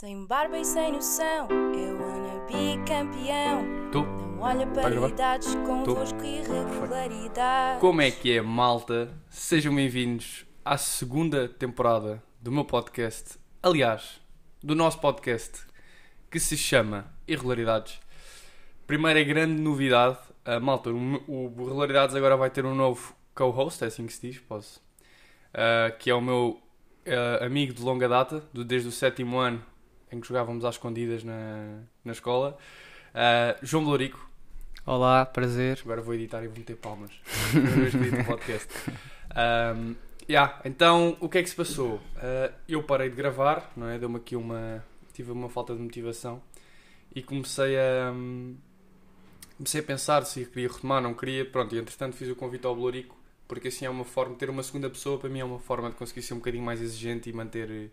Sem 0.00 0.24
barba 0.26 0.56
e 0.56 0.64
sem 0.64 0.92
noção, 0.92 1.48
eu 1.74 2.00
wanna 2.00 2.46
be 2.46 2.76
campeão. 2.86 3.90
Tu? 3.90 4.00
Não 4.00 4.38
olha 4.42 4.64
Tá 4.64 4.82
para 4.82 4.90
gravar? 4.90 5.08
idades 5.08 5.54
convosco 5.66 6.24
irregularidades. 6.24 7.80
Como 7.80 8.00
é 8.00 8.08
que 8.08 8.36
é, 8.36 8.40
malta? 8.40 9.12
Sejam 9.28 9.74
bem-vindos 9.74 10.46
à 10.64 10.78
segunda 10.78 11.48
temporada 11.48 12.22
do 12.40 12.52
meu 12.52 12.64
podcast. 12.64 13.40
Aliás, 13.60 14.20
do 14.62 14.76
nosso 14.76 15.00
podcast, 15.00 15.66
que 16.30 16.38
se 16.38 16.56
chama 16.56 17.12
Irregularidades. 17.26 17.98
Primeira 18.86 19.20
grande 19.24 19.60
novidade, 19.60 20.18
a 20.44 20.60
malta, 20.60 20.90
o, 20.90 21.24
o 21.26 21.52
Irregularidades 21.64 22.14
agora 22.14 22.36
vai 22.36 22.50
ter 22.50 22.64
um 22.64 22.72
novo 22.72 23.16
co-host, 23.34 23.82
é 23.82 23.88
assim 23.88 24.06
que 24.06 24.12
se 24.12 24.30
diz, 24.30 24.38
posso? 24.38 24.80
Ah, 25.52 25.90
que 25.90 26.08
é 26.08 26.14
o 26.14 26.20
meu 26.20 26.62
ah, 27.04 27.44
amigo 27.44 27.74
de 27.74 27.82
longa 27.82 28.08
data, 28.08 28.44
do- 28.52 28.64
desde 28.64 28.86
o 28.88 28.92
sétimo 28.92 29.38
ano 29.38 29.60
em 30.10 30.20
que 30.20 30.28
jogávamos 30.28 30.64
às 30.64 30.74
escondidas 30.74 31.22
na, 31.24 31.80
na 32.04 32.12
escola, 32.12 32.56
Ah, 33.14 33.56
João 33.62 33.84
Blorico. 33.84 34.28
Olá, 34.84 35.26
prazer. 35.26 35.80
Agora 35.82 36.00
vou 36.00 36.14
editar 36.14 36.42
e 36.42 36.48
vou 36.48 36.56
meter 36.56 36.76
palmas. 36.76 37.10
Primeira 37.50 38.20
um 38.20 38.24
podcast. 38.24 38.68
Um, 39.28 39.94
yeah, 40.28 40.58
então, 40.64 41.16
o 41.20 41.28
que 41.28 41.36
é 41.36 41.42
que 41.42 41.50
se 41.50 41.54
passou? 41.54 41.96
Uh, 41.96 42.52
eu 42.66 42.82
parei 42.82 43.10
de 43.10 43.14
gravar, 43.14 43.70
não 43.76 43.86
é? 43.86 43.98
Deu-me 43.98 44.16
aqui 44.16 44.34
uma. 44.34 44.82
Tive 45.12 45.30
uma 45.30 45.50
falta 45.50 45.76
de 45.76 45.82
motivação 45.82 46.42
e 47.14 47.22
comecei 47.22 47.78
a. 47.78 48.10
hum, 48.10 48.56
comecei 49.58 49.82
a 49.82 49.84
pensar 49.84 50.24
se 50.24 50.46
queria 50.46 50.68
retomar, 50.68 51.02
não 51.02 51.12
queria. 51.12 51.44
Pronto, 51.44 51.74
e 51.74 51.78
entretanto 51.78 52.16
fiz 52.16 52.26
o 52.30 52.34
convite 52.34 52.66
ao 52.66 52.74
Blorico, 52.74 53.16
porque 53.46 53.68
assim 53.68 53.84
é 53.84 53.90
uma 53.90 54.04
forma. 54.04 54.34
Ter 54.34 54.48
uma 54.48 54.62
segunda 54.62 54.88
pessoa 54.88 55.18
para 55.18 55.28
mim 55.28 55.40
é 55.40 55.44
uma 55.44 55.58
forma 55.58 55.90
de 55.90 55.96
conseguir 55.96 56.22
ser 56.22 56.32
um 56.32 56.38
bocadinho 56.38 56.64
mais 56.64 56.80
exigente 56.80 57.28
e 57.28 57.32
manter. 57.32 57.92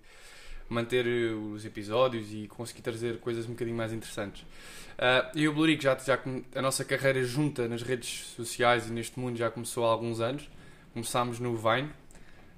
Manter 0.67 1.05
uh, 1.05 1.51
os 1.53 1.63
episódios 1.65 2.27
e 2.31 2.47
conseguir 2.47 2.81
trazer 2.81 3.19
coisas 3.19 3.45
um 3.45 3.49
bocadinho 3.49 3.77
mais 3.77 3.93
interessantes. 3.93 4.41
Uh, 4.41 5.29
e 5.35 5.47
o 5.47 5.53
Blurico 5.53 5.83
já, 5.83 5.95
já 5.97 6.17
a 6.55 6.61
nossa 6.61 6.83
carreira 6.85 7.23
junta 7.23 7.67
nas 7.67 7.81
redes 7.83 8.33
sociais 8.35 8.87
e 8.87 8.91
neste 8.91 9.19
mundo 9.19 9.37
já 9.37 9.49
começou 9.51 9.85
há 9.85 9.91
alguns 9.91 10.19
anos. 10.19 10.49
Começámos 10.93 11.39
no 11.39 11.55
Vine, 11.55 11.89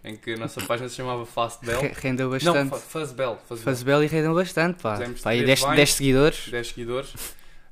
em 0.03 0.15
que 0.15 0.33
a 0.33 0.37
nossa 0.37 0.61
página 0.67 0.87
se 0.87 0.95
chamava 0.95 1.25
Fastbell. 1.25 1.81
Re- 1.81 1.93
Rendeu 1.99 2.27
Não, 2.27 2.31
bastante. 2.37 2.69
Fa- 2.69 2.77
Fuzzbell. 2.77 3.37
Fuzzbell. 3.47 3.63
Faz 3.65 3.83
belo 3.83 4.03
e 4.03 4.07
rendeu 4.07 4.33
bastante, 4.35 4.81
pá. 4.81 4.99
Pá 5.23 5.35
e 5.35 5.43
três 5.43 5.59
10, 5.59 5.61
Vines. 5.61 5.75
10 5.75 5.93
seguidores. 5.93 6.47
10 6.49 6.67
seguidores. 6.67 7.13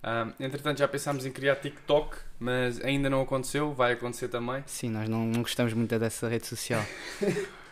Um, 0.04 0.34
entretanto, 0.44 0.80
já 0.80 0.88
pensámos 0.88 1.26
em 1.26 1.32
criar 1.32 1.56
TikTok, 1.58 2.18
mas 2.40 2.84
ainda 2.84 3.10
não 3.10 3.22
aconteceu. 3.22 3.72
Vai 3.74 3.94
acontecer 3.94 4.28
também. 4.28 4.64
Sim, 4.66 4.90
nós 4.90 5.08
não, 5.08 5.26
não 5.26 5.42
gostamos 5.44 5.72
muito 5.74 5.98
dessa 5.98 6.28
rede 6.28 6.48
social. 6.48 6.84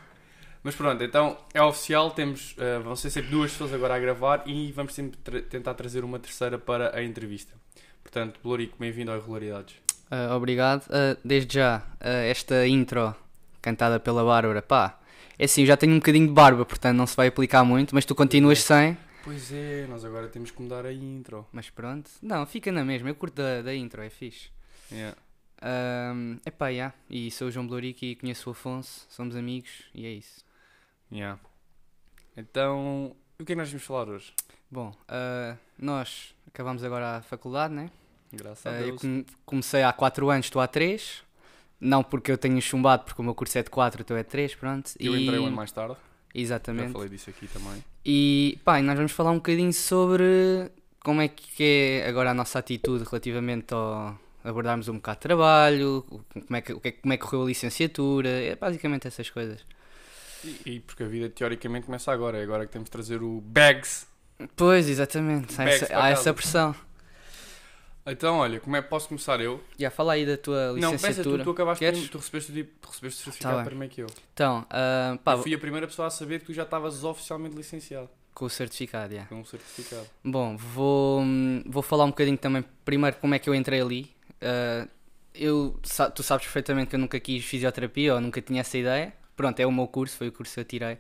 Mas 0.64 0.76
pronto, 0.76 1.04
então 1.04 1.38
é 1.54 1.62
oficial. 1.62 2.12
Temos, 2.12 2.54
uh, 2.54 2.82
vão 2.82 2.96
ser 2.96 3.10
sempre 3.10 3.32
duas 3.32 3.52
pessoas 3.52 3.74
agora 3.74 3.96
a 3.96 4.00
gravar 4.00 4.44
e 4.46 4.72
vamos 4.72 4.94
sempre 4.94 5.18
tra- 5.18 5.42
tentar 5.42 5.74
trazer 5.74 6.04
uma 6.04 6.20
terceira 6.20 6.58
para 6.58 6.96
a 6.98 7.04
entrevista. 7.04 7.54
Portanto, 8.02 8.40
Blorico, 8.42 8.78
bem-vindo 8.80 9.12
ao 9.12 9.18
Irregularidades. 9.18 9.76
Ah, 10.10 10.36
obrigado. 10.36 10.86
Ah, 10.90 11.18
desde 11.24 11.56
já, 11.56 11.84
esta 12.00 12.68
intro 12.68 13.14
cantada 13.62 14.00
pela 14.00 14.24
Bárbara, 14.24 14.62
pá. 14.62 15.00
É 15.38 15.46
assim, 15.46 15.62
eu 15.62 15.68
já 15.68 15.76
tenho 15.76 15.94
um 15.94 15.98
bocadinho 16.00 16.28
de 16.28 16.34
barba, 16.34 16.64
portanto 16.66 16.96
não 16.96 17.08
se 17.08 17.16
vai 17.16 17.28
aplicar 17.28 17.64
muito, 17.64 17.96
mas 17.96 18.06
tu 18.06 18.14
continuas 18.14 18.60
sem. 18.62 18.98
Pois 19.24 19.52
é, 19.52 19.88
nós 19.88 20.06
agora 20.06 20.28
temos 20.28 20.52
que 20.52 20.62
mudar 20.62 20.86
a 20.86 20.94
intro. 20.94 21.46
Mas 21.52 21.70
pronto. 21.70 22.10
Não, 22.22 22.46
fica 22.46 22.72
na 22.72 22.86
mesma. 22.86 23.10
Eu 23.10 23.16
curto 23.16 23.36
da, 23.36 23.62
da 23.62 23.74
intro, 23.74 24.02
é 24.02 24.10
fixe. 24.10 24.50
Yeah. 24.92 25.18
Um, 26.14 26.38
epá, 26.46 26.72
já. 26.72 26.94
E 27.10 27.32
sou 27.32 27.48
o 27.48 27.52
João 27.52 27.66
Blorico 27.66 28.04
e 28.06 28.16
conheço 28.16 28.50
o 28.50 28.52
Afonso, 28.52 29.06
somos 29.10 29.36
amigos 29.36 29.70
e 29.96 30.06
é 30.06 30.12
isso. 30.12 30.44
Yeah. 31.14 31.40
Então, 32.36 33.16
o 33.40 33.46
que 33.46 33.54
é 33.54 33.56
que 33.56 33.56
nós 33.56 33.70
vamos 33.70 33.86
falar 33.86 34.10
hoje? 34.10 34.34
Bom, 34.70 34.94
ah, 35.08 35.56
nós 35.78 36.34
acabamos 36.48 36.84
agora 36.84 37.18
a 37.18 37.22
faculdade, 37.22 37.74
né? 37.74 37.90
Graças 38.32 38.66
a 38.66 38.80
eu 38.82 38.86
Deus. 38.88 39.02
come- 39.02 39.26
comecei 39.46 39.84
há 39.84 39.94
4 39.94 40.30
anos, 40.30 40.48
estou 40.48 40.62
há 40.62 40.68
3. 40.68 41.22
Não 41.80 42.02
porque 42.04 42.32
eu 42.32 42.38
tenho 42.38 42.60
chumbado, 42.62 43.04
porque 43.04 43.22
o 43.22 43.26
meu 43.26 43.36
curso 43.36 43.58
é 43.58 43.64
de 43.64 43.70
4, 43.70 44.02
então 44.02 44.16
é 44.18 44.24
3, 44.24 44.56
pronto. 44.56 44.92
Eu 45.00 45.16
e... 45.16 45.24
entrei 45.24 45.38
um 45.40 45.48
ano 45.48 45.56
mais 45.56 45.72
tarde, 45.72 45.96
já 46.34 46.40
Exatamente. 46.42 46.94
falei 46.94 47.10
disso 47.10 47.30
aqui 47.30 47.46
também. 47.48 47.84
E 48.06 48.58
pá, 48.64 48.82
nós 48.82 48.96
vamos 48.96 49.12
falar 49.12 49.32
um 49.32 49.36
bocadinho 49.36 49.74
sobre 49.74 50.72
como 51.04 51.22
é 51.22 51.28
que 51.28 51.64
é 52.02 52.08
agora 52.08 52.32
a 52.32 52.34
nossa 52.34 52.58
atitude 52.60 53.04
relativamente 53.04 53.74
ao 53.74 54.18
abordarmos 54.46 54.88
um 54.88 54.96
bocado 54.96 55.18
de 55.18 55.22
trabalho, 55.24 56.06
como 56.34 56.56
é 56.56 56.62
que 56.62 56.72
é- 56.72 56.92
como 56.94 57.14
é 57.14 57.18
que 57.18 57.24
correu 57.24 57.44
a 57.44 57.48
licenciatura, 57.48 58.30
é 58.30 58.56
basicamente 58.56 59.08
essas 59.08 59.30
coisas. 59.30 59.66
E, 60.44 60.62
e 60.66 60.80
porque 60.80 61.04
a 61.04 61.08
vida 61.08 61.30
teoricamente 61.30 61.86
começa 61.86 62.12
agora, 62.12 62.38
é 62.38 62.44
agora 62.44 62.66
que 62.66 62.72
temos 62.72 62.86
de 62.86 62.92
trazer 62.92 63.22
o 63.22 63.42
Bags. 63.42 64.08
Pois, 64.56 64.90
exatamente, 64.90 65.54
há, 65.54 65.66
Bags 65.66 65.84
essa, 65.84 65.98
há 66.00 66.10
essa 66.10 66.34
pressão. 66.34 66.76
Então, 68.06 68.40
olha, 68.40 68.60
como 68.60 68.76
é 68.76 68.82
que 68.82 68.90
posso 68.90 69.08
começar 69.08 69.40
eu? 69.40 69.64
Já 69.80 69.90
fala 69.90 70.14
aí 70.14 70.26
da 70.26 70.36
tua 70.36 70.74
Não, 70.74 70.92
pensa, 70.92 71.08
licenciatura. 71.08 71.38
tu, 71.38 71.46
tu 71.46 71.52
acabaste, 71.52 71.86
Queres? 71.86 72.10
tu 72.10 72.18
recebeste, 72.18 72.52
o 72.52 72.66
tu 72.66 72.88
recebeste 72.90 73.22
o 73.22 73.24
certificado 73.24 73.56
bem. 73.58 73.66
primeiro 73.66 73.94
que 73.94 74.02
eu. 74.02 74.08
Então, 74.34 74.66
ah, 74.70 75.18
pá, 75.24 75.34
eu 75.34 75.42
fui 75.42 75.54
a 75.54 75.58
primeira 75.58 75.88
pessoa 75.88 76.08
a 76.08 76.12
saber 76.12 76.40
que 76.40 76.46
tu 76.48 76.54
já 76.54 76.64
estavas 76.64 77.04
oficialmente 77.06 77.56
licenciado 77.56 78.10
com 78.34 78.46
o 78.46 78.50
certificado, 78.50 79.14
já. 79.14 79.26
com 79.26 79.36
um 79.36 79.46
certificado. 79.46 80.08
Bom, 80.24 80.58
vou, 80.58 81.24
vou 81.66 81.84
falar 81.84 82.06
um 82.06 82.10
bocadinho 82.10 82.38
também, 82.38 82.64
primeiro, 82.84 83.18
como 83.18 83.36
é 83.36 83.40
que 83.40 83.50
eu 83.50 83.56
entrei 83.56 83.82
ali. 83.82 84.12
Uh, 84.42 84.90
eu, 85.36 85.80
tu 86.14 86.24
sabes 86.24 86.46
perfeitamente 86.46 86.90
que 86.90 86.96
eu 86.96 87.00
nunca 87.00 87.20
quis 87.20 87.44
fisioterapia 87.46 88.16
ou 88.16 88.22
nunca 88.22 88.42
tinha 88.42 88.62
essa 88.62 88.78
ideia. 88.78 89.14
Pronto, 89.36 89.60
é 89.60 89.66
o 89.66 89.72
meu 89.72 89.88
curso, 89.88 90.18
foi 90.18 90.28
o 90.28 90.32
curso 90.32 90.54
que 90.54 90.60
eu 90.60 90.66
tirei. 90.66 90.98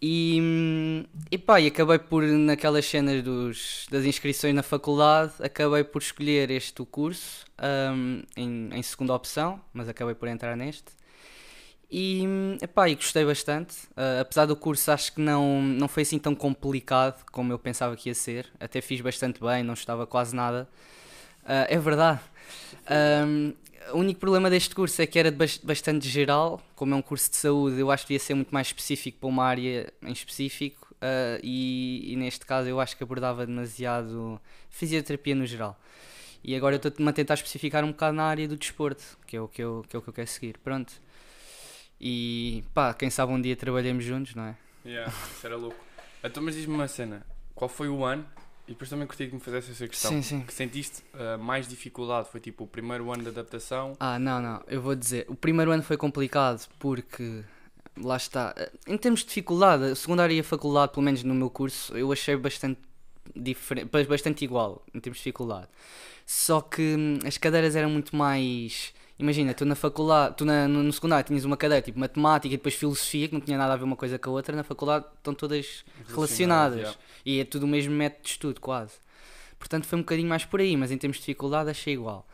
E, 0.00 1.04
e 1.30 1.36
pá, 1.38 1.60
e 1.60 1.66
acabei 1.66 1.98
por, 1.98 2.22
naquelas 2.22 2.86
cenas 2.86 3.22
dos, 3.22 3.86
das 3.90 4.04
inscrições 4.04 4.54
na 4.54 4.62
faculdade, 4.62 5.32
acabei 5.40 5.82
por 5.82 6.00
escolher 6.00 6.50
este 6.52 6.84
curso 6.84 7.44
hum, 7.92 8.22
em, 8.36 8.70
em 8.72 8.82
segunda 8.82 9.12
opção, 9.14 9.60
mas 9.72 9.88
acabei 9.88 10.14
por 10.14 10.28
entrar 10.28 10.56
neste. 10.56 10.98
E, 11.90 12.24
epá, 12.60 12.88
e 12.88 12.94
gostei 12.94 13.24
bastante. 13.24 13.76
Ah, 13.96 14.20
apesar 14.20 14.46
do 14.46 14.54
curso, 14.54 14.90
acho 14.92 15.12
que 15.14 15.20
não, 15.20 15.62
não 15.62 15.88
foi 15.88 16.02
assim 16.02 16.18
tão 16.18 16.34
complicado 16.34 17.24
como 17.32 17.52
eu 17.52 17.58
pensava 17.58 17.96
que 17.96 18.08
ia 18.10 18.14
ser. 18.14 18.46
Até 18.60 18.80
fiz 18.80 19.00
bastante 19.00 19.40
bem, 19.40 19.62
não 19.62 19.74
estava 19.74 20.06
quase 20.06 20.36
nada. 20.36 20.68
Ah, 21.44 21.66
é 21.68 21.78
verdade. 21.78 22.20
Ahm, 22.86 23.52
o 23.92 23.98
único 23.98 24.20
problema 24.20 24.50
deste 24.50 24.74
curso 24.74 25.00
é 25.00 25.06
que 25.06 25.18
era 25.18 25.30
bastante 25.62 26.08
geral. 26.08 26.60
Como 26.74 26.94
é 26.94 26.96
um 26.96 27.02
curso 27.02 27.30
de 27.30 27.36
saúde, 27.36 27.78
eu 27.80 27.90
acho 27.90 28.04
que 28.04 28.14
devia 28.14 28.24
ser 28.24 28.34
muito 28.34 28.50
mais 28.50 28.68
específico 28.68 29.18
para 29.18 29.28
uma 29.28 29.44
área 29.44 29.92
em 30.02 30.12
específico. 30.12 30.94
ah, 31.00 31.38
e, 31.42 32.12
e 32.12 32.16
neste 32.16 32.44
caso, 32.44 32.68
eu 32.68 32.80
acho 32.80 32.96
que 32.96 33.02
abordava 33.02 33.46
demasiado 33.46 34.40
fisioterapia 34.70 35.34
no 35.34 35.46
geral. 35.46 35.78
E 36.42 36.54
agora 36.54 36.76
eu 36.76 36.88
estou-me 36.88 37.10
a 37.10 37.12
tentar 37.12 37.34
especificar 37.34 37.84
um 37.84 37.88
bocado 37.88 38.16
na 38.16 38.24
área 38.24 38.46
do 38.46 38.56
desporto, 38.56 39.04
que 39.26 39.36
é 39.36 39.40
o 39.40 39.48
que 39.48 39.62
eu, 39.62 39.84
que 39.88 39.96
é 39.96 39.98
o 39.98 40.02
que 40.02 40.08
eu 40.08 40.12
quero 40.12 40.28
seguir. 40.28 40.58
Pronto. 40.58 40.92
E 42.00 42.62
pá, 42.72 42.94
quem 42.94 43.10
sabe 43.10 43.32
um 43.32 43.40
dia 43.40 43.56
trabalhemos 43.56 44.04
juntos, 44.04 44.34
não 44.34 44.44
é? 44.44 44.56
Yeah, 44.84 45.12
isso 45.34 45.46
era 45.46 45.56
louco. 45.56 45.84
Então, 46.22 46.42
mas 46.42 46.54
diz-me 46.54 46.74
uma 46.74 46.88
cena: 46.88 47.26
qual 47.54 47.68
foi 47.68 47.88
o 47.88 48.04
ano? 48.04 48.24
E 48.68 48.72
depois 48.72 48.90
também 48.90 49.06
curti 49.06 49.26
que 49.26 49.34
me 49.34 49.40
fizesse 49.40 49.70
essa 49.70 49.88
questão. 49.88 50.10
Sim, 50.10 50.20
sim. 50.20 50.40
Que 50.42 50.52
sentiste 50.52 51.02
ah, 51.14 51.38
mais 51.38 51.66
dificuldade? 51.66 52.28
Foi 52.30 52.38
tipo 52.38 52.64
o 52.64 52.66
primeiro 52.66 53.10
ano 53.10 53.22
de 53.22 53.30
adaptação? 53.30 53.96
Ah, 53.98 54.18
não, 54.18 54.42
não, 54.42 54.62
eu 54.68 54.82
vou 54.82 54.94
dizer. 54.94 55.24
O 55.26 55.34
primeiro 55.34 55.70
ano 55.70 55.82
foi 55.82 55.96
complicado 55.96 56.68
porque, 56.78 57.42
lá 57.96 58.18
está, 58.18 58.54
em 58.86 58.98
termos 58.98 59.20
de 59.20 59.28
dificuldade, 59.28 59.84
a 59.84 59.94
secundária 59.94 60.34
e 60.34 60.40
a 60.40 60.44
faculdade, 60.44 60.92
pelo 60.92 61.02
menos 61.02 61.24
no 61.24 61.34
meu 61.34 61.48
curso, 61.48 61.96
eu 61.96 62.12
achei 62.12 62.36
bastante 62.36 62.78
diferente, 63.34 63.88
bastante 64.06 64.44
igual 64.44 64.84
em 64.94 65.00
termos 65.00 65.16
de 65.16 65.22
dificuldade. 65.22 65.68
Só 66.26 66.60
que 66.60 66.94
hum, 66.94 67.18
as 67.26 67.38
cadeiras 67.38 67.74
eram 67.74 67.88
muito 67.88 68.14
mais. 68.14 68.92
Imagina, 69.18 69.52
tu 69.52 69.64
na 69.64 69.74
faculdade, 69.74 70.36
tu 70.36 70.44
na, 70.44 70.68
no, 70.68 70.82
no 70.82 70.92
secundário 70.92 71.26
tinhas 71.26 71.44
uma 71.44 71.56
cadeira 71.56 71.82
tipo 71.82 71.98
matemática 71.98 72.54
e 72.54 72.56
depois 72.56 72.74
filosofia, 72.74 73.26
que 73.26 73.34
não 73.34 73.40
tinha 73.40 73.58
nada 73.58 73.72
a 73.72 73.76
ver 73.76 73.82
uma 73.82 73.96
coisa 73.96 74.16
com 74.18 74.30
a 74.30 74.32
outra, 74.32 74.54
na 74.54 74.62
faculdade 74.62 75.06
estão 75.16 75.34
todas 75.34 75.84
relacionadas. 76.08 76.78
yeah. 76.78 76.98
E 77.26 77.40
é 77.40 77.44
tudo 77.44 77.64
o 77.64 77.68
mesmo 77.68 77.92
método 77.92 78.22
de 78.22 78.30
estudo, 78.30 78.60
quase. 78.60 78.94
Portanto, 79.58 79.86
foi 79.86 79.98
um 79.98 80.02
bocadinho 80.02 80.28
mais 80.28 80.44
por 80.44 80.60
aí, 80.60 80.76
mas 80.76 80.92
em 80.92 80.98
termos 80.98 81.16
de 81.16 81.22
dificuldade 81.22 81.68
achei 81.68 81.94
igual. 81.94 82.28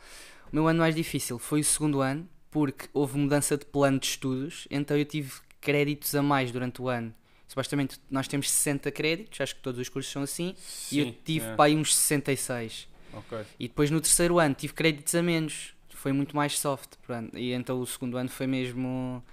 O 0.51 0.55
meu 0.55 0.67
ano 0.67 0.79
mais 0.79 0.93
difícil 0.93 1.39
foi 1.39 1.61
o 1.61 1.63
segundo 1.63 2.01
ano, 2.01 2.29
porque 2.51 2.87
houve 2.93 3.17
mudança 3.17 3.57
de 3.57 3.65
plano 3.65 3.99
de 3.99 4.05
estudos, 4.05 4.67
então 4.69 4.95
eu 4.95 5.05
tive 5.05 5.31
créditos 5.59 6.13
a 6.13 6.21
mais 6.21 6.51
durante 6.51 6.81
o 6.81 6.87
ano. 6.87 7.13
Supostamente 7.47 7.99
nós 8.09 8.27
temos 8.27 8.49
60 8.49 8.91
créditos, 8.91 9.41
acho 9.41 9.55
que 9.55 9.61
todos 9.61 9.79
os 9.79 9.89
cursos 9.89 10.11
são 10.11 10.21
assim, 10.21 10.55
e 10.91 10.99
eu 10.99 11.05
Sim, 11.05 11.17
tive 11.25 11.45
é. 11.47 11.55
para 11.55 11.65
aí 11.65 11.75
uns 11.75 11.95
66. 11.95 12.87
Ok. 13.13 13.39
E 13.59 13.67
depois 13.67 13.89
no 13.91 13.99
terceiro 13.99 14.39
ano 14.39 14.53
tive 14.53 14.73
créditos 14.73 15.13
a 15.15 15.23
menos, 15.23 15.74
foi 16.05 16.13
muito 16.13 16.35
mais 16.35 16.59
soft, 16.59 16.97
pronto. 17.07 17.35
e 17.35 17.51
então 17.51 17.81
o 17.81 17.85
segundo 17.87 18.15
ano 18.15 18.29
foi 18.29 18.45
mesmo 18.45 19.23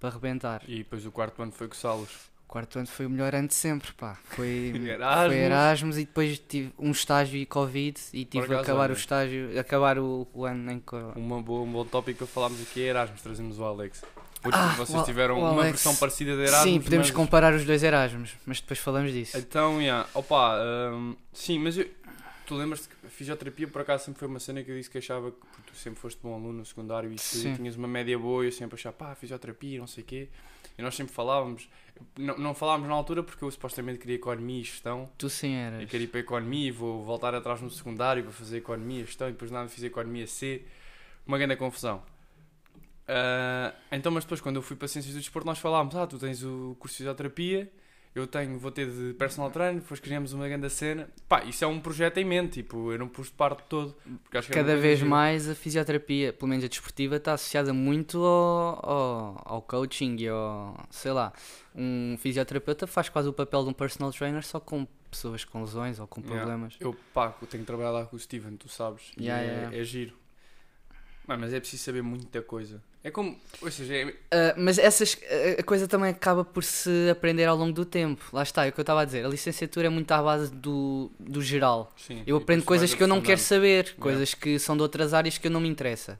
para 0.00 0.08
arrebentar. 0.08 0.62
E 0.66 0.78
depois 0.78 1.04
o 1.04 1.12
quarto 1.12 1.42
ano 1.42 1.52
foi 1.52 1.68
com 1.68 1.74
Salos. 1.74 2.08
O 2.48 2.52
quarto 2.54 2.78
ano 2.78 2.86
foi 2.88 3.04
o 3.04 3.10
melhor 3.10 3.34
ano 3.34 3.46
de 3.48 3.52
sempre, 3.52 3.92
pá. 3.92 4.16
Foi, 4.24 4.72
Erasmus. 4.88 5.26
foi 5.26 5.36
Erasmus 5.36 5.96
e 5.98 6.04
depois 6.06 6.38
tive 6.38 6.72
um 6.78 6.92
estágio 6.92 7.36
e 7.38 7.44
Covid 7.44 8.00
e 8.14 8.24
tive 8.24 8.44
acaso, 8.46 8.58
a 8.58 8.62
acabar 8.62 8.90
o 8.90 8.94
estágio, 8.94 9.60
acabar 9.60 9.98
o, 9.98 10.26
o 10.32 10.46
ano 10.46 10.72
em 10.72 10.78
que. 10.80 10.96
Uma 11.14 11.42
boa, 11.42 11.60
um 11.60 11.70
bom 11.70 11.84
tópico 11.84 12.20
para 12.20 12.26
falarmos 12.26 12.62
aqui 12.62 12.80
é 12.82 12.86
Erasmus, 12.86 13.20
trazemos 13.20 13.58
o 13.58 13.64
Alex. 13.64 14.02
Porque 14.40 14.58
Ah, 14.58 14.68
vocês 14.78 14.98
o- 15.02 15.04
tiveram 15.04 15.34
o 15.36 15.40
uma 15.40 15.48
Alex- 15.50 15.68
versão 15.72 15.94
parecida 15.96 16.34
de 16.36 16.42
Erasmus. 16.42 16.62
Sim, 16.72 16.80
podemos 16.80 17.08
mas... 17.08 17.16
comparar 17.16 17.52
os 17.52 17.66
dois 17.66 17.82
Erasmus, 17.82 18.30
mas 18.46 18.60
depois 18.62 18.78
falamos 18.78 19.12
disso. 19.12 19.36
Então, 19.36 19.78
yeah. 19.80 20.08
opa, 20.14 20.58
hum, 20.90 21.16
sim, 21.34 21.58
mas 21.58 21.76
eu, 21.76 21.86
tu 22.46 22.54
lembras-te 22.54 22.88
que 22.88 23.06
a 23.06 23.10
fisioterapia 23.10 23.68
por 23.68 23.82
acaso 23.82 24.04
sempre 24.04 24.18
foi 24.18 24.28
uma 24.28 24.40
cena 24.40 24.62
que 24.62 24.70
eu 24.70 24.76
disse 24.76 24.90
que 24.90 24.98
achava 24.98 25.30
que 25.30 25.38
porque 25.38 25.62
tu 25.66 25.76
sempre 25.76 26.00
foste 26.00 26.18
bom 26.22 26.34
aluno 26.34 26.58
no 26.58 26.66
secundário 26.66 27.12
e 27.12 27.18
Sim. 27.18 27.54
tinhas 27.54 27.76
uma 27.76 27.88
média 27.88 28.18
boa 28.18 28.44
e 28.44 28.48
eu 28.48 28.52
sempre 28.52 28.76
achava, 28.76 28.94
pá, 28.94 29.14
fisioterapia, 29.14 29.78
não 29.78 29.86
sei 29.86 30.02
o 30.02 30.06
quê. 30.06 30.28
E 30.76 30.82
nós 30.82 30.94
sempre 30.94 31.14
falávamos, 31.14 31.68
não, 32.16 32.36
não 32.36 32.54
falávamos 32.54 32.88
na 32.88 32.94
altura 32.94 33.22
porque 33.22 33.44
eu 33.44 33.50
supostamente 33.50 33.98
queria 33.98 34.16
economia 34.16 34.60
e 34.60 34.64
gestão. 34.64 35.08
Tu 35.16 35.30
sim 35.30 35.54
eras. 35.54 35.82
Eu 35.82 35.88
queria 35.88 36.04
ir 36.04 36.08
para 36.08 36.20
a 36.20 36.22
economia 36.22 36.68
e 36.68 36.70
vou 36.70 37.04
voltar 37.04 37.34
atrás 37.34 37.60
no 37.60 37.70
secundário 37.70 38.22
para 38.22 38.32
fazer 38.32 38.58
economia 38.58 39.02
e 39.02 39.06
gestão 39.06 39.28
e 39.28 39.32
depois 39.32 39.50
nada 39.50 39.68
fiz 39.68 39.82
economia 39.84 40.26
C. 40.26 40.62
Uma 41.26 41.38
grande 41.38 41.56
confusão. 41.56 42.02
Ah, 43.06 43.74
então, 43.92 44.10
mas 44.10 44.24
depois, 44.24 44.40
quando 44.40 44.56
eu 44.56 44.62
fui 44.62 44.76
para 44.76 44.88
Ciências 44.88 45.14
do 45.14 45.20
Desporto, 45.20 45.46
nós 45.46 45.58
falámos: 45.58 45.94
Ah, 45.94 46.06
tu 46.06 46.18
tens 46.18 46.42
o 46.42 46.76
curso 46.78 46.94
de 46.94 46.98
fisioterapia, 46.98 47.70
eu 48.14 48.26
tenho, 48.26 48.56
vou 48.58 48.70
ter 48.70 48.88
de 48.90 49.12
personal 49.14 49.50
trainer, 49.50 49.80
depois 49.80 49.98
criamos 49.98 50.32
uma 50.32 50.46
grande 50.48 50.70
cena. 50.70 51.08
Pá, 51.28 51.42
isso 51.44 51.64
é 51.64 51.66
um 51.66 51.80
projeto 51.80 52.18
em 52.18 52.24
mente, 52.24 52.62
tipo, 52.62 52.92
eu 52.92 52.98
não 52.98 53.08
pus 53.08 53.26
de 53.26 53.32
parte 53.32 53.62
todo. 53.68 53.94
Porque 54.22 54.38
acho 54.38 54.48
que 54.48 54.54
é 54.58 54.62
Cada 54.62 54.76
vez 54.76 54.98
gira. 55.00 55.10
mais 55.10 55.48
a 55.48 55.54
fisioterapia, 55.54 56.32
pelo 56.32 56.48
menos 56.48 56.64
a 56.64 56.68
desportiva, 56.68 57.16
está 57.16 57.32
associada 57.32 57.72
muito 57.72 58.18
ao, 58.24 58.88
ao, 58.88 59.42
ao 59.44 59.62
coaching 59.62 60.16
e 60.18 60.28
ao. 60.28 60.76
sei 60.90 61.12
lá. 61.12 61.32
Um 61.74 62.16
fisioterapeuta 62.20 62.86
faz 62.86 63.08
quase 63.08 63.28
o 63.28 63.32
papel 63.32 63.64
de 63.64 63.70
um 63.70 63.72
personal 63.72 64.12
trainer 64.12 64.44
só 64.44 64.60
com 64.60 64.86
pessoas 65.10 65.44
com 65.44 65.60
lesões 65.60 65.98
ou 66.00 66.06
com 66.06 66.20
Yeah. 66.20 66.40
problemas. 66.44 66.76
Eu, 66.80 66.96
pá, 67.12 67.34
eu 67.40 67.46
tenho 67.48 67.64
trabalhado 67.64 67.96
lá 67.98 68.06
com 68.06 68.14
o 68.16 68.18
Steven, 68.18 68.56
tu 68.56 68.68
sabes. 68.68 69.10
e 69.16 69.24
Yeah, 69.24 69.42
é, 69.42 69.46
yeah. 69.56 69.76
é 69.76 69.84
giro. 69.84 70.14
Mano, 71.26 71.40
mas 71.42 71.52
é 71.54 71.60
preciso 71.60 71.82
saber 71.84 72.02
muita 72.02 72.42
coisa. 72.42 72.82
É 73.02 73.10
como, 73.10 73.38
ou 73.60 73.70
seja, 73.70 73.94
é, 73.96 74.14
Ah, 74.30 74.54
mas 74.58 74.78
essas, 74.78 75.18
a- 75.58 75.62
coisa 75.62 75.86
também 75.88 76.10
acaba 76.10 76.44
por 76.44 76.62
se 76.64 77.08
aprender 77.10 77.44
ao 77.44 77.56
longo 77.56 77.72
do 77.72 77.84
tempo. 77.84 78.24
Lá 78.32 78.42
está, 78.42 78.64
é 78.66 78.68
o 78.70 78.72
que 78.72 78.80
eu 78.80 78.82
estava 78.82 79.02
a 79.02 79.04
dizer. 79.04 79.24
A 79.24 79.28
licenciatura 79.28 79.86
é 79.86 79.90
muito 79.90 80.10
à 80.12 80.22
base 80.22 80.50
do, 80.52 81.10
do 81.18 81.40
geral. 81.42 81.92
sim, 81.96 82.22
Eu 82.26 82.36
aprendo 82.36 82.60
depois 82.60 82.78
coisas 82.80 82.94
que 82.94 83.02
eu 83.02 83.06
não 83.08 83.20
quero 83.20 83.40
saber, 83.40 83.94
coisas 83.96 84.34
que 84.34 84.58
são 84.58 84.76
de 84.76 84.82
outras 84.82 85.12
áreas 85.14 85.36
que 85.38 85.46
eu 85.46 85.50
não 85.50 85.60
me 85.60 85.68
interessa. 85.68 86.18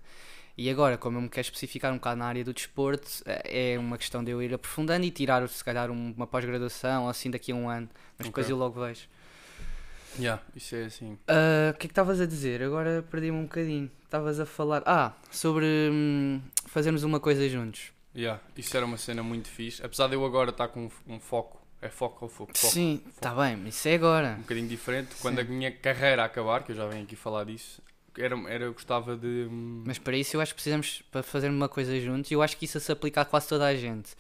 E 0.57 0.71
agora, 0.71 0.97
como 0.97 1.19
eu 1.19 1.23
me 1.23 1.29
quero 1.29 1.45
especificar 1.47 1.91
um 1.93 1.97
bocado 1.97 2.19
na 2.19 2.27
área 2.27 2.45
do 2.45 2.55
desporto, 2.55 3.09
é 3.27 3.73
é 3.75 3.79
uma 3.79 3.99
questão 3.99 4.23
de 4.23 4.31
eu 4.31 4.41
ir 4.43 4.55
aprofundando 4.55 5.05
e 5.05 5.11
tirar, 5.11 5.47
se 5.49 5.65
calhar, 5.65 5.91
um- 5.91 6.13
uma 6.17 6.27
pós-graduação 6.27 7.05
ou 7.05 7.09
assim 7.11 7.29
daqui 7.31 7.51
a 7.51 7.55
um 7.57 7.69
ano. 7.69 7.89
Mas 8.17 8.29
depois 8.29 8.47
Ok. 8.47 8.53
eu 8.55 8.59
logo 8.59 8.81
vejo. 8.81 9.09
Yeah, 10.19 10.41
isso 10.55 10.77
é 10.77 10.85
assim. 10.85 11.19
Ah, 11.27 11.71
O 11.75 11.79
que 11.79 11.87
é 11.87 11.89
que 11.89 11.93
estavas 11.93 12.21
a 12.21 12.27
dizer? 12.27 12.63
Agora 12.63 13.05
perdi-me 13.11 13.37
um 13.37 13.43
bocadinho. 13.45 13.91
Estavas 14.15 14.39
a 14.39 14.47
falar. 14.47 14.81
Ah, 14.87 15.13
sobre 15.29 15.67
hum, 15.91 16.41
fazermos 16.67 17.03
uma 17.03 17.19
coisa 17.19 17.49
juntos. 17.49 17.91
Yeah, 18.15 18.41
isso 18.57 18.77
era 18.77 18.87
uma 18.87 18.97
cena 18.97 19.25
muito 19.25 19.49
fixe. 19.49 19.85
Apesar 19.85 20.07
de 20.07 20.15
eu 20.15 20.25
agora 20.25 20.51
estar 20.51 20.69
com 20.69 20.89
um, 21.09 21.19
foco, 21.19 21.61
é 21.83 21.89
foco 21.89 22.27
ou 22.27 22.29
foco? 22.29 22.57
foco 22.57 22.73
Sim, 22.73 23.03
está 23.09 23.35
bem, 23.35 23.57
mas 23.57 23.75
isso 23.75 23.89
é 23.89 23.95
agora. 23.95 24.37
Um 24.39 24.43
bocadinho 24.43 24.69
diferente. 24.69 25.17
Quando 25.21 25.41
Sim. 25.41 25.41
a 25.41 25.45
minha 25.45 25.73
carreira 25.73 26.25
acabar, 26.25 26.63
que 26.63 26.71
eu 26.71 26.77
já 26.77 26.87
venho 26.87 27.03
aqui 27.03 27.17
falar 27.17 27.43
disso, 27.43 27.83
era, 28.17 28.37
era 28.49 28.67
eu 28.67 28.73
gostava 28.73 29.17
de. 29.17 29.49
hum, 29.51 29.83
Mas 29.85 29.99
para 29.99 30.17
isso 30.17 30.37
eu 30.37 30.41
acho 30.41 30.53
que 30.53 30.63
precisamos 30.63 31.03
para 31.11 31.25
fazer 31.25 31.49
uma 31.49 31.69
coisa 31.69 31.99
juntos 31.99 32.31
e 32.31 32.35
eu 32.35 32.43
acho 32.43 32.57
que 32.57 32.67
isso 32.67 32.79
se 32.79 32.93
aplica 32.93 33.23
a 33.23 33.25
quase 33.25 33.49
toda 33.49 33.67
a 33.67 33.75
gente. 33.75 34.15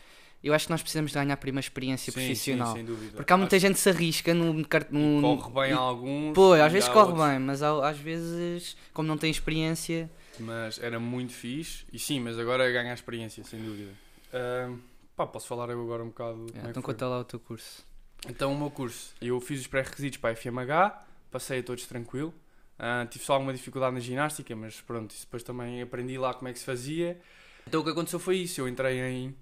Eu 0.45 0.53
acho 0.53 0.67
que 0.67 0.71
nós 0.73 0.83
precisamos 0.83 1.11
de 1.11 1.15
ganhar 1.19 1.37
primeira 1.39 1.65
experiência 1.65 2.13
sim, 2.13 2.19
profissional. 2.21 2.67
Sim, 2.69 2.75
sem 2.75 2.85
dúvida. 2.85 3.17
Porque 3.17 3.33
há 3.33 3.37
muita 3.39 3.57
Acho 3.57 3.67
gente 3.67 3.75
que 3.77 3.81
se 3.81 3.89
arrisca 3.89 4.35
no, 4.35 4.63
car- 4.69 4.85
que 4.85 4.93
no 4.95 5.39
corre 5.39 5.69
bem 5.69 5.73
a 5.73 5.79
alguns. 5.79 6.35
Pô, 6.35 6.53
às 6.53 6.71
vezes 6.71 6.89
corre 6.91 7.13
outros. 7.13 7.27
bem, 7.29 7.39
mas 7.39 7.63
há- 7.63 7.89
às 7.89 7.99
vezes, 7.99 8.77
como 8.93 9.09
não 9.09 9.17
tem 9.17 9.31
experiência, 9.31 10.11
Mas 10.39 10.79
era 10.83 11.01
muito 11.01 11.33
fixe. 11.33 11.87
E 11.93 11.99
sim, 11.99 12.21
mas 12.21 12.39
agora 12.39 12.71
ganha 12.71 12.91
a 12.91 12.95
experiência, 12.95 13.43
sem 13.45 13.59
dúvida. 13.63 13.93
Ahm, 14.33 14.79
pá, 15.17 15.27
posso 15.27 15.47
falar 15.47 15.71
eu 15.71 15.81
agora 15.81 16.03
um 16.03 16.09
bocado. 16.09 16.47
é, 16.55 16.67
é 16.67 16.71
então 16.71 16.83
conta 16.83 17.07
lá 17.09 17.21
o 17.21 17.25
teu 17.25 17.41
curso. 17.41 17.83
Então, 18.29 18.53
o 18.53 18.59
meu 18.59 18.71
curso, 18.71 19.15
eu 19.23 19.41
fiz 19.41 19.61
os 19.61 19.67
pré-requisitos 19.67 20.19
para 20.19 20.31
a 20.31 20.33
FMH, 20.37 21.05
passei 21.31 21.61
a 21.61 21.63
todos 21.63 21.87
tranquilo. 21.87 22.35
Ah, 22.79 23.07
tive 23.09 23.25
só 23.25 23.35
alguma 23.35 23.53
dificuldade 23.53 23.95
na 23.95 24.01
ginástica, 24.01 24.55
mas 24.57 24.81
pronto, 24.81 25.11
isso 25.13 25.25
depois 25.25 25.43
também 25.43 25.81
aprendi 25.81 26.19
lá 26.19 26.35
como 26.35 26.49
é 26.49 26.53
que 26.53 26.59
se 26.59 26.65
fazia. 26.65 27.19
Então, 27.67 27.81
o 27.81 27.85
que 27.85 27.91
aconteceu 27.91 28.19
foi 28.19 28.39
isso: 28.39 28.61
eu 28.61 28.67
entrei 28.69 28.99
em, 29.01 29.35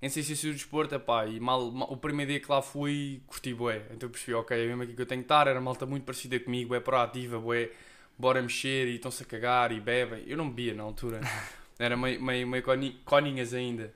em 0.00 0.08
Ciências 0.08 0.40
do 0.42 0.52
Desporto, 0.52 0.94
epá, 0.94 1.26
e 1.26 1.40
mal, 1.40 1.70
mal- 1.72 1.90
o 1.92 1.96
primeiro 1.96 2.30
dia 2.30 2.40
que 2.40 2.50
lá 2.50 2.62
fui, 2.62 3.20
curti 3.26 3.52
bué. 3.52 3.82
Então, 3.90 4.08
percebi, 4.08 4.34
ok, 4.34 4.56
é 4.56 4.66
mesmo 4.66 4.82
aqui 4.82 4.94
que 4.94 5.02
eu 5.02 5.06
tenho 5.06 5.22
que 5.22 5.24
estar. 5.24 5.46
Era 5.48 5.60
malta 5.60 5.84
muito 5.86 6.04
parecida 6.04 6.38
comigo, 6.38 6.74
é 6.74 6.80
proativa, 6.80 7.38
bué, 7.40 7.70
bora 8.16 8.40
mexer 8.40 8.86
e 8.88 8.94
estão-se 8.96 9.22
a 9.22 9.26
cagar 9.26 9.72
e 9.72 9.80
bebem. 9.80 10.22
Eu 10.26 10.36
não 10.36 10.48
bebia 10.48 10.74
na 10.74 10.84
altura, 10.84 11.20
era 11.78 11.96
meio, 11.96 12.22
meio, 12.22 12.46
meio 12.46 12.62
coni- 12.62 13.00
coninhas 13.04 13.52
ainda. 13.52 13.92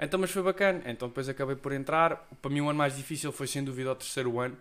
Então, 0.00 0.18
mas 0.18 0.30
foi 0.30 0.42
bacana. 0.42 0.82
Então, 0.86 1.08
depois 1.08 1.28
acabei 1.28 1.56
por 1.56 1.72
entrar. 1.72 2.28
Para 2.42 2.50
mim, 2.50 2.60
o 2.60 2.68
ano 2.68 2.78
mais 2.78 2.96
difícil 2.96 3.30
foi 3.32 3.46
sem 3.46 3.62
dúvida 3.64 3.92
o 3.92 3.94
terceiro 3.96 4.38
ano. 4.40 4.56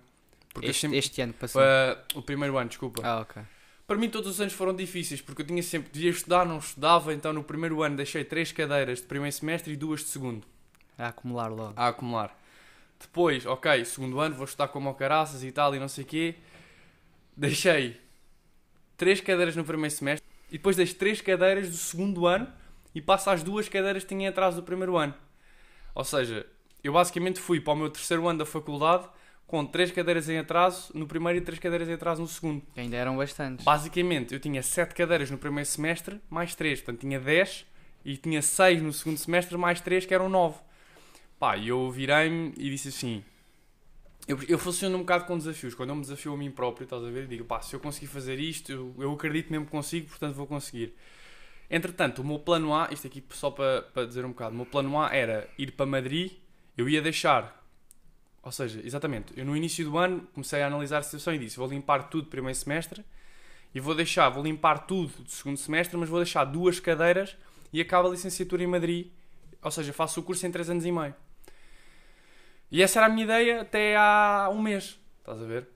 Porque 0.53 0.69
Este, 0.69 0.81
sempre. 0.81 0.97
este 0.97 1.21
ano 1.21 1.33
passou. 1.33 1.62
Ah, 1.62 1.97
o 2.15 2.21
primeiro 2.23 2.57
ano, 2.57 2.69
desculpa. 2.69 3.01
Ah, 3.06 3.19
ok. 3.21 3.41
Para 3.85 3.97
mim, 3.97 4.09
todos 4.09 4.30
os 4.31 4.41
anos 4.41 4.53
foram 4.53 4.75
difíceis, 4.75 5.21
porque 5.21 5.44
eu 5.44 5.45
tinha 5.45 5.62
sempre. 5.63 5.91
Devia 5.91 6.09
estudar, 6.09 6.44
não 6.45 6.57
estudava. 6.57 7.13
Então, 7.13 7.31
no 7.33 7.44
primeiro 7.44 7.83
ano, 7.83 7.95
deixei 7.95 8.23
três 8.23 8.51
cadeiras 8.51 9.00
de 9.00 9.06
primeiro 9.06 9.31
semestre 9.35 9.73
e 9.73 9.75
duas 9.75 10.01
de 10.01 10.07
segundo 10.07 10.45
A 10.97 11.07
acumular 11.07 11.47
logo. 11.47 11.73
a 11.75 11.88
acumular. 11.88 12.38
Depois, 12.99 13.45
ok, 13.45 13.85
segundo 13.85 14.19
ano, 14.19 14.35
vou 14.35 14.45
estudar 14.45 14.67
como 14.69 14.94
caraças 14.95 15.44
e 15.44 15.51
tal, 15.51 15.75
e 15.75 15.79
não 15.79 15.88
sei 15.88 16.03
o 16.03 16.07
quê. 16.07 16.35
Deixei 17.35 18.01
três 18.95 19.21
cadeiras 19.21 19.55
no 19.55 19.63
primeiro 19.63 19.94
semestre 19.94 20.27
e 20.49 20.53
depois 20.53 20.75
deixo 20.75 20.95
três 20.95 21.21
cadeiras 21.21 21.69
do 21.69 21.75
segundo 21.75 22.25
ano 22.25 22.51
e 22.95 23.01
passo 23.01 23.29
às 23.29 23.44
duas 23.44 23.69
cadeiras 23.69 24.03
que 24.03 24.09
tinha 24.09 24.29
atrás 24.29 24.55
do 24.55 24.63
primeiro 24.63 24.97
ano. 24.97 25.13
Ou 25.94 26.03
seja, 26.03 26.47
eu 26.83 26.94
basicamente 26.94 27.39
fui 27.39 27.59
para 27.61 27.73
o 27.73 27.75
meu 27.75 27.89
terceiro 27.89 28.27
ano 28.27 28.39
da 28.39 28.45
faculdade 28.45 29.07
com 29.45 29.65
três 29.65 29.91
cadeiras 29.91 30.27
em 30.27 30.38
atraso 30.38 30.91
no 30.94 31.07
primeiro 31.07 31.38
e 31.39 31.41
três 31.41 31.59
cadeiras 31.59 31.88
em 31.88 31.94
atraso 31.94 32.21
no 32.21 32.27
segundo. 32.27 32.63
Que 32.73 32.81
ainda 32.81 32.97
eram 32.97 33.15
bastantes. 33.17 33.63
Basicamente, 33.63 34.33
eu 34.33 34.39
tinha 34.39 34.61
7 34.61 34.94
cadeiras 34.94 35.31
no 35.31 35.38
primeiro 35.38 35.67
semestre, 35.69 36.19
mais 36.29 36.53
3, 36.53 36.81
portanto 36.81 37.01
tinha 37.01 37.19
10 37.19 37.65
e 38.03 38.17
tinha 38.17 38.41
6 38.41 38.81
no 38.81 38.91
segundo 38.91 39.17
semestre, 39.17 39.57
mais 39.57 39.79
3, 39.79 40.05
que 40.05 40.13
eram 40.13 40.27
9. 40.27 40.57
Pá, 41.39 41.55
e 41.57 41.67
eu 41.67 41.89
virei-me 41.91 42.53
e 42.57 42.69
disse 42.69 42.89
assim: 42.89 43.23
eu, 44.27 44.37
eu 44.47 44.59
funciono 44.59 44.97
um 44.97 44.99
bocado 44.99 45.25
com 45.25 45.37
desafios. 45.37 45.73
Quando 45.73 45.89
eu 45.89 45.95
me 45.95 46.01
desafio 46.01 46.33
a 46.33 46.37
mim 46.37 46.51
próprio, 46.51 46.83
estás 46.83 47.03
a 47.03 47.09
ver? 47.09 47.27
Digo, 47.27 47.45
pá, 47.45 47.61
se 47.61 47.73
eu 47.73 47.79
conseguir 47.79 48.07
fazer 48.07 48.39
isto, 48.39 48.71
eu, 48.71 48.95
eu 48.97 49.13
acredito 49.13 49.49
mesmo 49.49 49.65
que 49.65 49.71
consigo, 49.71 50.09
portanto 50.09 50.33
vou 50.35 50.45
conseguir. 50.45 50.93
Entretanto, 51.69 52.21
o 52.21 52.25
meu 52.25 52.39
plano 52.39 52.73
A, 52.73 52.89
isto 52.91 53.07
aqui 53.07 53.23
só 53.29 53.51
para, 53.51 53.81
para 53.81 54.05
dizer 54.05 54.25
um 54.25 54.29
bocado, 54.29 54.53
o 54.53 54.57
meu 54.57 54.65
plano 54.65 54.99
A 54.99 55.13
era 55.15 55.49
ir 55.57 55.71
para 55.71 55.85
Madrid, 55.85 56.33
eu 56.77 56.89
ia 56.89 57.01
deixar. 57.01 57.65
Ou 58.43 58.51
seja, 58.51 58.81
exatamente, 58.83 59.33
eu 59.37 59.45
no 59.45 59.55
início 59.55 59.83
do 59.85 59.97
ano 59.97 60.27
comecei 60.33 60.61
a 60.61 60.67
analisar 60.67 60.99
a 60.99 61.03
situação 61.03 61.33
e 61.33 61.37
disse: 61.37 61.57
vou 61.57 61.67
limpar 61.67 62.09
tudo 62.09 62.27
primeiro 62.27 62.57
semestre 62.57 63.03
e 63.73 63.79
vou 63.79 63.95
deixar, 63.95 64.29
vou 64.29 64.44
limpar 64.44 64.79
tudo 64.87 65.23
do 65.23 65.29
segundo 65.29 65.57
semestre, 65.57 65.97
mas 65.97 66.09
vou 66.09 66.19
deixar 66.19 66.45
duas 66.45 66.79
cadeiras 66.79 67.37
e 67.71 67.79
acabo 67.79 68.07
a 68.07 68.11
licenciatura 68.11 68.63
em 68.63 68.67
Madrid. 68.67 69.07
Ou 69.61 69.71
seja, 69.71 69.94
faço 69.94 70.19
o 70.19 70.23
curso 70.23 70.45
em 70.45 70.51
3 70.51 70.69
anos 70.69 70.85
e 70.85 70.91
meio. 70.91 71.15
E 72.71 72.81
essa 72.81 73.00
era 73.00 73.06
a 73.06 73.09
minha 73.09 73.24
ideia 73.24 73.62
até 73.62 73.95
há 73.95 74.50
um 74.52 74.62
mês. 74.62 75.00
Estás 75.19 75.42
a 75.42 75.45
ver? 75.45 75.68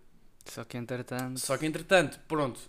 Só 0.45 0.63
que 0.63 0.77
entretanto. 0.77 1.39
Só 1.39 1.57
que 1.57 1.65
entretanto, 1.65 2.19
pronto, 2.27 2.59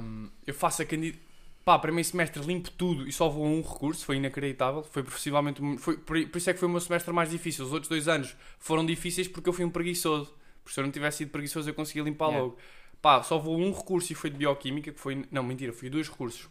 hum, 0.00 0.30
eu 0.46 0.54
faço 0.54 0.82
a 0.82 0.84
candidatura. 0.84 1.26
Pá, 1.64 1.76
primeiro 1.80 2.08
semestre 2.08 2.40
limpo 2.42 2.70
tudo 2.70 3.08
e 3.08 3.12
só 3.12 3.28
vou 3.28 3.44
a 3.44 3.48
um 3.48 3.60
recurso, 3.60 4.04
foi 4.04 4.16
inacreditável. 4.16 4.84
Foi 4.84 5.02
possivelmente. 5.02 5.60
Foi, 5.78 5.96
por, 5.96 6.16
isso 6.16 6.48
é 6.48 6.52
que 6.52 6.60
foi 6.60 6.68
o 6.68 6.70
meu 6.70 6.80
semestre 6.80 7.12
mais 7.12 7.28
difícil. 7.28 7.64
Os 7.64 7.72
outros 7.72 7.88
dois 7.88 8.06
anos 8.06 8.36
foram 8.60 8.86
difíceis 8.86 9.26
porque 9.26 9.48
eu 9.48 9.52
fui 9.52 9.64
um 9.64 9.70
preguiçoso. 9.70 10.32
Porque 10.62 10.72
se 10.72 10.80
eu 10.80 10.84
não 10.84 10.92
tivesse 10.92 11.18
sido 11.18 11.30
preguiçoso 11.30 11.68
eu 11.68 11.74
conseguia 11.74 12.04
limpar 12.04 12.28
Yeah. 12.28 12.44
logo. 12.44 12.58
Pá, 13.02 13.20
só 13.22 13.36
vou 13.36 13.56
a 13.56 13.58
um 13.58 13.72
recurso 13.72 14.12
e 14.12 14.14
foi 14.14 14.30
de 14.30 14.36
bioquímica, 14.36 14.92
que 14.92 15.00
foi. 15.00 15.24
Não, 15.30 15.42
mentira, 15.42 15.72
fui 15.72 15.88
a 15.88 15.90
dois 15.90 16.08
recursos. 16.08 16.48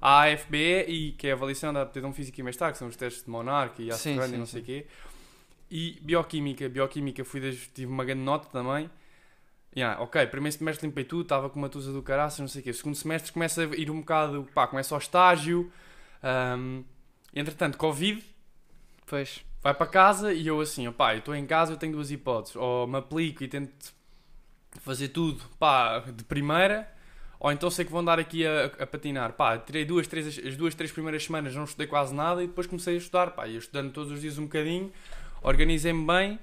A 0.00 0.24
AFBE, 0.24 0.84
e, 0.88 1.12
que 1.12 1.28
é 1.28 1.30
a 1.30 1.34
avaliação 1.34 1.72
da 1.72 1.82
aptidão 1.82 2.12
física 2.12 2.40
e 2.40 2.42
bem-estar, 2.42 2.72
que 2.72 2.78
são 2.78 2.88
os 2.88 2.96
testes 2.96 3.22
de 3.22 3.30
Monarch 3.30 3.80
e 3.80 3.92
sim, 3.92 4.18
e 4.18 4.36
não 4.36 4.46
sei 4.46 4.62
o 4.62 4.64
quê. 4.64 4.86
E 5.70 5.98
bioquímica, 6.02 6.68
bioquímica 6.68 7.24
fui 7.24 7.40
das, 7.40 7.56
tive 7.74 7.86
uma 7.90 8.04
grande 8.04 8.22
nota 8.22 8.48
também. 8.48 8.90
Yeah, 9.76 10.02
ok, 10.02 10.26
primeiro 10.26 10.56
semestre 10.56 10.86
limpei 10.86 11.04
tudo, 11.04 11.22
estava 11.22 11.48
com 11.48 11.58
uma 11.58 11.68
tusa 11.68 11.92
do 11.92 12.02
caraças, 12.02 12.40
não 12.40 12.48
sei 12.48 12.60
o 12.60 12.64
quê. 12.64 12.72
Segundo 12.72 12.96
semestre 12.96 13.32
começa 13.32 13.62
a 13.62 13.76
ir 13.76 13.90
um 13.90 14.00
bocado, 14.00 14.48
pá, 14.52 14.66
começa 14.66 14.94
ao 14.94 14.98
estágio. 14.98 15.70
ahm, 16.22 16.82
entretanto, 17.32 17.78
Covid, 17.78 18.22
Pois. 19.06 19.44
vai 19.62 19.72
para 19.74 19.86
casa 19.86 20.32
e 20.32 20.46
eu 20.46 20.60
assim, 20.60 20.88
opá, 20.88 21.14
eu 21.14 21.18
estou 21.20 21.34
em 21.34 21.46
casa, 21.46 21.72
eu 21.72 21.76
tenho 21.76 21.92
duas 21.92 22.10
hipóteses. 22.10 22.56
Ou 22.56 22.86
me 22.88 22.98
aplico 22.98 23.44
e 23.44 23.48
tento 23.48 23.92
fazer 24.80 25.08
tudo, 25.08 25.42
pá, 25.58 26.00
de 26.00 26.24
primeira, 26.24 26.88
ou 27.38 27.50
então 27.50 27.70
sei 27.70 27.84
que 27.84 27.92
vão 27.92 28.04
dar 28.04 28.18
aqui 28.18 28.46
a, 28.46 28.66
a 28.66 28.86
patinar. 28.86 29.32
Pá, 29.34 29.56
tirei 29.58 29.84
duas, 29.84 30.06
três, 30.06 30.38
as 30.38 30.56
duas, 30.56 30.74
três 30.74 30.92
primeiras 30.92 31.24
semanas, 31.24 31.54
não 31.54 31.64
estudei 31.64 31.86
quase 31.86 32.14
nada 32.14 32.42
e 32.42 32.46
depois 32.48 32.66
comecei 32.66 32.94
a 32.94 32.98
estudar, 32.98 33.30
pá, 33.32 33.46
ia 33.46 33.58
estudando 33.58 33.92
todos 33.92 34.12
os 34.12 34.20
dias 34.20 34.36
um 34.38 34.44
bocadinho, 34.44 34.92
organizei-me 35.42 36.06
bem. 36.06 36.38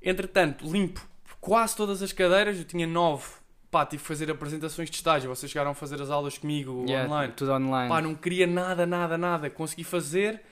Entretanto, 0.00 0.70
limpo 0.70 1.06
quase 1.40 1.76
todas 1.76 2.02
as 2.02 2.12
cadeiras, 2.12 2.58
eu 2.58 2.64
tinha 2.64 2.86
nove. 2.86 3.26
Pá, 3.70 3.86
tive 3.86 4.02
que 4.02 4.08
fazer 4.08 4.30
apresentações 4.30 4.90
de 4.90 4.96
estágio, 4.96 5.34
vocês 5.34 5.50
chegaram 5.50 5.70
a 5.70 5.74
fazer 5.74 6.00
as 6.00 6.10
aulas 6.10 6.36
comigo 6.36 6.84
Yeah, 6.86 7.08
online. 7.08 7.32
Tudo 7.34 7.52
online. 7.52 7.88
Pá, 7.88 8.02
não 8.02 8.14
queria 8.14 8.46
nada, 8.46 8.86
nada, 8.86 9.16
nada. 9.16 9.50
Consegui 9.50 9.82
fazer. 9.82 10.42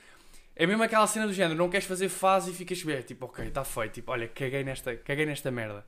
É 0.57 0.67
mesmo 0.67 0.83
aquela 0.83 1.07
cena 1.07 1.27
do 1.27 1.33
género, 1.33 1.57
não 1.57 1.71
queres 1.71 1.87
fazer 1.87 2.09
fase 2.09 2.51
e 2.51 2.55
ficas 2.55 2.83
bem, 2.83 3.01
tipo, 3.01 3.25
ok, 3.25 3.47
está 3.47 3.65
feito, 3.65 3.95
tipo, 3.95 4.13
olha, 4.13 4.29
caguei 4.29 4.63
nesta, 4.63 4.95
caguei 4.97 5.25
nesta 5.25 5.51
merda. 5.51 5.87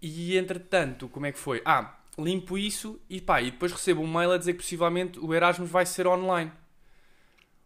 E 0.00 0.36
entretanto, 0.36 1.08
como 1.08 1.26
é 1.26 1.32
que 1.32 1.38
foi? 1.38 1.62
Ah, 1.64 1.96
limpo 2.18 2.58
isso 2.58 3.00
e 3.08 3.20
pá, 3.20 3.40
e 3.40 3.50
depois 3.50 3.72
recebo 3.72 4.02
um 4.02 4.06
mail 4.06 4.32
a 4.32 4.38
dizer 4.38 4.52
que 4.52 4.60
possivelmente 4.60 5.18
o 5.18 5.34
Erasmus 5.34 5.70
vai 5.70 5.86
ser 5.86 6.06
online. 6.06 6.52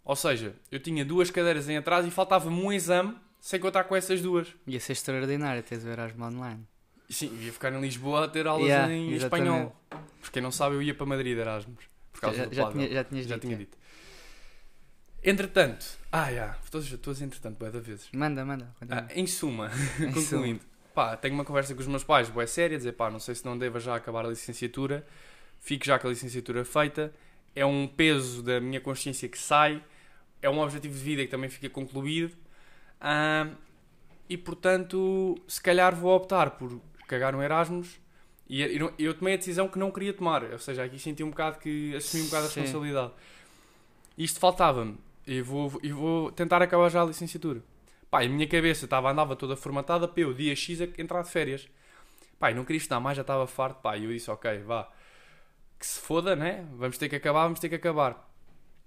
Ou 0.06 0.14
seja, 0.16 0.54
eu 0.70 0.78
tinha 0.80 1.04
duas 1.04 1.30
cadeiras 1.30 1.68
em 1.68 1.76
atraso 1.76 2.06
e 2.08 2.10
faltava-me 2.10 2.58
um 2.62 2.72
exame 2.72 3.14
sem 3.40 3.60
contar 3.60 3.84
com 3.84 3.94
essas 3.94 4.22
duas. 4.22 4.48
Ia 4.66 4.80
ser 4.80 4.92
extraordinário 4.92 5.62
teres 5.62 5.84
o 5.84 5.88
Erasmus 5.88 6.32
online. 6.32 6.64
Sim, 7.10 7.36
ia 7.42 7.52
ficar 7.52 7.72
em 7.72 7.80
Lisboa 7.80 8.24
a 8.24 8.28
ter 8.28 8.46
aulas 8.46 8.66
Yeah, 8.68 8.92
em 8.92 9.12
exatamente. 9.12 9.48
espanhol. 9.48 9.76
Porque 10.20 10.32
quem 10.32 10.42
não 10.42 10.50
sabe, 10.52 10.76
eu 10.76 10.82
ia 10.82 10.94
para 10.94 11.06
Madrid 11.06 11.36
Erasmus. 11.36 11.84
Por 12.12 12.20
causa 12.20 12.36
Já, 12.38 12.44
do 12.46 12.54
já, 12.54 12.70
tinha, 12.72 12.88
já 12.88 13.04
tinhas 13.04 13.26
Já 13.26 13.34
dito. 13.34 13.46
tinha 13.46 13.56
dito. 13.58 13.76
Entretanto, 15.22 15.84
ah, 16.12 16.32
já, 16.32 16.56
estou 16.64 16.80
a 16.80 17.12
dizer 17.12 17.24
entretanto, 17.24 17.58
bué 17.58 17.70
da 17.70 17.80
vezes. 17.80 18.08
Manda, 18.12 18.44
manda. 18.44 18.72
Ah, 18.88 19.06
em 19.14 19.26
suma, 19.26 19.70
Em 19.98 20.12
concluindo, 20.12 20.60
pá, 20.94 21.16
tenho 21.16 21.34
uma 21.34 21.44
conversa 21.44 21.74
com 21.74 21.80
os 21.80 21.86
meus 21.88 22.04
pais, 22.04 22.28
boa 22.30 22.46
séria, 22.46 22.76
dizer 22.78 22.92
pá, 22.92 23.10
não 23.10 23.18
sei 23.18 23.34
se 23.34 23.44
não 23.44 23.58
deva 23.58 23.80
já 23.80 23.96
acabar 23.96 24.24
a 24.24 24.28
licenciatura, 24.28 25.04
fico 25.58 25.84
já 25.84 25.98
com 25.98 26.06
a 26.06 26.10
licenciatura 26.10 26.64
feita, 26.64 27.12
é 27.56 27.66
um 27.66 27.88
peso 27.88 28.40
da 28.42 28.60
minha 28.60 28.80
consciência 28.80 29.28
que 29.28 29.38
sai, 29.38 29.82
é 30.46 30.50
um 30.50 30.60
objetivo 30.60 30.94
de 30.94 31.00
vida 31.00 31.22
que 31.22 31.30
também 31.30 31.50
fica 31.50 31.68
concluído, 31.68 32.36
ah, 33.00 33.48
e 34.28 34.36
portanto, 34.36 35.36
se 35.46 35.60
calhar 35.60 35.94
vou 35.94 36.14
optar 36.14 36.52
por 36.52 36.80
cagar 37.06 37.32
no 37.32 37.42
Erasmus. 37.42 38.00
E 38.48 38.62
eu, 38.62 38.92
eu 38.96 39.12
tomei 39.12 39.34
a 39.34 39.36
decisão 39.36 39.68
que 39.68 39.78
não 39.78 39.90
queria 39.90 40.12
tomar, 40.12 40.44
ou 40.44 40.58
seja, 40.58 40.84
aqui 40.84 40.98
senti 40.98 41.24
um 41.24 41.30
bocado 41.30 41.58
que 41.58 41.94
assumi 41.96 42.22
um 42.22 42.26
bocado 42.26 42.44
a 42.44 42.48
responsabilidade. 42.48 43.12
Isto 44.16 44.38
faltava-me. 44.38 44.96
Eu 45.26 45.44
vou, 45.44 45.80
eu 45.82 45.96
vou 45.96 46.30
tentar 46.30 46.62
acabar 46.62 46.88
já 46.88 47.02
a 47.02 47.04
licenciatura. 47.04 47.60
Pá, 48.08 48.22
e 48.22 48.28
a 48.28 48.30
minha 48.30 48.46
cabeça 48.46 48.84
estava, 48.84 49.10
andava 49.10 49.34
toda 49.34 49.56
formatada 49.56 50.06
para 50.06 50.22
eu, 50.22 50.32
dia 50.32 50.54
X, 50.54 50.80
a 50.80 50.84
entrar 50.96 51.22
de 51.22 51.30
férias. 51.30 51.68
Pá, 52.38 52.52
e 52.52 52.54
não 52.54 52.64
queria 52.64 52.78
estudar 52.78 53.00
mais, 53.00 53.16
já 53.16 53.22
estava 53.22 53.46
farto. 53.48 53.80
Pá, 53.80 53.96
e 53.96 54.04
eu 54.04 54.12
disse, 54.12 54.30
ok, 54.30 54.58
vá. 54.60 54.88
Que 55.78 55.86
se 55.86 56.00
foda, 56.00 56.36
né? 56.36 56.64
Vamos 56.76 56.96
ter 56.98 57.08
que 57.08 57.16
acabar, 57.16 57.42
vamos 57.42 57.58
ter 57.58 57.68
que 57.68 57.74
acabar. 57.74 58.32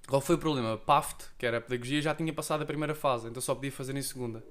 Qual 0.10 0.20
foi 0.20 0.36
o 0.36 0.38
problema? 0.40 0.76
PAFT, 0.76 1.26
que 1.38 1.46
era 1.46 1.60
a 1.60 1.62
pedagogia, 1.62 2.02
já 2.02 2.16
tinha 2.16 2.34
passado 2.34 2.64
a 2.64 2.66
primeira 2.66 2.96
fase, 2.96 3.28
então 3.28 3.40
só 3.40 3.54
podia 3.54 3.72
fazer 3.72 3.96
em 3.96 4.02
segunda. 4.02 4.44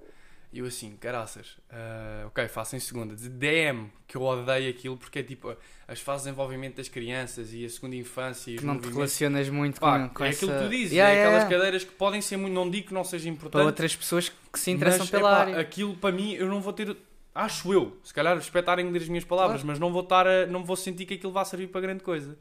E 0.53 0.61
eu 0.61 0.67
assim, 0.67 0.97
caraças, 0.97 1.59
ah, 1.69 2.25
ok, 2.29 2.47
faço 2.49 2.77
em 2.77 2.81
segunda. 2.81 3.15
DM, 3.15 3.91
que 4.07 4.17
eu 4.17 4.23
odeio 4.23 4.71
aquilo, 4.71 4.97
porque 4.97 5.19
é 5.19 5.23
tipo 5.23 5.55
as 5.87 6.01
fases 6.01 6.23
de 6.23 6.31
desenvolvimento 6.31 6.77
das 6.77 6.89
crianças 6.89 7.53
e 7.53 7.65
a 7.65 7.69
segunda 7.69 7.97
infância 7.97 8.57
que 8.57 8.65
não 8.65 8.79
te 8.79 8.89
relacionas 8.89 9.49
muito 9.51 9.81
Pá, 9.81 10.09
com, 10.09 10.15
com 10.15 10.25
é 10.25 10.29
essa... 10.29 10.47
aquilo 10.47 10.59
que 10.59 10.65
tu 10.65 10.71
dizes, 10.71 10.93
Yeah, 10.93 11.13
é 11.13 11.17
yeah, 11.17 11.29
aquelas 11.29 11.43
yeah. 11.43 11.57
cadeiras 11.57 11.85
que 11.85 11.93
podem 11.93 12.23
ser 12.23 12.37
muito, 12.37 12.55
não 12.55 12.71
digo 12.71 12.87
que 12.87 12.95
não 12.95 13.05
seja 13.05 13.25
Para 13.25 13.33
importante, 13.33 13.65
outras 13.67 13.97
pessoas 13.97 14.29
que 14.29 14.59
se 14.59 14.71
interessam 14.71 15.01
mas, 15.01 15.11
pela 15.11 15.33
epá, 15.33 15.41
área. 15.41 15.61
Aquilo 15.61 15.95
para 15.97 16.15
mim 16.15 16.35
eu 16.35 16.49
não 16.49 16.63
vou 16.63 16.73
ter. 16.73 16.97
Acho 17.35 17.73
eu, 17.73 17.99
se 18.03 18.15
calhar 18.15 18.39
espetar 18.39 18.79
em 18.79 18.91
ler 18.91 19.03
as 19.03 19.09
minhas 19.09 19.25
palavras, 19.25 19.63
mas 19.63 19.79
não 19.79 19.93
vou 19.93 20.03
estar 20.03 20.27
a, 20.27 20.47
não 20.47 20.65
vou 20.65 20.77
sentir 20.77 21.05
que 21.05 21.15
aquilo 21.15 21.33
vai 21.33 21.45
servir 21.45 21.67
para 21.67 21.81
grande 21.81 22.03
coisa. 22.03 22.39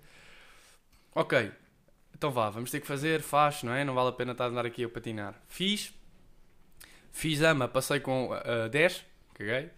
Ok, 1.13 1.51
então 2.17 2.31
vá, 2.31 2.50
vamos 2.50 2.71
ter 2.71 2.79
que 2.79 2.88
fazer, 2.88 3.21
faz, 3.21 3.62
não 3.62 3.71
é? 3.71 3.86
Não 3.86 3.93
vale 3.93 4.09
a 4.09 4.12
pena 4.12 4.31
estar 4.31 4.45
a 4.45 4.47
andar 4.47 4.65
aqui 4.65 4.83
a 4.83 4.89
patinar. 4.89 5.39
Fiz, 5.47 5.93
fiz 7.12 7.43
AMA, 7.43 7.67
passei 7.67 8.00
com 8.00 8.31
ah, 8.33 8.67
10, 8.67 9.05
caguei. 9.36 9.69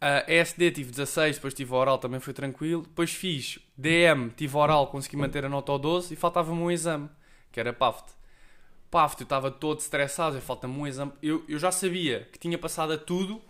A 0.00 0.24
ESD 0.26 0.72
tive 0.72 0.90
16, 0.90 1.36
depois 1.36 1.54
tive 1.54 1.72
oral, 1.72 1.96
também 1.98 2.18
foi 2.18 2.32
tranquilo. 2.32 2.82
Depois 2.82 3.12
fiz 3.12 3.60
DM, 3.78 4.30
tive 4.30 4.56
oral, 4.56 4.88
consegui 4.88 5.16
manter 5.16 5.44
a 5.44 5.48
nota 5.48 5.70
ao 5.70 5.78
12 5.78 6.12
e 6.12 6.16
faltava-me 6.16 6.60
um 6.60 6.68
exame, 6.68 7.08
que 7.52 7.60
era 7.60 7.72
PAFT. 7.72 8.12
PAFT, 8.90 9.20
eu 9.20 9.24
estava 9.24 9.48
todo 9.48 9.78
estressado, 9.78 10.40
falta-me 10.40 10.76
um 10.76 10.84
exame. 10.84 11.12
Eu, 11.22 11.44
eu 11.48 11.60
já 11.60 11.70
sabia 11.70 12.28
que 12.32 12.38
tinha 12.40 12.58
passado 12.58 12.92
a 12.92 12.98
tudo 12.98 13.40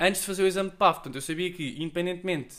antes 0.00 0.22
de 0.22 0.26
fazer 0.26 0.42
o 0.42 0.46
exame 0.46 0.70
de 0.70 0.76
PAFT. 0.76 0.94
Portanto, 1.00 1.16
eu 1.16 1.20
sabia 1.20 1.52
que, 1.52 1.76
independentemente 1.78 2.56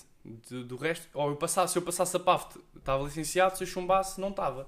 de- 0.49 0.63
do 0.63 0.75
resto, 0.75 1.07
ou 1.13 1.29
eu 1.29 1.35
passasse, 1.35 1.73
se 1.73 1.79
eu 1.79 1.83
passasse 1.83 2.15
a 2.15 2.19
PAFT, 2.19 2.59
estava 2.75 3.03
licenciado, 3.03 3.57
se 3.57 3.63
eu 3.63 3.67
chumbasse, 3.67 4.19
não 4.19 4.29
estava. 4.29 4.67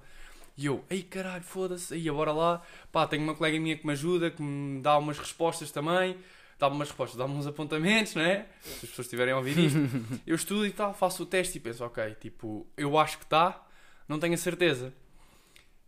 E 0.58 0.66
eu, 0.66 0.84
ei 0.90 1.04
caralho, 1.04 1.44
foda-se, 1.44 1.94
aí 1.94 2.10
bora 2.12 2.32
lá. 2.34 2.62
Pá, 2.92 3.08
tenho 3.08 3.24
uma 3.24 3.34
colega 3.36 3.60
minha 3.60 3.78
que 3.78 3.86
me 3.86 3.94
ajuda, 3.94 4.30
que 4.30 4.42
me 4.42 4.82
dá 4.82 4.98
umas 4.98 5.18
respostas 5.18 5.72
também. 5.72 6.18
Dá-me 6.58 6.76
umas 6.76 6.90
respostas, 6.90 7.18
dá-me 7.18 7.34
uns 7.36 7.48
apontamentos, 7.48 8.16
não 8.16 8.22
é? 8.22 8.46
Se 8.62 8.74
as 8.86 8.90
pessoas 8.90 9.06
estiverem 9.06 9.34
a 9.34 9.38
ouvir 9.38 9.58
isto. 9.58 9.80
eu 10.28 10.36
estudo 10.36 10.66
e 10.68 10.72
tal, 10.72 10.94
faço 10.94 11.24
o 11.24 11.26
teste 11.26 11.58
e 11.58 11.62
penso, 11.62 11.86
ok, 11.86 12.16
tipo, 12.20 12.68
eu 12.76 12.98
acho 12.98 13.18
que 13.18 13.24
está, 13.24 13.66
não 14.10 14.20
tenho 14.20 14.34
a 14.34 14.38
certeza. 14.38 14.94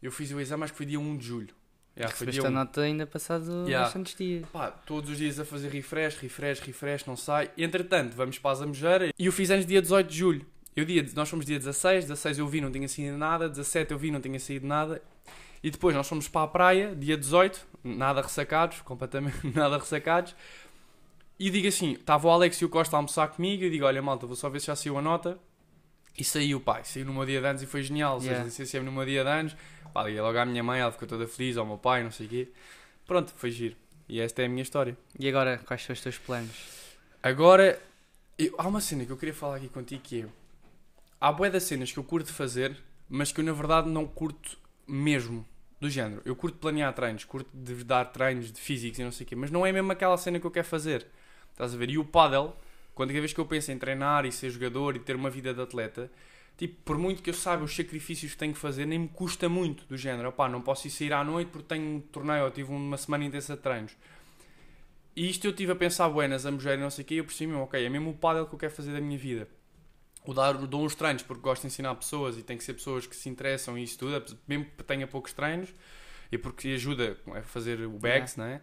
Eu 0.01 0.11
fiz 0.11 0.31
o 0.31 0.39
exame, 0.39 0.63
acho 0.63 0.71
que 0.71 0.77
foi 0.77 0.85
dia 0.85 0.99
1 0.99 1.17
de 1.17 1.25
julho. 1.25 1.53
Yeah, 1.98 2.15
foi 2.15 2.27
dia 2.27 2.41
a 2.41 2.48
1. 2.48 2.51
nota 2.51 2.81
ainda 2.81 3.05
passado 3.05 3.65
Yeah. 3.67 3.83
bastantes 3.86 4.15
dias. 4.15 4.45
Pá, 4.51 4.71
todos 4.71 5.10
os 5.12 5.17
dias 5.17 5.39
a 5.39 5.45
fazer 5.45 5.69
refresh, 5.69 6.17
refresh, 6.17 6.60
refresh, 6.62 7.05
não 7.05 7.17
sai. 7.17 7.51
Entretanto, 7.57 8.15
vamos 8.15 8.39
para 8.39 8.51
a 8.51 8.55
Zamejeira 8.55 9.12
e 9.17 9.25
eu 9.25 9.31
fiz 9.31 9.51
anos 9.51 9.65
dia 9.65 9.81
18 9.81 10.07
de 10.07 10.17
julho. 10.17 10.45
Eu 10.74 10.86
dia, 10.86 11.05
nós 11.15 11.29
fomos 11.29 11.45
dia 11.45 11.60
16, 11.60 12.05
16 12.05 12.39
eu 12.39 12.48
vi, 12.48 12.62
não 12.62 12.71
tinha 12.71 12.88
saído 12.88 13.17
nada, 13.17 13.50
17 13.50 13.91
eu 13.91 13.98
vi, 13.98 14.10
não 14.10 14.21
tinha 14.21 14.39
saído 14.39 14.65
nada. 14.65 15.01
E 15.62 15.69
depois 15.69 15.93
nós 15.95 16.07
fomos 16.07 16.27
para 16.29 16.43
a 16.43 16.48
praia, 16.48 16.95
dia 16.95 17.17
18, 17.17 17.67
nada 17.83 18.21
ressacados, 18.21 18.79
completamente 18.81 19.36
nada 19.53 19.77
ressacados. 19.77 20.33
E 21.38 21.50
digo 21.50 21.67
assim, 21.67 21.91
estava 21.93 22.25
o 22.27 22.31
Alex 22.31 22.57
e 22.62 22.65
o 22.65 22.69
Costa 22.69 22.95
a 22.95 23.00
almoçar 23.00 23.27
comigo, 23.27 23.63
e 23.63 23.65
eu 23.67 23.71
digo, 23.71 23.83
olha 23.86 24.01
malta, 24.01 24.25
vou 24.25 24.36
só 24.36 24.48
ver 24.50 24.62
se 24.62 24.67
já 24.67 24.75
saiu 24.75 24.98
a 24.98 25.01
nota. 25.01 25.38
E 26.18 26.24
saiu, 26.24 26.62
e 26.82 26.88
saiu 26.88 27.13
meu 27.13 27.25
dia 27.25 27.39
de 27.39 27.48
anos 27.48 27.62
e 27.62 27.65
foi 27.65 27.82
genial. 27.84 28.15
Ou 28.15 28.22
seja, 28.22 28.44
licenciei-me 28.44 28.89
meu 28.91 29.06
dia 29.06 29.24
de 29.24 29.30
anos, 29.30 29.56
pá, 29.94 30.03
liguei 30.03 30.22
logo 30.22 30.38
à 30.38 30.46
minha 30.46 30.63
mãe, 30.63 30.80
ela 30.80 30.91
ficou 30.91 31.08
toda 31.08 31.27
feliz, 31.27 31.58
ao 31.58 31.65
meu 31.65 31.77
pai, 31.77 32.03
não 32.03 32.12
sei 32.12 32.25
o 32.25 32.30
quê. 32.30 32.50
Pronto, 33.06 33.34
foi 33.36 33.51
giro. 33.51 33.75
E 34.08 34.20
esta 34.20 34.41
é 34.41 34.46
a 34.46 34.50
minha 34.50 34.62
história. 34.62 34.98
E 35.20 35.27
agora, 35.30 35.58
quais 35.65 35.84
são 35.84 35.94
os 35.94 36.01
teus 36.01 36.18
planos? 36.18 36.51
Agora, 37.24 37.82
eu- 38.38 38.53
há 38.58 38.68
uma 38.68 38.82
cena 38.82 39.06
que 39.06 39.12
eu 39.12 39.18
queria 39.18 39.34
falar 39.34 39.56
aqui 39.58 39.70
contigo 39.70 40.01
que 40.03 40.22
é... 40.24 40.25
Há 41.20 41.32
bué 41.32 41.50
das 41.50 41.63
cenas 41.63 41.91
que 41.91 41.98
eu 42.00 42.03
curto 42.03 42.34
fazer, 42.34 42.75
mas 43.08 43.32
que 43.32 43.39
eu 43.39 43.46
na 43.46 43.53
verdade 43.53 43.89
não 43.89 44.06
curto 44.08 44.58
mesmo. 44.88 45.46
Do 45.80 45.89
género. 45.89 46.22
Eu 46.25 46.36
curto 46.36 46.60
planear 46.60 46.94
treinos, 46.94 47.24
curto 47.24 47.50
de 47.51 47.84
dar 47.84 48.06
treinos 48.06 48.51
de 48.51 48.60
físicos 48.62 49.00
e 49.00 49.03
não 49.03 49.12
sei 49.12 49.25
o 49.25 49.30
quê, 49.30 49.36
mas 49.36 49.50
não 49.50 49.65
é 49.65 49.72
mesmo 49.72 49.91
aquela 49.91 50.15
cena 50.15 50.39
que 50.39 50.46
eu 50.46 50.51
quero 50.51 50.68
fazer. 50.68 51.08
Estás 51.51 51.74
a 51.74 51.77
ver? 51.77 51.89
E 51.89 51.98
o 51.98 52.06
paddle, 52.06 52.56
quando 52.93 53.10
cada 53.10 53.19
vez 53.19 53.33
que 53.33 53.39
eu 53.39 53.45
penso 53.45 53.71
em 53.71 53.77
treinar 53.77 54.25
e 54.25 54.31
ser 54.31 54.50
jogador 54.50 54.95
e 54.95 55.00
ter 55.00 55.15
uma 55.15 55.29
vida 55.29 55.53
de 55.53 55.62
atleta, 55.62 56.12
tipo, 56.57 56.81
por 56.83 56.98
muito 56.98 57.21
que 57.21 57.29
eu 57.29 57.33
saiba 57.33 57.63
os 57.63 57.75
sacrifícios 57.75 58.33
que 58.33 58.38
tenho 58.38 58.53
que 58.53 58.60
fazer, 58.60 58.86
nem 58.86 59.00
me 59.00 59.07
custa 59.07 59.48
muito. 59.48 59.86
Do 59.86 59.98
género, 59.98 60.29
opá, 60.29 60.48
não 60.50 60.62
posso 60.62 60.88
ir 60.88 60.91
sair 60.91 61.13
à 61.13 61.24
noite 61.24 61.50
porque 61.51 61.67
tenho 61.67 61.95
um 61.95 62.00
torneio 62.00 62.43
ou 62.43 62.51
tive 62.51 62.71
uma 62.71 62.98
semana 62.98 63.25
intensa 63.25 63.55
de 63.55 63.62
treinos. 63.62 63.95
E 65.15 65.29
isto 65.29 65.45
eu 65.45 65.51
estive 65.51 65.71
a 65.71 65.75
pensar, 65.75 66.07
buenas, 66.10 66.45
a 66.45 66.51
mulher 66.51 66.77
e 66.77 66.81
não 66.81 66.89
sei 66.89 67.03
o 67.03 67.07
quê, 67.07 67.15
e 67.15 67.17
eu 67.17 67.25
percebi 67.25 67.53
ok, 67.53 67.83
é 67.83 67.89
mesmo 67.89 68.12
o 68.12 68.13
paddle 68.13 68.48
que 68.48 68.55
eu 68.55 68.60
quero 68.60 68.74
fazer 68.74 68.93
da 68.93 69.01
minha 69.01 69.17
vida. 69.17 69.48
O 70.25 70.33
dar, 70.33 70.53
dou 70.53 70.86
uns 70.86 70.95
treinos 70.95 71.24
porque 71.24 71.41
gosto 71.41 71.63
de 71.63 71.67
ensinar 71.67 71.95
pessoas 71.95 72.38
e 72.38 72.43
tem 72.43 72.57
que 72.57 72.63
ser 72.63 72.74
pessoas 72.75 73.07
que 73.07 73.15
se 73.15 73.27
interessam 73.27 73.77
e 73.77 73.83
isso 73.83 73.98
tudo, 73.98 74.38
mesmo 74.48 74.65
que 74.65 74.83
tenha 74.83 75.07
poucos 75.07 75.33
treinos, 75.33 75.74
e 76.31 76.38
porque 76.38 76.69
ajuda 76.69 77.17
a 77.36 77.41
fazer 77.41 77.81
o 77.81 77.91
bags, 77.91 78.38
não 78.38 78.45
é? 78.45 78.62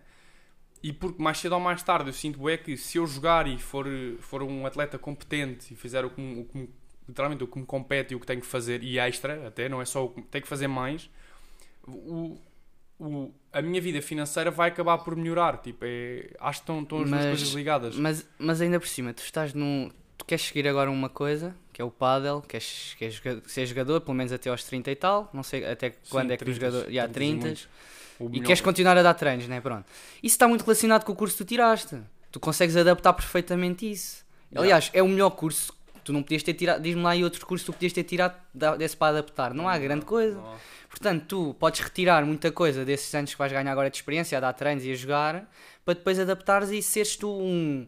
E 0.82 0.92
porque 0.92 1.20
mais 1.22 1.38
cedo 1.38 1.52
ou 1.54 1.60
mais 1.60 1.82
tarde 1.82 2.08
eu 2.10 2.12
sinto 2.12 2.48
é 2.48 2.56
que 2.56 2.76
se 2.76 2.98
eu 2.98 3.06
jogar 3.06 3.46
e 3.48 3.58
for, 3.58 3.86
for 4.20 4.42
um 4.42 4.64
atleta 4.66 4.96
competente 4.98 5.72
e 5.72 5.76
fizer 5.76 6.04
o 6.04 6.10
que, 6.10 6.20
me- 6.20 6.40
o 6.40 6.44
que 6.44 6.58
me- 6.58 6.70
literalmente 7.08 7.42
o 7.42 7.46
que 7.48 7.58
me 7.58 7.66
compete 7.66 8.12
e 8.12 8.16
o 8.16 8.20
que 8.20 8.26
tenho 8.26 8.40
que 8.40 8.46
fazer, 8.46 8.82
e 8.84 8.98
extra 8.98 9.46
até, 9.48 9.68
não 9.68 9.80
é 9.82 9.84
só 9.84 10.04
o 10.04 10.10
que 10.10 10.22
tenho 10.22 10.42
que 10.42 10.48
fazer 10.48 10.68
mais, 10.68 11.10
o, 11.86 12.38
o- 12.98 13.32
a 13.52 13.62
minha 13.62 13.80
vida 13.80 14.00
financeira 14.02 14.50
vai 14.50 14.68
acabar 14.68 14.98
por 14.98 15.16
melhorar. 15.16 15.58
Tipo, 15.58 15.84
é, 15.84 16.30
acho 16.38 16.60
que 16.60 16.62
estão, 16.64 16.82
estão 16.82 16.98
as 17.02 17.08
duas 17.08 17.20
Mas- 17.24 17.38
coisas 17.38 17.54
ligadas. 17.54 17.96
Mas, 17.96 18.28
mas 18.38 18.60
ainda 18.60 18.78
por 18.78 18.86
cima, 18.88 19.12
tu 19.12 19.22
estás 19.22 19.54
num. 19.54 19.90
Tu 20.16 20.24
queres 20.24 20.44
seguir 20.44 20.66
agora 20.68 20.90
uma 20.90 21.08
coisa, 21.08 21.54
que 21.72 21.80
é 21.80 21.84
o 21.84 21.90
paddle, 21.90 22.42
queres, 22.42 22.94
queres 22.98 23.22
ser 23.46 23.66
jogador, 23.66 24.00
pelo 24.00 24.14
menos 24.16 24.32
até 24.32 24.50
aos 24.50 24.64
30 24.64 24.90
e 24.90 24.96
tal, 24.96 25.30
não 25.32 25.42
sei 25.44 25.64
até 25.64 25.90
quando 26.10 26.28
Sim, 26.28 26.34
é 26.34 26.36
que 26.36 26.42
o 26.42 26.46
30, 26.46 26.60
jogador. 26.70 26.92
Já, 26.92 27.08
30 27.08 27.36
e 27.48 27.52
30. 27.54 27.68
O 28.18 28.28
E 28.32 28.40
queres 28.40 28.60
continuar 28.60 28.96
a 28.96 29.02
dar 29.02 29.14
treinos, 29.14 29.46
né? 29.48 29.60
Pronto. 29.60 29.84
Isso 30.22 30.34
está 30.34 30.48
muito 30.48 30.62
relacionado 30.62 31.04
com 31.04 31.12
o 31.12 31.16
curso 31.16 31.36
que 31.36 31.44
tu 31.44 31.48
tiraste. 31.48 31.98
Tu 32.30 32.40
consegues 32.40 32.76
adaptar 32.76 33.12
perfeitamente 33.12 33.90
isso. 33.90 34.24
Yeah. 34.50 34.60
Aliás, 34.60 34.90
é 34.92 35.02
o 35.02 35.08
melhor 35.08 35.30
curso. 35.30 35.72
Tu 36.04 36.12
não 36.12 36.22
podias 36.22 36.42
ter 36.42 36.54
tirado. 36.54 36.82
Diz-me 36.82 37.02
lá 37.02 37.10
aí 37.10 37.22
outro 37.22 37.44
curso 37.46 37.64
que 37.64 37.72
tu 37.72 37.74
podias 37.74 37.92
ter 37.92 38.04
tirado 38.04 38.34
desse 38.78 38.96
para 38.96 39.18
adaptar. 39.18 39.54
Não 39.54 39.68
há 39.68 39.78
grande 39.78 40.04
coisa. 40.04 40.36
Não. 40.36 40.56
Portanto, 40.88 41.24
tu 41.28 41.54
podes 41.58 41.80
retirar 41.80 42.24
muita 42.24 42.50
coisa 42.50 42.84
desses 42.84 43.14
anos 43.14 43.32
que 43.32 43.38
vais 43.38 43.52
ganhar 43.52 43.70
agora 43.70 43.90
de 43.90 43.96
experiência, 43.96 44.36
a 44.38 44.40
dar 44.40 44.52
treinos 44.52 44.84
e 44.84 44.90
a 44.90 44.94
jogar, 44.94 45.48
para 45.84 45.94
depois 45.94 46.18
adaptares 46.18 46.70
e 46.70 46.82
seres 46.82 47.14
tu 47.16 47.30
um. 47.30 47.86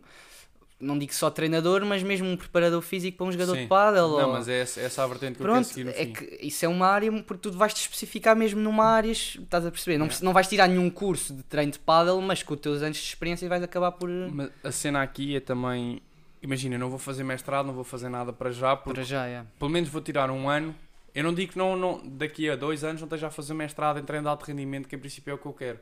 Não 0.80 0.98
digo 0.98 1.12
só 1.14 1.28
treinador, 1.30 1.84
mas 1.84 2.02
mesmo 2.02 2.26
um 2.26 2.36
preparador 2.36 2.80
físico 2.80 3.18
para 3.18 3.26
um 3.26 3.32
jogador 3.32 3.54
Sim. 3.54 3.62
de 3.62 3.66
pádel. 3.68 4.08
Não, 4.08 4.26
ou- 4.28 4.32
mas 4.32 4.48
é 4.48 4.60
essa, 4.60 4.80
essa 4.80 5.04
a 5.04 5.06
vertente 5.06 5.36
que 5.36 5.42
eu 5.42 5.46
quero 5.46 5.52
Pronto, 5.52 5.66
seguir 5.68 5.84
no 5.84 5.90
é 5.90 5.94
fim. 6.06 6.12
que 6.14 6.38
isso 6.46 6.64
é 6.64 6.68
uma 6.68 6.86
área 6.86 7.12
porque 7.22 7.50
tu 7.50 7.52
vais 7.56 7.74
te 7.74 7.82
especificar 7.82 8.34
mesmo 8.34 8.60
numa 8.60 8.84
área, 8.86 9.10
estás 9.12 9.66
a 9.66 9.70
perceber? 9.70 9.98
Não, 9.98 10.06
precis- 10.06 10.22
não 10.22 10.32
vais 10.32 10.48
tirar 10.48 10.66
nenhum 10.68 10.88
curso 10.88 11.34
de 11.34 11.42
treino 11.42 11.72
de 11.72 11.78
paddle, 11.78 12.20
mas 12.22 12.42
com 12.42 12.54
os 12.54 12.60
teus 12.60 12.80
anos 12.82 12.96
de 12.96 13.04
experiência 13.04 13.46
vais 13.48 13.62
acabar 13.62 13.92
por. 13.92 14.08
Mas 14.08 14.50
a 14.64 14.72
cena 14.72 15.02
aqui 15.02 15.36
é 15.36 15.40
também. 15.40 16.00
Imagina, 16.42 16.76
eu 16.76 16.78
não 16.78 16.88
vou 16.88 16.98
fazer 16.98 17.22
mestrado, 17.24 17.66
não 17.66 17.74
vou 17.74 17.84
fazer 17.84 18.08
nada 18.08 18.32
para 18.32 18.50
já, 18.50 18.74
porque 18.74 18.94
Para 18.94 19.02
já, 19.02 19.26
é. 19.26 19.44
pelo 19.58 19.70
menos 19.70 19.90
vou 19.90 20.00
tirar 20.00 20.30
um 20.30 20.48
ano 20.48 20.74
Eu 21.14 21.24
não 21.24 21.34
digo 21.34 21.52
que 21.52 21.58
não, 21.58 21.76
não, 21.76 22.00
daqui 22.06 22.48
a 22.48 22.54
dois 22.56 22.82
anos 22.84 23.00
não 23.02 23.06
esteja 23.06 23.26
a 23.26 23.30
fazer 23.30 23.52
mestrado 23.52 23.98
em 23.98 24.02
treino 24.04 24.22
de 24.22 24.28
alto 24.30 24.44
rendimento, 24.44 24.88
que 24.88 24.94
em 24.94 24.98
princípio 24.98 25.32
é 25.32 25.34
o 25.34 25.38
que 25.38 25.44
eu 25.46 25.52
quero. 25.52 25.78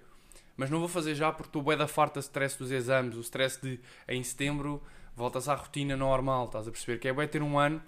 Mas 0.59 0.69
não 0.69 0.81
vou 0.81 0.88
fazer 0.88 1.15
já 1.15 1.31
porque 1.33 1.49
estou 1.49 1.62
bué 1.62 1.77
da 1.77 1.87
farta 1.87 2.19
stress 2.19 2.59
dos 2.59 2.73
exames, 2.73 3.17
o 3.17 3.21
stress 3.21 3.59
de 3.62 3.79
em 4.09 4.23
setembro 4.25 4.83
voltas 5.17 5.49
à 5.49 5.55
rotina 5.55 5.97
normal, 5.97 6.47
estás 6.47 6.67
a 6.67 6.71
perceber? 6.71 6.99
Que 6.99 7.09
é 7.09 7.12
bué 7.12 7.29
ter 7.29 7.43
um 7.43 7.57
ano, 7.59 7.81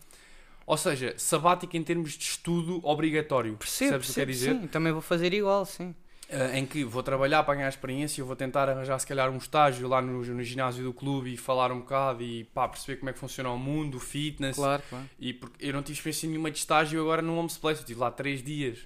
ou 0.65 0.77
seja, 0.77 1.13
sabático 1.19 1.77
em 1.77 1.83
termos 1.83 2.13
de 2.13 2.23
estudo 2.25 2.81
obrigatório. 2.85 3.57
Percebo, 3.57 3.99
Percebes 3.99 4.09
o 4.09 4.13
que 4.13 4.21
quer 4.21 4.27
percebo, 4.27 4.55
dizer? 4.55 4.63
sim. 4.63 4.69
Também 4.69 4.93
vou 4.93 5.03
fazer 5.03 5.35
igual, 5.35 5.67
sim. 5.67 5.95
Uh, 6.29 6.55
em 6.55 6.65
que 6.65 6.85
vou 6.85 7.03
trabalhar 7.03 7.43
para 7.43 7.57
ganhar 7.57 7.69
experiência, 7.69 8.23
vou 8.23 8.37
tentar 8.37 8.69
arranjar 8.69 8.97
se 9.01 9.07
calhar 9.07 9.29
um 9.31 9.37
estágio 9.37 9.89
lá 9.89 10.01
no, 10.01 10.25
no 10.25 10.43
ginásio 10.45 10.85
do 10.85 10.93
clube 10.93 11.35
e 11.35 11.37
falar 11.37 11.73
um 11.73 11.81
bocado 11.81 12.23
e 12.23 12.45
pá, 12.45 12.69
perceber 12.69 13.01
como 13.01 13.11
é 13.11 13.13
que 13.13 13.19
funciona 13.19 13.51
o 13.51 13.59
mundo, 13.59 13.97
o 13.97 14.01
fitness. 14.01 14.55
Claro, 14.55 14.81
claro. 14.89 15.05
E 15.19 15.33
porque 15.33 15.67
eu 15.67 15.73
não 15.73 15.83
tive 15.83 15.99
experiência 15.99 16.29
nenhuma 16.29 16.49
de 16.53 16.59
estágio 16.59 17.01
agora 17.01 17.21
no 17.21 17.37
Homes 17.37 17.59
Place, 17.59 17.81
eu 17.81 17.83
estive 17.83 17.99
lá 17.99 18.13
três 18.13 18.45
dias. 18.45 18.79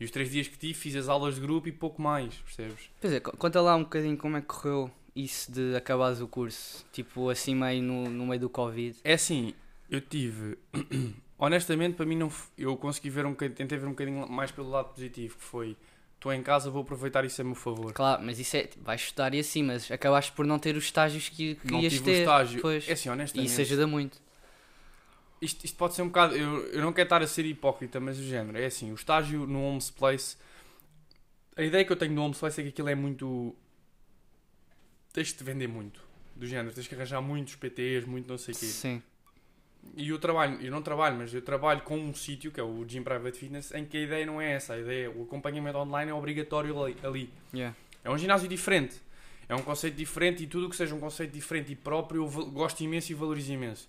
E 0.00 0.04
os 0.04 0.10
três 0.10 0.30
dias 0.30 0.48
que 0.48 0.56
tive 0.56 0.72
fiz 0.74 0.96
as 0.96 1.08
aulas 1.08 1.34
de 1.34 1.40
grupo 1.42 1.68
e 1.68 1.72
pouco 1.72 2.00
mais, 2.00 2.34
percebes? 2.36 2.88
Pois 3.00 3.12
é, 3.12 3.20
co- 3.20 3.36
conta 3.36 3.60
lá 3.60 3.76
um 3.76 3.82
bocadinho 3.82 4.16
como 4.16 4.36
é 4.38 4.40
que 4.40 4.46
correu 4.46 4.90
isso 5.14 5.52
de 5.52 5.76
acabares 5.76 6.20
o 6.20 6.26
curso. 6.26 6.86
Tipo, 6.92 7.28
assim 7.28 7.54
meio 7.54 7.82
no, 7.82 8.08
no 8.08 8.26
meio 8.26 8.40
do 8.40 8.48
Covid. 8.48 8.96
É 9.04 9.12
assim, 9.12 9.52
eu 9.90 10.00
tive. 10.00 10.56
Honestamente, 11.38 11.94
para 11.96 12.04
mim, 12.06 12.16
não, 12.16 12.30
eu 12.56 12.76
consegui 12.76 13.08
ver 13.10 13.24
um 13.26 13.30
bocadinho, 13.30 13.56
tentei 13.56 13.78
ver 13.78 13.86
um 13.86 13.90
bocadinho 13.90 14.28
mais 14.28 14.50
pelo 14.50 14.68
lado 14.70 14.88
positivo, 14.94 15.36
que 15.36 15.44
foi. 15.44 15.76
Estou 16.16 16.32
em 16.34 16.42
casa, 16.42 16.70
vou 16.70 16.82
aproveitar 16.82 17.24
isso 17.24 17.40
a 17.40 17.44
meu 17.44 17.54
favor. 17.54 17.94
Claro, 17.94 18.22
mas 18.22 18.38
isso 18.38 18.54
é. 18.54 18.68
Vais 18.82 19.00
estudar 19.00 19.32
e 19.34 19.38
assim, 19.38 19.62
mas 19.62 19.90
acabaste 19.90 20.32
por 20.32 20.44
não 20.46 20.58
ter 20.58 20.76
os 20.76 20.84
estágios 20.84 21.30
que, 21.30 21.54
que 21.54 21.72
Não 21.72 21.80
tive 21.80 22.00
ter. 22.00 22.10
o 22.10 22.14
estágio. 22.20 22.60
Pois. 22.60 22.86
É 22.86 22.92
assim, 22.92 23.08
E 23.08 23.12
honestamente. 23.12 23.50
isso 23.50 23.60
ajuda 23.62 23.86
muito. 23.86 24.18
Isto, 25.40 25.64
isto 25.64 25.76
pode 25.76 25.94
ser 25.94 26.02
um 26.02 26.08
bocado. 26.08 26.36
Eu, 26.36 26.66
eu 26.66 26.82
não 26.82 26.92
quero 26.92 27.06
estar 27.06 27.22
a 27.22 27.26
ser 27.26 27.46
hipócrita, 27.46 27.98
mas 27.98 28.18
o 28.18 28.22
género. 28.22 28.58
É 28.58 28.66
assim, 28.66 28.92
o 28.92 28.94
estágio 28.94 29.46
no 29.46 29.62
Homes 29.62 29.90
Place. 29.90 30.36
A 31.56 31.62
ideia 31.62 31.84
que 31.84 31.92
eu 31.92 31.96
tenho 31.96 32.14
do 32.14 32.22
Homes 32.22 32.38
Place 32.38 32.60
é 32.60 32.64
que 32.64 32.70
aquilo 32.70 32.88
é 32.88 32.94
muito. 32.94 33.56
Tens 35.12 35.28
de 35.28 35.34
te 35.34 35.44
vender 35.44 35.66
muito. 35.66 36.02
Do 36.36 36.46
género, 36.46 36.74
tens 36.74 36.86
que 36.86 36.94
arranjar 36.94 37.20
muitos 37.20 37.56
PTs, 37.56 38.06
muito 38.06 38.28
não 38.28 38.38
sei 38.38 38.54
o 38.54 38.58
quê. 38.58 38.66
Sim. 38.66 39.02
E 39.96 40.10
eu 40.10 40.18
trabalho, 40.18 40.60
eu 40.60 40.70
não 40.70 40.82
trabalho, 40.82 41.16
mas 41.16 41.32
eu 41.32 41.42
trabalho 41.42 41.80
com 41.82 41.98
um 41.98 42.14
sítio, 42.14 42.52
que 42.52 42.60
é 42.60 42.62
o 42.62 42.84
Gym 42.86 43.02
Private 43.02 43.38
Fitness, 43.38 43.72
em 43.72 43.84
que 43.84 43.96
a 43.96 44.00
ideia 44.00 44.26
não 44.26 44.40
é 44.40 44.52
essa. 44.52 44.74
A 44.74 44.78
ideia, 44.78 45.10
o 45.10 45.22
acompanhamento 45.22 45.78
online 45.78 46.10
é 46.10 46.14
obrigatório 46.14 46.76
ali. 47.02 47.30
Yeah. 47.52 47.74
É 48.04 48.10
um 48.10 48.16
ginásio 48.16 48.48
diferente. 48.48 49.00
É 49.48 49.54
um 49.54 49.62
conceito 49.62 49.96
diferente 49.96 50.44
e 50.44 50.46
tudo 50.46 50.66
o 50.66 50.70
que 50.70 50.76
seja 50.76 50.94
um 50.94 51.00
conceito 51.00 51.32
diferente 51.32 51.72
e 51.72 51.76
próprio 51.76 52.24
eu 52.24 52.50
gosto 52.50 52.82
imenso 52.82 53.10
e 53.10 53.14
valorizo 53.14 53.52
imenso. 53.52 53.88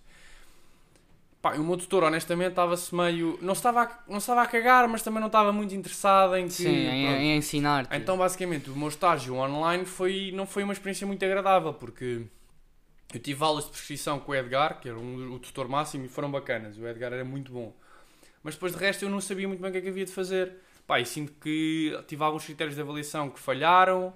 Pá, 1.41 1.55
o 1.55 1.63
meu 1.63 1.75
tutor, 1.75 2.03
honestamente, 2.03 2.51
estava-se 2.51 2.93
meio. 2.93 3.39
Não 3.41 3.53
estava, 3.53 3.81
a, 3.81 3.98
não 4.07 4.19
estava 4.19 4.43
a 4.43 4.45
cagar, 4.45 4.88
mas 4.88 5.01
também 5.01 5.19
não 5.19 5.27
estava 5.27 5.51
muito 5.51 5.74
interessado 5.74 6.36
em 6.36 6.45
que. 6.45 6.53
Sim, 6.53 6.69
em, 6.69 7.07
em 7.07 7.38
ensinar. 7.38 7.88
Então, 7.91 8.15
basicamente, 8.15 8.69
o 8.69 8.75
meu 8.75 8.89
estágio 8.89 9.36
online 9.36 9.86
foi, 9.86 10.31
não 10.36 10.45
foi 10.45 10.63
uma 10.63 10.74
experiência 10.74 11.07
muito 11.07 11.25
agradável, 11.25 11.74
porque 11.74 12.27
eu 13.12 13.19
tive 13.19 13.43
aulas 13.43 13.65
de 13.65 13.71
prescrição 13.71 14.19
com 14.19 14.31
o 14.31 14.36
Edgar, 14.36 14.79
que 14.79 14.88
era 14.88 14.98
um, 14.98 15.33
o 15.33 15.39
tutor 15.39 15.67
máximo, 15.67 16.05
e 16.05 16.07
foram 16.07 16.29
bacanas. 16.29 16.77
O 16.77 16.88
Edgar 16.88 17.12
era 17.12 17.25
muito 17.25 17.51
bom. 17.51 17.74
Mas 18.43 18.53
depois 18.53 18.74
de 18.74 18.77
resto 18.77 19.05
eu 19.05 19.10
não 19.10 19.19
sabia 19.19 19.48
muito 19.48 19.60
bem 19.62 19.69
o 19.69 19.71
que 19.71 19.79
é 19.79 19.81
que 19.81 19.89
havia 19.89 20.05
de 20.05 20.12
fazer. 20.12 20.53
Pá, 20.86 21.00
e 21.00 21.05
sinto 21.05 21.33
que 21.41 21.98
tive 22.07 22.24
alguns 22.24 22.45
critérios 22.45 22.75
de 22.75 22.81
avaliação 22.81 23.29
que 23.31 23.39
falharam. 23.39 24.13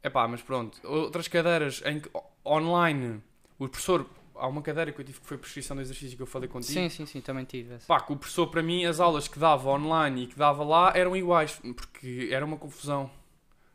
É 0.00 0.08
pá, 0.08 0.26
mas 0.28 0.42
pronto. 0.42 0.78
Outras 0.84 1.26
cadeiras 1.26 1.82
em 1.84 1.98
que 2.00 2.08
online, 2.44 3.20
o 3.58 3.68
professor, 3.68 4.06
há 4.38 4.46
uma 4.46 4.62
cadeira 4.62 4.92
que 4.92 5.00
eu 5.00 5.04
tive 5.04 5.20
que 5.20 5.26
foi 5.26 5.38
prescrição 5.38 5.76
de 5.76 5.82
exercício 5.82 6.16
que 6.16 6.22
eu 6.22 6.26
falei 6.26 6.48
contigo. 6.48 6.72
Sim, 6.72 6.88
sim, 6.88 7.06
sim, 7.06 7.20
também 7.20 7.44
tive. 7.44 7.74
essa. 7.74 7.86
Pá, 7.86 8.00
que 8.00 8.12
o 8.12 8.16
professor, 8.16 8.46
para 8.48 8.62
mim, 8.62 8.84
as 8.84 9.00
aulas 9.00 9.28
que 9.28 9.38
dava 9.38 9.68
online 9.70 10.24
e 10.24 10.26
que 10.26 10.36
dava 10.38 10.62
lá 10.64 10.92
eram 10.94 11.16
iguais, 11.16 11.60
porque 11.76 12.28
era 12.32 12.44
uma 12.44 12.56
confusão. 12.56 13.10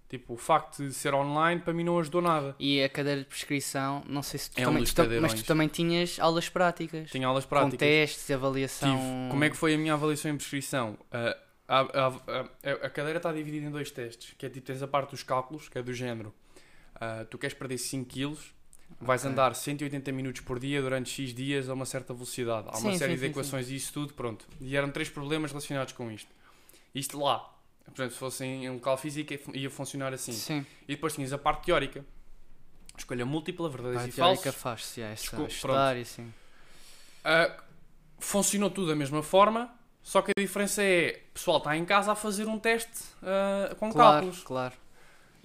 Tipo, 0.09 0.33
o 0.33 0.37
facto 0.37 0.85
de 0.85 0.93
ser 0.93 1.13
online, 1.13 1.61
para 1.61 1.73
mim, 1.73 1.85
não 1.85 1.97
ajudou 1.97 2.21
nada. 2.21 2.53
E 2.59 2.83
a 2.83 2.89
cadeira 2.89 3.21
de 3.21 3.27
prescrição, 3.27 4.03
não 4.05 4.21
sei 4.21 4.39
se 4.41 4.51
tu 4.51 4.59
É 4.59 4.63
um 4.63 4.65
também. 4.71 4.81
dos 4.83 4.93
tu 4.93 5.01
mas 5.21 5.33
tu 5.33 5.45
também 5.45 5.69
tinhas 5.69 6.19
aulas 6.19 6.49
práticas. 6.49 7.09
Tinha 7.09 7.25
aulas 7.25 7.45
Com 7.45 7.49
práticas. 7.49 7.79
testes, 7.79 8.29
avaliação. 8.29 8.89
Tive. 8.97 9.29
Como 9.31 9.43
é 9.45 9.49
que 9.49 9.55
foi 9.55 9.73
a 9.75 9.77
minha 9.77 9.93
avaliação 9.93 10.29
em 10.31 10.35
prescrição? 10.35 10.97
Ah, 11.09 11.37
a, 11.65 11.79
a- 11.79 12.07
a- 12.63 12.85
a 12.87 12.89
cadeira 12.89 13.17
está 13.19 13.31
dividida 13.31 13.65
em 13.67 13.71
dois 13.71 13.89
testes, 13.89 14.35
que 14.37 14.45
é 14.45 14.49
tipo, 14.49 14.67
tens 14.67 14.83
a 14.83 14.87
parte 14.87 15.11
dos 15.11 15.23
cálculos, 15.23 15.69
que 15.69 15.77
é 15.77 15.81
do 15.81 15.93
género. 15.93 16.33
ah, 16.99 17.25
tu 17.29 17.37
queres 17.37 17.53
perder 17.55 17.77
5 17.77 18.05
kg, 18.13 18.37
vais 18.99 19.21
Ok. 19.21 19.31
andar 19.31 19.55
180 19.55 20.11
minutos 20.11 20.41
por 20.41 20.59
dia 20.59 20.81
durante 20.81 21.09
X 21.09 21.33
dias 21.33 21.69
a 21.69 21.73
uma 21.73 21.85
certa 21.85 22.13
velocidade. 22.13 22.67
Há 22.69 22.77
uma 22.77 22.91
Sim, 22.91 22.97
série 22.97 23.13
sim, 23.13 23.19
de 23.19 23.25
equações 23.27 23.69
e 23.69 23.75
isso 23.75 23.93
tudo, 23.93 24.13
pronto. 24.13 24.45
E 24.59 24.75
eram 24.75 24.91
três 24.91 25.09
problemas 25.09 25.51
relacionados 25.51 25.93
com 25.93 26.11
isto. 26.11 26.29
Isto 26.93 27.19
lá. 27.19 27.39
Por 27.85 27.93
exemplo, 28.01 28.13
se 28.13 28.19
fosse 28.19 28.45
em 28.45 28.69
um 28.69 28.75
local 28.75 28.97
físico, 28.97 29.33
ia 29.53 29.69
funcionar 29.69 30.13
assim. 30.13 30.31
Sim. 30.33 30.65
E 30.87 30.95
depois 30.95 31.13
tinhas 31.15 31.33
a 31.33 31.37
parte 31.37 31.65
teórica. 31.65 32.05
Escolha 32.97 33.25
múltipla, 33.25 33.69
verdadeiros 33.69 34.05
A 34.05 34.09
e 34.09 34.11
teórica 34.11 34.51
falsos. 34.51 34.61
faz-se, 34.61 35.01
é, 35.01 35.13
Desculpa, 35.13 35.47
estudar 35.51 35.97
e 35.97 36.01
assim. 36.01 36.31
Ah, 37.23 37.55
funcionou 38.19 38.69
tudo 38.69 38.87
da 38.87 38.95
mesma 38.95 39.23
forma, 39.23 39.73
só 40.03 40.21
que 40.21 40.31
a 40.35 40.39
diferença 40.41 40.83
é, 40.83 41.21
o 41.29 41.33
pessoal 41.33 41.57
está 41.57 41.75
em 41.75 41.85
casa 41.85 42.11
a 42.11 42.15
fazer 42.15 42.47
um 42.47 42.59
teste 42.59 42.91
ah, 43.23 43.73
com 43.79 43.91
Claro, 43.91 44.11
cálculos. 44.27 44.43
claro. 44.43 44.73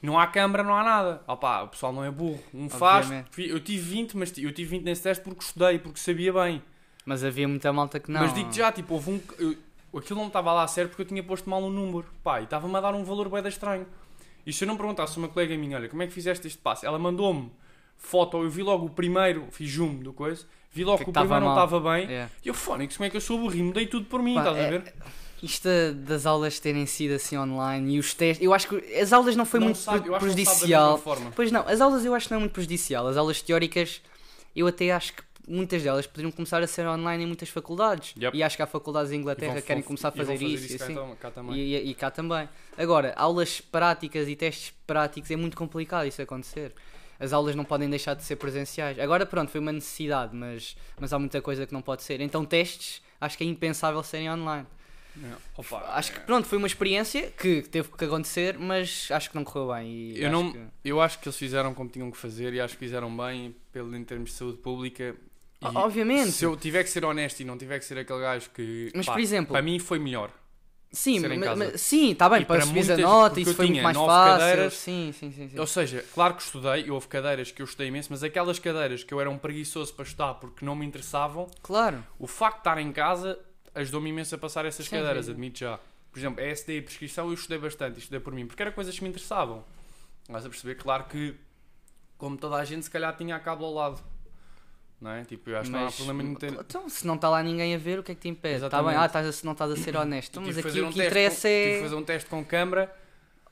Não 0.02 0.18
há 0.18 0.26
câmara, 0.26 0.62
não 0.62 0.74
há 0.76 0.84
nada. 0.84 1.22
Opá, 1.26 1.62
o 1.62 1.68
pessoal 1.68 1.92
não 1.92 2.04
é 2.04 2.10
burro. 2.10 2.42
Um 2.52 2.68
faz. 2.68 3.08
Eu 3.38 3.60
tive 3.60 3.82
20, 3.82 4.16
mas 4.16 4.36
eu 4.38 4.52
tive 4.52 4.70
20 4.76 4.84
nesse 4.84 5.02
teste 5.02 5.24
porque 5.24 5.42
estudei, 5.42 5.78
porque 5.78 5.98
sabia 5.98 6.32
bem. 6.32 6.62
Mas 7.04 7.24
havia 7.24 7.46
muita 7.48 7.72
malta 7.72 7.98
que 7.98 8.10
não. 8.10 8.20
Mas 8.20 8.34
digo 8.34 8.52
já, 8.52 8.70
tipo, 8.70 8.94
houve 8.94 9.10
um. 9.10 9.20
eu- 9.38 9.56
aquilo 9.98 10.20
não 10.20 10.26
estava 10.26 10.52
lá 10.52 10.64
a 10.64 10.68
sério 10.68 10.90
porque 10.90 11.02
eu 11.02 11.06
tinha 11.06 11.22
posto 11.22 11.48
mal 11.48 11.62
um 11.62 11.70
número. 11.70 12.04
Pá, 12.22 12.40
e 12.40 12.44
estava-me 12.44 12.76
a 12.76 12.80
dar 12.80 12.94
um 12.94 13.04
valor 13.04 13.28
bem 13.30 13.46
estranho. 13.46 13.86
E 14.46 14.52
se 14.52 14.64
eu 14.64 14.68
não 14.68 14.76
perguntasse 14.76 15.18
a 15.18 15.22
uma 15.22 15.28
colega 15.28 15.56
minha, 15.56 15.76
olha, 15.76 15.88
como 15.88 16.02
é 16.02 16.06
que 16.06 16.12
fizeste 16.12 16.46
este 16.46 16.58
passo? 16.58 16.84
Ela 16.86 16.98
mandou-me 16.98 17.50
foto, 17.96 18.36
eu 18.42 18.50
vi 18.50 18.62
logo 18.62 18.86
o 18.86 18.90
primeiro, 18.90 19.46
fiz 19.50 19.72
zoom 19.72 19.96
do 19.96 20.12
coisa, 20.12 20.44
vi 20.70 20.84
logo 20.84 20.98
Que 20.98 21.04
que, 21.04 21.10
o 21.10 21.12
primeiro 21.12 21.44
não 21.44 21.52
estava 21.52 21.80
bem. 21.80 22.06
É. 22.12 22.28
E 22.44 22.48
eu, 22.48 22.54
fónix, 22.54 22.96
como 22.96 23.06
é 23.06 23.10
que 23.10 23.16
eu 23.16 23.20
sou 23.20 23.38
burro? 23.38 23.54
E 23.56 23.62
mudei 23.62 23.86
tudo 23.86 24.06
por 24.06 24.22
mim, 24.22 24.34
Pá, 24.34 24.40
estás 24.42 24.56
a 24.56 24.60
é- 24.60 24.70
ver? 24.70 24.94
Isto 25.46 25.68
da- 25.68 25.92
das 26.14 26.26
aulas 26.26 26.58
terem 26.60 26.84
sido 26.86 27.14
assim 27.14 27.36
online 27.38 27.94
e 27.94 27.98
os 27.98 28.12
testes. 28.14 28.44
Eu 28.44 28.52
acho 28.52 28.68
que 28.68 28.94
as 28.96 29.12
aulas 29.12 29.34
não 29.36 29.44
foi 29.46 29.60
Não 29.60 29.66
muito 29.68 29.78
sabe- 29.78 30.08
não 30.08 30.18
prejudicial. 30.18 30.98
forma. 30.98 31.32
Pois 31.34 31.50
não, 31.52 31.66
as 31.68 31.80
aulas 31.80 32.04
eu 32.04 32.14
acho 32.14 32.26
que 32.26 32.32
não 32.32 32.38
é 32.38 32.40
muito 32.40 32.52
prejudicial. 32.52 33.06
As 33.06 33.16
aulas 33.16 33.40
teóricas, 33.40 34.00
eu 34.54 34.66
até 34.66 34.90
acho 34.92 35.12
que 35.14 35.22
muitas 35.48 35.80
delas 35.82 36.06
poderiam 36.06 36.32
começar 36.32 36.60
a 36.62 36.66
ser 36.66 36.86
online 36.88 37.22
em 37.22 37.26
muitas 37.26 37.48
faculdades. 37.48 38.12
Yep. 38.20 38.36
E 38.36 38.42
acho 38.42 38.56
que 38.56 38.62
há 38.62 38.66
faculdades 38.66 39.12
em 39.12 39.16
Inglaterra 39.16 39.54
que 39.60 39.62
querem 39.62 39.82
começar 39.82 40.08
a 40.08 40.10
vão 40.10 40.26
fazer, 40.26 40.44
isso. 40.44 40.74
e 40.74 40.78
cá 40.78 40.84
assim. 40.84 40.94
cá 41.20 41.30
também. 41.30 41.56
E, 41.56 41.76
e- 41.76 41.90
e 41.90 41.94
cá 41.94 42.10
também. 42.10 42.48
Agora, 42.76 43.14
aulas 43.16 43.60
práticas 43.60 44.26
e 44.28 44.34
testes 44.34 44.72
práticos 44.86 45.30
é 45.30 45.36
muito 45.36 45.56
complicado 45.56 46.06
isso 46.08 46.20
acontecer. 46.20 46.72
As 47.20 47.32
aulas 47.32 47.54
não 47.54 47.64
podem 47.64 47.88
deixar 47.88 48.14
de 48.14 48.24
ser 48.24 48.36
presenciais. 48.36 48.98
Agora, 48.98 49.24
pronto, 49.24 49.50
foi 49.50 49.60
uma 49.60 49.72
necessidade, 49.72 50.34
mas, 50.36 50.76
mas 51.00 51.12
há 51.12 51.18
muita 51.18 51.40
coisa 51.40 51.64
que 51.66 51.72
não 51.72 51.80
pode 51.80 52.02
ser. 52.02 52.20
Então, 52.20 52.44
testes, 52.44 53.00
acho 53.20 53.38
que 53.38 53.44
é 53.44 53.46
impensável 53.46 54.02
serem 54.02 54.30
online. 54.30 54.66
É, 55.24 55.32
opa, 55.56 55.78
Acho 55.94 56.12
que, 56.12 56.18
é. 56.18 56.22
pronto, 56.22 56.46
foi 56.46 56.58
uma 56.58 56.66
experiência 56.66 57.30
que 57.32 57.62
teve 57.62 57.88
que 57.88 58.04
acontecer, 58.04 58.58
mas 58.58 59.08
acho 59.10 59.30
que 59.30 59.36
não 59.36 59.44
correu 59.44 59.68
bem. 59.74 60.12
Eu 60.16 60.26
acho 60.28 60.32
não- 60.32 60.52
que- 60.52 60.58
Eu 60.84 61.00
acho 61.00 61.18
que 61.18 61.28
eles 61.28 61.38
fizeram 61.38 61.72
como 61.74 61.88
tinham 61.88 62.10
que 62.10 62.16
fazer 62.18 62.52
e 62.54 62.60
acho 62.60 62.74
que 62.74 62.80
fizeram 62.80 63.14
bem 63.16 63.54
pelo, 63.72 63.96
em 63.96 64.04
termos 64.04 64.30
de 64.30 64.36
saúde 64.36 64.58
pública. 64.58 65.16
E 65.60 65.66
Obviamente. 65.66 66.32
Se 66.32 66.44
eu 66.44 66.54
tiver 66.56 66.84
que 66.84 66.90
ser 66.90 67.04
honesto 67.04 67.40
e 67.40 67.44
não 67.44 67.56
tiver 67.56 67.78
que 67.78 67.84
ser 67.84 67.98
aquele 67.98 68.20
gajo 68.20 68.50
que. 68.50 68.90
Mas, 68.94 69.06
pá, 69.06 69.12
por 69.14 69.20
exemplo- 69.20 69.52
Para 69.52 69.62
mim 69.62 69.78
foi 69.78 69.98
melhor. 69.98 70.30
Sim, 70.92 71.18
ser 71.20 71.30
em 71.32 71.38
ma- 71.38 71.46
casa. 71.46 71.64
ma- 71.72 71.76
sim, 71.78 72.12
está 72.12 72.28
bem, 72.28 72.42
E 72.42 72.44
para 72.44 72.58
para 72.58 72.66
subir 72.66 72.92
a 72.92 72.96
nota, 72.96 73.40
isso 73.40 73.54
foi 73.54 73.66
muito 73.66 73.82
mais 73.82 73.96
fácil. 73.96 74.38
cadeiras. 74.38 74.74
Sim, 74.74 75.12
sim, 75.18 75.32
sim. 75.32 75.48
sim. 75.48 75.58
Ou 75.58 75.66
seja, 75.66 76.04
claro 76.14 76.34
que 76.34 76.42
estudei, 76.42 76.84
e 76.86 76.90
houve 76.90 77.08
cadeiras 77.08 77.50
que 77.50 77.60
eu 77.60 77.64
estudei 77.64 77.88
imenso, 77.88 78.08
mas 78.10 78.22
aquelas 78.22 78.58
cadeiras 78.58 79.02
que 79.02 79.12
eu 79.12 79.20
era 79.20 79.28
um 79.28 79.36
preguiçoso 79.36 79.92
para 79.94 80.04
estudar 80.04 80.34
porque 80.34 80.64
não 80.64 80.76
me 80.76 80.86
interessavam, 80.86 81.48
Claro. 81.60 82.04
o 82.18 82.26
facto 82.26 82.56
de 82.56 82.60
estar 82.60 82.78
em 82.78 82.92
casa 82.92 83.38
ajudou-me 83.76 84.10
imenso 84.10 84.34
a 84.34 84.38
passar 84.38 84.64
essas 84.64 84.86
Sim, 84.86 84.96
cadeiras, 84.96 85.28
admito 85.28 85.60
já. 85.60 85.78
Por 86.10 86.18
exemplo, 86.18 86.42
ESD 86.42 86.78
e 86.78 86.82
prescrição 86.82 87.28
eu 87.28 87.34
estudei 87.34 87.58
bastante, 87.58 87.98
estudei 87.98 88.18
por 88.20 88.32
mim, 88.32 88.46
porque 88.46 88.62
eram 88.62 88.72
coisas 88.72 88.94
que 88.96 89.02
me 89.02 89.08
interessavam. 89.10 89.62
Mas 90.28 90.44
a 90.44 90.48
perceber, 90.48 90.74
claro 90.76 91.04
que, 91.04 91.34
como 92.16 92.36
toda 92.36 92.56
a 92.56 92.64
gente, 92.64 92.84
se 92.84 92.90
calhar 92.90 93.14
tinha 93.16 93.36
a 93.36 93.38
cabo 93.38 93.64
ao 93.64 93.74
lado. 93.74 94.02
Não 95.00 95.10
é? 95.10 95.24
Tipo, 95.24 95.50
eu 95.50 95.58
acho 95.58 95.70
que 95.70 95.76
não 95.76 95.86
há 95.86 95.92
problema 95.92 96.22
nenhum 96.22 96.34
ter. 96.34 96.52
Então, 96.52 96.88
se 96.88 97.06
não 97.06 97.16
está 97.16 97.28
lá 97.28 97.42
ninguém 97.42 97.74
a 97.74 97.78
ver, 97.78 97.98
o 97.98 98.02
que 98.02 98.12
é 98.12 98.14
que 98.14 98.22
te 98.22 98.28
impede? 98.28 98.64
Está 98.64 98.82
bem, 98.82 98.96
ah, 98.96 99.04
estás 99.04 99.26
a, 99.26 99.32
se 99.32 99.44
não 99.44 99.52
estás 99.52 99.70
a 99.70 99.76
ser 99.76 99.94
honesto. 99.94 100.40
Mas 100.40 100.56
aqui 100.56 100.62
fazer 100.68 100.80
o 100.80 100.86
um 100.86 100.88
que 100.88 100.94
teste 100.96 101.08
interessa 101.10 101.48
com, 101.48 101.54
Tive 101.54 101.76
é. 101.76 101.82
fazer 101.82 101.94
um 101.94 102.02
teste 102.02 102.30
com 102.30 102.44
câmara. 102.44 102.96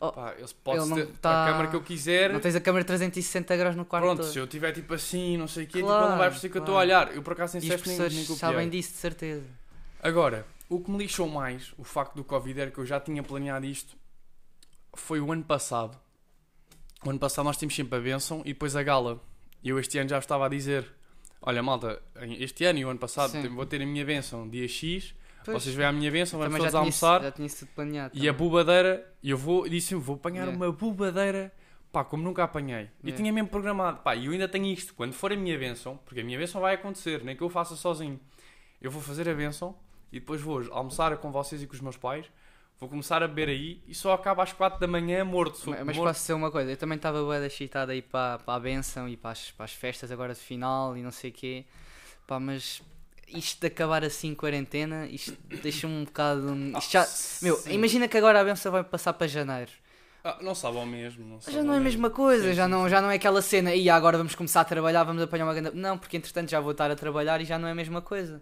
Oh, 0.00 0.12
Pá, 0.12 0.34
ele 0.36 0.86
não 0.86 0.96
ter 0.96 1.06
tá- 1.20 1.44
a 1.44 1.50
câmara 1.50 1.68
que 1.68 1.76
eu 1.76 1.82
quiser. 1.82 2.32
Não 2.32 2.40
tens 2.40 2.56
a 2.56 2.60
câmera 2.60 2.84
360 2.84 3.56
graus 3.56 3.76
no 3.76 3.84
quarto 3.84 4.04
Pronto, 4.04 4.22
todo. 4.22 4.32
se 4.32 4.38
eu 4.38 4.46
tiver 4.46 4.72
tipo 4.72 4.92
assim, 4.94 5.36
não 5.36 5.46
sei 5.46 5.64
o 5.64 5.66
quê, 5.66 5.78
tipo, 5.78 5.86
Claro, 5.86 6.02
ele 6.02 6.10
não 6.10 6.18
vai 6.18 6.30
perceber 6.30 6.52
que 6.52 6.58
eu 6.58 6.62
estou 6.62 6.78
a 6.78 6.84
claro. 6.84 7.04
olhar. 7.06 7.16
Eu 7.16 7.22
por 7.22 7.34
acaso 7.34 7.54
nem 7.54 7.60
disseste 7.60 7.88
nem, 7.88 7.98
nem 7.98 8.24
sabem 8.24 8.68
disso, 8.68 8.92
de 8.92 8.96
certeza. 8.98 9.44
Agora, 10.04 10.46
o 10.68 10.78
que 10.80 10.90
me 10.90 10.98
lixou 10.98 11.26
mais, 11.26 11.72
o 11.78 11.82
facto 11.82 12.14
do 12.14 12.22
Covid 12.22 12.60
era 12.60 12.70
que 12.70 12.76
eu 12.78 12.84
já 12.84 13.00
tinha 13.00 13.22
planeado 13.22 13.64
isto, 13.64 13.96
foi 14.94 15.18
o 15.18 15.32
ano 15.32 15.42
passado. 15.42 15.98
O 17.06 17.08
ano 17.08 17.18
passado 17.18 17.44
nós 17.46 17.56
tínhamos 17.56 17.74
sempre 17.74 17.98
a 17.98 18.00
bênção 18.02 18.42
e 18.44 18.52
depois 18.52 18.76
a 18.76 18.82
gala. 18.82 19.18
E 19.62 19.70
eu 19.70 19.78
este 19.78 19.96
ano 19.98 20.10
já 20.10 20.18
estava 20.18 20.44
a 20.44 20.48
dizer: 20.50 20.86
Olha, 21.40 21.62
malta, 21.62 22.02
este 22.38 22.66
ano 22.66 22.78
e 22.80 22.84
o 22.84 22.90
ano 22.90 22.98
passado 22.98 23.30
Sim. 23.30 23.48
vou 23.48 23.64
ter 23.64 23.80
a 23.80 23.86
minha 23.86 24.04
bênção 24.04 24.46
dia 24.46 24.68
X, 24.68 25.14
Pois. 25.42 25.62
Vocês 25.62 25.74
vêm 25.74 25.84
à 25.86 25.92
minha 25.92 26.10
bênção, 26.10 26.38
vamos 26.38 26.54
Também 26.54 26.70
já 26.70 26.78
todos 26.78 26.96
tinha, 26.96 27.08
almoçar. 27.08 27.22
já 27.22 27.32
tinha 27.32 27.48
tudo 27.48 27.68
planeado. 27.74 28.12
E 28.16 28.28
a 28.28 28.32
também. 28.32 28.48
bubadeira, 28.48 29.14
eu 29.22 29.36
vou, 29.38 29.68
disse-me, 29.68 30.00
vou 30.00 30.16
apanhar 30.16 30.44
Yeah. 30.48 30.56
uma 30.56 30.72
bubadeira, 30.72 31.52
pá, 31.92 32.02
como 32.02 32.22
nunca 32.22 32.44
apanhei. 32.44 32.84
E 33.02 33.08
Yeah. 33.08 33.16
tinha 33.16 33.30
mesmo 33.32 33.48
programado, 33.50 33.98
pá, 34.00 34.14
e 34.16 34.24
eu 34.26 34.32
ainda 34.32 34.48
tenho 34.48 34.64
isto, 34.66 34.94
quando 34.94 35.12
for 35.12 35.30
a 35.32 35.36
minha 35.36 35.58
bênção, 35.58 35.98
porque 36.06 36.20
a 36.20 36.24
minha 36.24 36.38
bênção 36.38 36.62
vai 36.62 36.74
acontecer, 36.76 37.22
nem 37.22 37.36
que 37.36 37.42
eu 37.42 37.50
faça 37.50 37.76
sozinho. 37.76 38.18
Eu 38.80 38.90
vou 38.90 39.02
fazer 39.02 39.28
a 39.28 39.34
bênção 39.34 39.76
e 40.14 40.20
depois 40.20 40.40
vou 40.40 40.62
almoçar 40.70 41.16
com 41.16 41.32
vocês 41.32 41.62
e 41.62 41.66
com 41.66 41.74
os 41.74 41.80
meus 41.80 41.96
pais, 41.96 42.24
vou 42.78 42.88
começar 42.88 43.22
a 43.22 43.26
beber 43.28 43.48
aí 43.48 43.82
e 43.88 43.94
só 43.94 44.12
acaba 44.12 44.42
às 44.44 44.52
4 44.52 44.78
da 44.78 44.86
manhã 44.86 45.24
morto. 45.24 45.58
sou 45.58 45.72
Mas, 45.74 45.84
mas 45.84 45.96
morto. 45.96 46.08
posso 46.08 46.20
dizer 46.20 46.34
uma 46.34 46.50
coisa, 46.50 46.70
eu 46.70 46.76
também 46.76 46.96
estava 46.96 47.22
bué 47.24 47.44
excitado 47.44 47.90
aí 47.90 48.00
para, 48.00 48.38
para 48.38 48.54
a 48.54 48.60
benção 48.60 49.08
e 49.08 49.16
para 49.16 49.30
as, 49.32 49.50
para 49.50 49.64
as 49.64 49.72
festas 49.72 50.12
agora 50.12 50.32
de 50.32 50.40
final 50.40 50.96
e 50.96 51.02
não 51.02 51.10
sei 51.10 51.30
o 51.30 51.32
quê. 51.32 51.64
Pá, 52.26 52.38
mas 52.38 52.80
isto 53.28 53.60
de 53.60 53.66
acabar 53.66 54.04
assim 54.04 54.28
em 54.28 54.34
quarentena, 54.34 55.06
isto 55.06 55.36
deixa-me 55.62 55.92
um 55.94 56.04
bocado... 56.04 56.54
Isto 56.78 56.92
já, 56.92 57.08
meu, 57.42 57.60
Ah, 57.66 57.72
imagina 57.72 58.06
que 58.06 58.16
agora 58.16 58.40
a 58.40 58.44
benção 58.44 58.70
vai 58.70 58.84
passar 58.84 59.12
para 59.14 59.26
janeiro. 59.26 59.70
Ah, 60.22 60.38
não 60.40 60.54
sabe 60.54 60.78
ao 60.78 60.86
mesmo. 60.86 61.22
Não 61.26 61.40
sabe 61.40 61.56
Já 61.56 61.62
não 61.62 61.74
é 61.74 61.76
a 61.76 61.80
mesma 61.80 62.08
coisa, 62.08 62.48
Sim, 62.50 62.54
já, 62.54 62.64
sim, 62.64 62.70
não, 62.70 62.88
já 62.88 63.02
não 63.02 63.10
é 63.10 63.16
aquela 63.16 63.42
cena, 63.42 63.74
e 63.74 63.90
agora 63.90 64.16
vamos 64.16 64.34
começar 64.34 64.60
a 64.62 64.64
trabalhar, 64.64 65.04
vamos 65.04 65.22
apanhar 65.22 65.44
uma 65.44 65.52
grande. 65.54 65.76
Não, 65.76 65.98
porque 65.98 66.16
entretanto 66.16 66.50
já 66.50 66.60
vou 66.60 66.70
estar 66.72 66.90
a 66.90 66.94
trabalhar 66.96 67.40
e 67.40 67.44
já 67.44 67.58
não 67.58 67.68
é 67.68 67.72
a 67.72 67.74
mesma 67.74 68.00
coisa. 68.00 68.40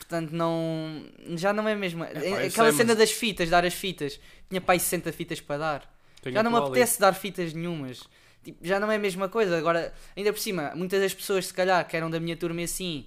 Portanto, 0.00 0.32
não. 0.32 1.04
Já 1.36 1.52
não 1.52 1.68
é 1.68 1.74
a 1.74 1.76
mesma. 1.76 2.06
pá, 2.06 2.20
eu 2.20 2.46
aquela 2.48 2.72
cena 2.72 2.94
das 2.94 3.12
fitas, 3.12 3.50
dar 3.50 3.64
as 3.66 3.74
fitas. 3.74 4.18
Tinha 4.48 4.60
pai 4.60 4.78
60 4.78 5.12
fitas 5.12 5.40
para 5.40 5.58
dar. 5.58 5.94
Tenho 6.22 6.34
já 6.34 6.42
não 6.42 6.50
me 6.50 6.56
tua 6.56 6.66
ali. 6.66 6.72
apetece 6.72 6.98
dar 6.98 7.12
fitas 7.12 7.52
nenhumas. 7.52 8.02
Tipo, 8.42 8.58
já 8.66 8.80
não 8.80 8.90
é 8.90 8.96
a 8.96 8.98
mesma 8.98 9.28
coisa. 9.28 9.56
Agora, 9.58 9.92
ainda 10.16 10.32
por 10.32 10.38
cima, 10.38 10.72
muitas 10.74 11.00
das 11.00 11.12
pessoas, 11.12 11.46
se 11.46 11.54
calhar, 11.54 11.86
que 11.86 11.94
eram 11.94 12.10
da 12.10 12.18
minha 12.18 12.34
turma 12.34 12.62
assim, 12.62 13.06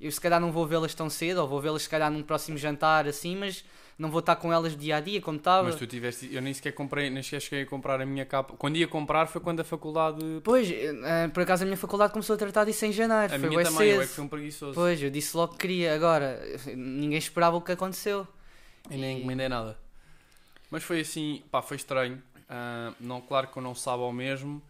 eu 0.00 0.10
se 0.10 0.20
calhar 0.20 0.40
não 0.40 0.50
vou 0.50 0.66
vê-las 0.66 0.94
tão 0.94 1.10
cedo, 1.10 1.42
ou 1.42 1.46
vou 1.46 1.60
vê-las 1.60 1.82
se 1.82 1.88
calhar 1.88 2.10
num 2.10 2.22
próximo 2.22 2.56
jantar 2.56 3.06
assim, 3.06 3.36
mas 3.36 3.62
não 4.00 4.10
vou 4.10 4.20
estar 4.20 4.34
com 4.36 4.50
elas 4.52 4.74
dia 4.76 4.96
a 4.96 5.00
dia 5.00 5.20
como 5.20 5.36
estava. 5.36 5.68
Mas 5.68 5.76
tu 5.76 5.86
tiveste, 5.86 6.32
eu 6.34 6.40
nem 6.40 6.54
sequer 6.54 6.72
comprei, 6.72 7.10
nem 7.10 7.22
sequer 7.22 7.40
cheguei 7.40 7.62
a 7.62 7.66
comprar 7.66 8.00
a 8.00 8.06
minha 8.06 8.24
capa. 8.24 8.54
Quando 8.56 8.76
ia 8.76 8.88
comprar 8.88 9.26
foi 9.26 9.40
quando 9.42 9.60
a 9.60 9.64
faculdade. 9.64 10.18
Pois, 10.42 10.70
eh, 10.70 11.28
por 11.34 11.42
acaso 11.42 11.62
a 11.64 11.66
minha 11.66 11.76
faculdade 11.76 12.12
começou 12.12 12.34
a 12.34 12.38
tratar 12.38 12.64
disso 12.64 12.86
em 12.86 12.92
janeiro. 12.92 13.34
A 13.34 13.38
foi 13.38 13.48
minha 13.50 13.62
também, 13.62 13.88
eu 13.90 14.00
é 14.02 14.06
que 14.06 14.12
fui 14.12 14.24
um 14.24 14.28
preguiçoso. 14.28 14.74
Pois, 14.74 15.02
eu 15.02 15.10
disse 15.10 15.36
logo 15.36 15.52
que 15.52 15.58
queria. 15.58 15.94
Agora, 15.94 16.40
ninguém 16.74 17.18
esperava 17.18 17.56
o 17.56 17.60
que 17.60 17.72
aconteceu. 17.72 18.26
E 18.90 18.96
nem 18.96 19.16
E- 19.16 19.18
encomendei 19.18 19.48
nada. 19.48 19.78
Mas 20.70 20.82
foi 20.82 21.00
assim, 21.00 21.42
pá, 21.50 21.60
foi 21.60 21.76
estranho. 21.76 22.22
Ah, 22.48 22.94
não, 22.98 23.20
claro 23.20 23.48
que 23.48 23.56
eu 23.58 23.62
não 23.62 23.74
sabe 23.74 24.02
ao 24.02 24.12
mesmo, 24.12 24.62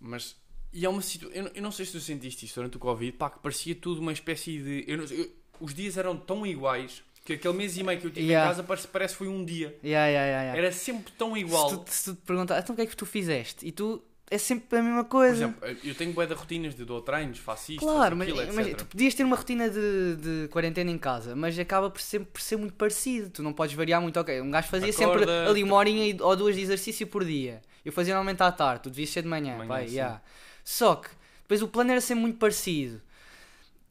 mas. 0.00 0.36
E 0.72 0.84
é 0.84 0.88
uma 0.88 1.00
situação. 1.00 1.34
Eu, 1.34 1.44
não- 1.44 1.50
eu 1.54 1.62
não 1.62 1.72
sei 1.72 1.86
se 1.86 1.92
tu 1.92 2.00
sentiste 2.00 2.44
isto 2.44 2.56
durante 2.56 2.76
o 2.76 2.80
Covid, 2.80 3.12
pá, 3.12 3.30
que 3.30 3.38
parecia 3.38 3.74
tudo 3.74 4.00
uma 4.00 4.12
espécie 4.12 4.58
de. 4.62 4.84
eu 4.86 4.98
não- 4.98 5.04
eu- 5.06 5.30
os 5.60 5.74
dias 5.74 5.96
eram 5.96 6.16
tão 6.16 6.46
iguais 6.46 7.02
que 7.28 7.34
aquele 7.34 7.54
mês 7.54 7.76
e 7.76 7.82
meio 7.84 8.00
que 8.00 8.06
eu 8.06 8.10
tive 8.10 8.26
Yeah. 8.26 8.46
em 8.46 8.50
casa 8.50 8.62
parece, 8.62 8.88
parece 8.88 9.14
que 9.14 9.18
foi 9.18 9.28
um 9.28 9.44
dia. 9.44 9.76
Yeah, 9.84 10.08
yeah. 10.08 10.56
Era 10.58 10.72
sempre 10.72 11.12
tão 11.12 11.36
igual. 11.36 11.68
Se 11.70 11.76
tu, 11.76 11.84
se 11.92 12.04
tu 12.06 12.14
te 12.16 12.22
perguntar, 12.26 12.58
então 12.58 12.72
o 12.72 12.76
que 12.76 12.82
é 12.82 12.86
que 12.86 12.96
tu 12.96 13.04
fizeste? 13.04 13.66
E 13.66 13.70
tu, 13.70 14.02
é 14.30 14.38
sempre 14.38 14.78
a 14.78 14.82
mesma 14.82 15.04
Por 15.04 15.10
coisa. 15.10 15.34
exemplo, 15.44 15.68
eu 15.84 15.94
tenho 15.94 16.12
bué 16.12 16.26
de 16.26 16.34
rotinas 16.34 16.74
de 16.74 16.84
dou 16.84 17.00
treinos, 17.02 17.38
faço 17.38 17.72
isto, 17.72 17.80
Claro, 17.80 18.16
faço 18.16 18.16
mas, 18.16 18.28
aquilo, 18.28 18.54
mas 18.54 18.66
etc. 18.66 18.78
tu 18.78 18.86
podias 18.86 19.14
ter 19.14 19.24
uma 19.24 19.36
rotina 19.36 19.68
de, 19.70 20.16
de 20.16 20.48
quarentena 20.48 20.90
em 20.90 20.98
casa, 20.98 21.36
mas 21.36 21.58
acaba 21.58 21.90
por 21.90 22.00
sempre 22.00 22.28
por 22.32 22.40
ser 22.40 22.56
muito 22.56 22.74
parecido. 22.74 23.28
Tu 23.30 23.42
não 23.42 23.52
podes 23.52 23.74
variar 23.76 24.00
muito. 24.00 24.18
Ok, 24.18 24.40
um 24.40 24.50
gajo 24.50 24.68
fazia 24.68 24.92
sempre 24.92 25.24
Acorda- 25.24 25.48
ali 25.50 25.62
uma 25.62 25.76
horinha 25.76 26.16
ou 26.20 26.34
duas 26.34 26.54
de 26.56 26.62
exercício 26.62 27.06
por 27.06 27.24
dia. 27.24 27.60
Eu 27.84 27.92
fazia 27.92 28.14
normalmente 28.14 28.42
à 28.42 28.50
tarde, 28.50 28.82
tu 28.84 28.90
devias 28.90 29.10
ser 29.10 29.22
de 29.22 29.28
manhã. 29.28 29.56
Manhã, 29.58 29.86
sim. 29.86 29.94
yeah. 29.94 30.20
Só 30.64 30.96
que 30.96 31.08
depois 31.42 31.62
o 31.62 31.68
plano 31.68 31.90
era 31.90 32.00
sempre 32.00 32.22
muito 32.22 32.38
parecido. 32.38 33.00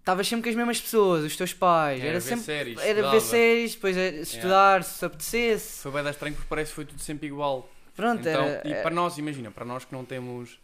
Estavas 0.07 0.25
sempre 0.25 0.43
com 0.43 0.49
as 0.51 0.55
mesmas 0.55 0.79
pessoas, 0.79 1.25
os 1.25 1.35
teus 1.35 1.53
pais. 1.53 1.99
Era 1.99 2.11
Era, 2.11 2.19
ver 2.21 2.21
sempre. 2.21 2.43
séries, 2.45 2.77
era 2.79 2.89
estudava. 2.91 3.11
ver 3.11 3.19
séries, 3.21 3.75
depois 3.75 3.97
estudar, 3.97 4.83
se 4.85 5.03
apetecesse. 5.05 5.81
Foi 5.83 5.91
bem 5.91 6.09
estranho 6.09 6.33
porque 6.33 6.47
parece 6.47 6.69
que 6.71 6.75
foi 6.75 6.85
tudo 6.85 7.01
sempre 7.01 7.27
igual. 7.27 7.69
Pronto, 7.93 8.21
Então, 8.21 8.41
era. 8.45 8.65
e 8.65 8.73
para 8.81 8.91
nós, 8.95 9.17
imagina, 9.17 9.51
para 9.51 9.65
nós 9.65 9.83
que 9.83 9.91
não 9.91 10.05
temos. 10.05 10.61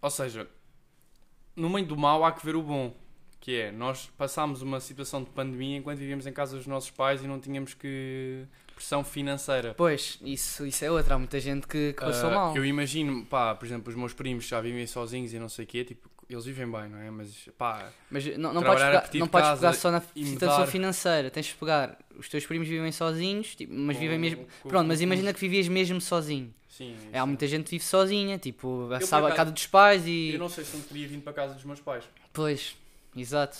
Ou 0.00 0.10
seja, 0.10 0.46
no 1.56 1.68
meio 1.68 1.86
do 1.86 1.96
mal 1.96 2.24
há 2.24 2.30
que 2.30 2.46
ver 2.46 2.54
o 2.54 2.62
bom. 2.62 2.94
Que 3.40 3.62
é, 3.62 3.72
nós 3.72 4.08
passámos 4.16 4.62
uma 4.62 4.78
situação 4.78 5.24
de 5.24 5.30
pandemia 5.30 5.78
enquanto 5.78 5.98
vivíamos 5.98 6.24
em 6.24 6.32
casa 6.32 6.56
dos 6.56 6.68
nossos 6.68 6.90
pais 6.92 7.24
e 7.24 7.26
não 7.26 7.40
tínhamos 7.40 7.74
que. 7.74 8.44
pressão 8.76 9.02
financeira. 9.02 9.74
Pois, 9.76 10.18
isso, 10.22 10.64
isso 10.64 10.84
é 10.84 10.90
outra. 10.90 11.16
Há 11.16 11.18
muita 11.18 11.40
gente 11.40 11.66
que, 11.66 11.92
que 11.94 12.00
passou 12.00 12.28
Ah, 12.30 12.34
mal. 12.34 12.56
Eu 12.56 12.64
imagino, 12.64 13.26
pá, 13.26 13.56
por 13.56 13.66
exemplo, 13.66 13.90
os 13.90 13.96
meus 13.98 14.12
primos 14.12 14.46
já 14.46 14.60
vivem 14.60 14.86
sozinhos 14.86 15.32
e 15.32 15.38
não 15.40 15.48
sei 15.48 15.64
o 15.64 15.68
quê, 15.68 15.84
tipo, 15.84 16.08
eles 16.28 16.44
vivem 16.44 16.70
bem, 16.70 16.88
não 16.88 16.98
é? 16.98 17.10
Mas, 17.10 17.48
pá, 17.56 17.88
Mas 18.10 18.24
não, 18.38 18.52
não 18.52 18.62
podes, 18.62 18.82
a 18.82 18.86
pegar, 18.86 19.02
não 19.14 19.26
de 19.26 19.30
podes 19.32 19.50
pegar 19.50 19.72
só 19.74 19.90
na 19.90 20.00
situação 20.00 20.58
mudar. 20.60 20.66
financeira. 20.66 21.30
Tens 21.30 21.46
de 21.46 21.54
pegar. 21.54 21.98
Os 22.18 22.28
teus 22.28 22.44
primos 22.46 22.66
vivem 22.68 22.90
sozinhos, 22.92 23.54
tipo, 23.54 23.72
mas 23.72 23.96
com- 23.96 24.00
vivem 24.02 24.18
mesmo. 24.18 24.46
com- 24.62 24.68
Pronto, 24.68 24.86
mas 24.88 25.00
imagina 25.00 25.32
que 25.32 25.40
vivias 25.40 25.68
mesmo 25.68 26.00
sozinho. 26.00 26.52
Sim, 26.68 26.94
É, 27.12 27.18
há 27.18 27.24
muita 27.24 27.46
gente 27.46 27.64
que 27.64 27.70
vive 27.70 27.84
sozinha, 27.84 28.36
tipo, 28.38 28.86
por 28.88 29.02
sabe 29.02 29.28
a 29.28 29.34
casa 29.34 29.50
dos 29.50 29.66
pais 29.66 30.06
e. 30.06 30.32
Eu 30.34 30.38
não 30.38 30.48
sei 30.48 30.62
se 30.64 30.76
não 30.76 30.82
teria 30.84 31.08
vindo 31.08 31.22
para 31.22 31.32
casa 31.32 31.54
dos 31.54 31.64
meus 31.64 31.80
pais. 31.80 32.04
Pois, 32.32 32.76
exato. 33.16 33.56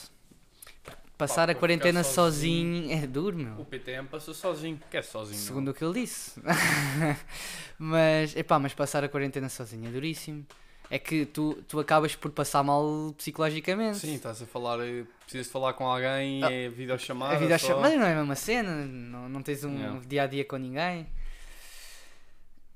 Passar 1.16 1.46
para 1.46 1.52
a 1.52 1.54
quarentena 1.54 2.04
sozinho. 2.04 2.82
sozinho 2.84 2.92
é 3.02 3.06
duro, 3.06 3.36
O 3.36 3.40
meu. 3.40 3.64
PTM 3.64 4.06
passou 4.06 4.34
sozinho. 4.34 4.78
Quer 4.90 5.02
sozinho? 5.02 5.38
não. 5.38 5.46
Segundo 5.46 5.70
o 5.70 5.74
que 5.74 5.82
ele 5.82 6.00
disse. 6.00 6.38
mas, 7.78 8.34
epá, 8.36 8.58
mas 8.58 8.74
passar 8.74 9.02
a 9.04 9.08
quarentena 9.08 9.48
sozinho 9.48 9.88
é 9.88 9.90
duríssimo. 9.90 10.44
É 10.90 10.98
que 10.98 11.26
tu, 11.26 11.54
tu 11.68 11.80
acabas 11.80 12.14
por 12.14 12.30
passar 12.30 12.62
mal 12.62 13.12
psicologicamente. 13.16 13.98
Sim, 13.98 14.14
estás 14.14 14.40
a 14.40 14.46
falar, 14.46 14.78
eh, 14.80 15.04
precisas 15.22 15.46
de 15.46 15.52
falar 15.52 15.72
com 15.72 15.84
alguém, 15.86 16.44
Ah, 16.44 16.52
é 16.52 16.68
videochamada. 16.68 17.34
A 17.34 17.38
vida 17.38 17.58
só. 17.58 17.68
chama... 17.68 17.80
Mas 17.82 17.94
não 17.98 18.06
é 18.06 18.12
a 18.12 18.16
mesma 18.16 18.34
cena, 18.36 18.86
não, 18.86 19.28
não 19.28 19.42
tens 19.42 19.64
um 19.64 19.74
Yeah. 19.76 20.00
dia 20.06 20.22
a 20.22 20.26
dia 20.26 20.44
com 20.44 20.56
ninguém. 20.56 21.06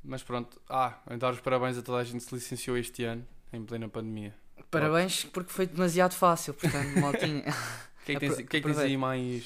Mas 0.03 0.23
pronto, 0.23 0.61
ah, 0.69 0.99
dar 1.19 1.33
os 1.33 1.41
parabéns 1.41 1.77
a 1.79 1.83
toda 1.83 1.99
a 1.99 2.05
gente 2.05 2.19
que 2.25 2.29
se 2.29 2.35
licenciou 2.35 2.77
este 2.77 3.05
ano, 3.05 3.25
em 3.53 3.63
plena 3.65 3.89
pandemia. 3.89 4.35
Parabéns, 4.71 5.25
porque 5.25 5.53
foi 5.53 5.67
demasiado 5.67 6.13
fácil, 6.15 6.55
portanto, 6.55 6.99
maltinha. 6.99 7.45
O 8.01 8.03
que 8.07 8.13
é 8.13 8.15
que 8.15 8.21
tens, 8.21 8.37
que 8.37 8.57
é 8.57 8.61
que 8.61 8.67
tens 8.67 8.79
aí 8.79 8.97
mais. 8.97 9.45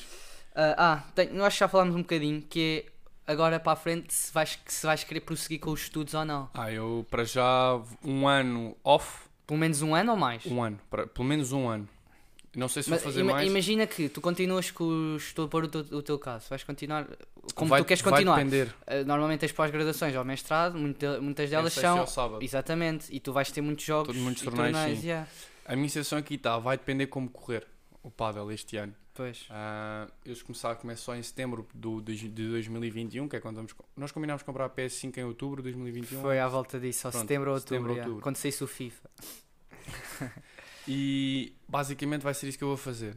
Ah, 0.55 0.75
ah, 0.79 1.05
tenho, 1.15 1.31
que 1.43 1.51
já 1.51 1.67
falámos 1.67 1.97
um 1.97 2.03
bocadinho 2.03 2.41
que 2.41 2.87
é 2.89 2.93
agora 3.27 3.59
para 3.61 3.73
a 3.73 3.77
frente 3.77 4.13
se 4.13 4.33
vais, 4.33 4.59
se 4.67 4.87
vais 4.87 5.03
querer 5.05 5.21
prosseguir 5.21 5.61
com 5.61 5.71
os 5.71 5.83
estudos 5.83 6.15
ou 6.15 6.25
não. 6.25 6.49
Ah, 6.55 6.71
eu 6.73 7.07
para 7.11 7.25
já 7.25 7.81
um 8.05 8.27
ano 8.29 8.77
off, 8.85 9.25
Pelo 9.47 9.59
menos 9.61 9.83
um 9.83 9.95
ano 9.95 10.13
ou 10.13 10.17
mais. 10.19 10.45
um 10.47 10.63
ano, 10.63 10.79
para, 10.91 11.07
pelo 11.07 11.27
menos 11.29 11.53
um 11.53 11.69
ano. 11.69 11.89
Não 12.57 12.69
sei 12.69 12.85
se 12.85 12.91
Mas 12.91 13.03
vou 13.03 13.11
fazer 13.11 13.23
ima- 13.23 13.33
mais. 13.33 13.49
imagina 13.49 13.85
que 13.85 14.09
tu 14.09 14.21
continuas 14.21 14.71
com 14.71 15.17
os. 15.17 15.25
Estou 15.25 15.47
a 15.47 15.49
pôr 15.49 15.65
o 15.65 15.69
teu, 15.69 15.81
o 15.99 16.01
teu 16.03 16.17
caso. 16.21 16.47
Vais 16.49 16.63
continuar 16.63 17.05
como 17.53 17.69
vai, 17.69 17.83
tu 17.83 17.85
queres 17.85 18.01
vai 18.01 18.13
continuar. 18.13 18.37
depender. 18.37 18.73
Ah, 18.87 19.03
normalmente 19.03 19.45
as 19.45 19.51
pós-graduações 19.51 20.15
ou 20.15 20.25
mestrado, 20.25 20.79
muita- 20.79 21.21
muitas 21.21 21.51
delas 21.51 21.77
É 21.77 21.81
são. 21.81 21.99
ao 21.99 22.07
sábado. 22.07 22.45
Exatamente. 22.45 23.07
E 23.15 23.19
tu 23.19 23.33
vais 23.33 23.51
ter 23.51 23.61
muitos 23.61 23.85
jogos. 23.85 24.07
Todos 24.07 24.23
muitos 24.23 24.43
torneios, 24.45 25.03
yeah. 25.03 25.27
A 25.67 25.75
minha 25.75 25.89
situação 25.89 26.17
aqui 26.19 26.35
está, 26.37 26.57
vai 26.59 26.77
depender 26.79 27.09
como 27.09 27.29
correr 27.29 27.67
o 28.05 28.11
paddle 28.11 28.53
este 28.53 28.77
ano. 28.77 28.95
Pois. 29.13 29.47
Ah, 29.51 30.07
eles 30.25 30.43
começaram, 30.43 30.77
começa 30.77 31.03
só 31.03 31.17
em 31.17 31.23
setembro 31.23 31.67
do, 31.75 32.01
de, 32.01 32.29
de 32.29 32.49
2021, 32.49 33.29
que 33.29 33.37
é 33.37 33.41
quando 33.41 33.57
vamos. 33.57 33.75
Nós 33.97 34.13
combinámos 34.13 34.43
comprar 34.43 34.67
a 34.67 34.71
PS5 34.71 35.19
em 35.19 35.25
outubro 35.25 35.63
de 35.63 35.71
2021. 35.71 36.21
Foi 36.21 36.39
à 36.39 36.47
volta 36.47 36.79
disso, 36.79 37.03
Pronto, 37.03 37.19
setembro 37.19 37.51
ou 37.51 37.57
outubro. 37.57 37.91
yeah, 37.91 38.03
outubro. 38.03 38.23
Quando 38.23 38.37
saísse 38.37 38.63
o 38.63 38.67
FIFA. 38.67 39.11
E 40.87 41.55
basicamente 41.67 42.23
vai 42.23 42.35
ser 42.35 42.49
isso 42.49 42.59
que 42.59 42.65
eu 42.65 42.69
vou 42.69 42.77
fazer. 42.77 43.17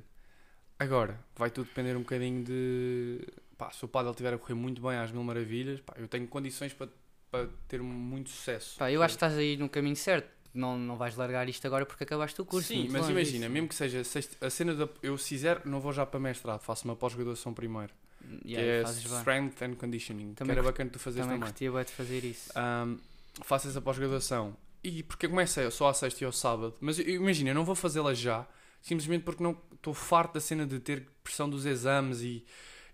Agora, 0.79 1.19
vai 1.35 1.49
tudo 1.49 1.67
depender 1.67 1.95
um 1.95 2.01
bocadinho 2.01 2.43
de. 2.43 3.27
Pá, 3.57 3.71
se 3.71 3.83
o 3.83 3.87
paddle 3.87 4.11
estiver 4.11 4.33
a 4.33 4.37
correr 4.37 4.53
muito 4.53 4.81
bem 4.81 4.97
às 4.97 5.11
mil 5.11 5.23
maravilhas, 5.23 5.81
pá, 5.81 5.93
eu 5.97 6.07
tenho 6.07 6.27
condições 6.27 6.73
para, 6.73 6.87
para 7.31 7.49
ter 7.67 7.81
muito 7.81 8.29
sucesso. 8.29 8.77
Pá, 8.77 8.91
eu 8.91 9.01
acho 9.01 9.15
que 9.15 9.17
estás 9.17 9.37
aí 9.37 9.57
no 9.57 9.67
caminho 9.67 9.95
certo. 9.95 10.29
Não, 10.53 10.77
não 10.77 10.97
vais 10.97 11.15
largar 11.15 11.47
isto 11.47 11.65
agora 11.67 11.85
porque 11.85 12.03
acabaste 12.03 12.41
o 12.41 12.45
curso. 12.45 12.67
Sim, 12.69 12.87
mas 12.89 13.07
imagina, 13.09 13.41
disso. 13.45 13.51
mesmo 13.53 13.67
que 13.67 13.75
seja 13.75 14.03
sexta- 14.03 14.45
a 14.45 14.49
cena 14.49 14.73
da. 14.73 14.89
Eu, 15.03 15.17
se 15.17 15.29
quiser, 15.29 15.65
não 15.65 15.79
vou 15.79 15.93
já 15.93 16.05
para 16.05 16.19
mestrado, 16.19 16.61
faço 16.61 16.85
uma 16.85 16.95
pós-graduação 16.95 17.53
primeiro. 17.53 17.93
Yeah, 18.45 18.55
que 18.55 18.57
é 18.57 18.83
fazes 18.83 19.03
bem. 19.05 19.17
Strength 19.19 19.61
and 19.61 19.75
Conditioning. 19.75 20.33
Também 20.33 20.53
que 20.55 20.59
era 20.59 20.63
bacana 20.67 20.89
tu 20.89 20.99
fazeres 20.99 21.25
Também 21.25 21.39
também. 21.39 21.51
curtia 21.51 21.71
bué 21.71 21.83
de 21.83 21.91
fazer 21.91 22.23
isso. 22.25 22.51
Ahm, 22.55 22.97
faço 23.43 23.67
essa 23.67 23.79
pós-graduação. 23.81 24.57
E 24.83 25.03
porque 25.03 25.27
começa 25.27 25.69
só 25.71 25.89
à 25.89 25.93
sexta 25.93 26.23
e 26.23 26.25
ao 26.25 26.31
sábado. 26.31 26.73
Mas 26.81 26.97
imagina, 26.99 27.51
eu 27.51 27.55
não 27.55 27.63
vou 27.63 27.75
fazê-la 27.75 28.13
já, 28.13 28.45
simplesmente 28.81 29.23
porque 29.23 29.43
não 29.43 29.55
estou 29.73 29.93
farto 29.93 30.33
da 30.33 30.39
cena 30.39 30.65
de 30.65 30.79
ter 30.79 31.07
pressão 31.23 31.49
dos 31.49 31.65
exames 31.65 32.21
e, 32.21 32.43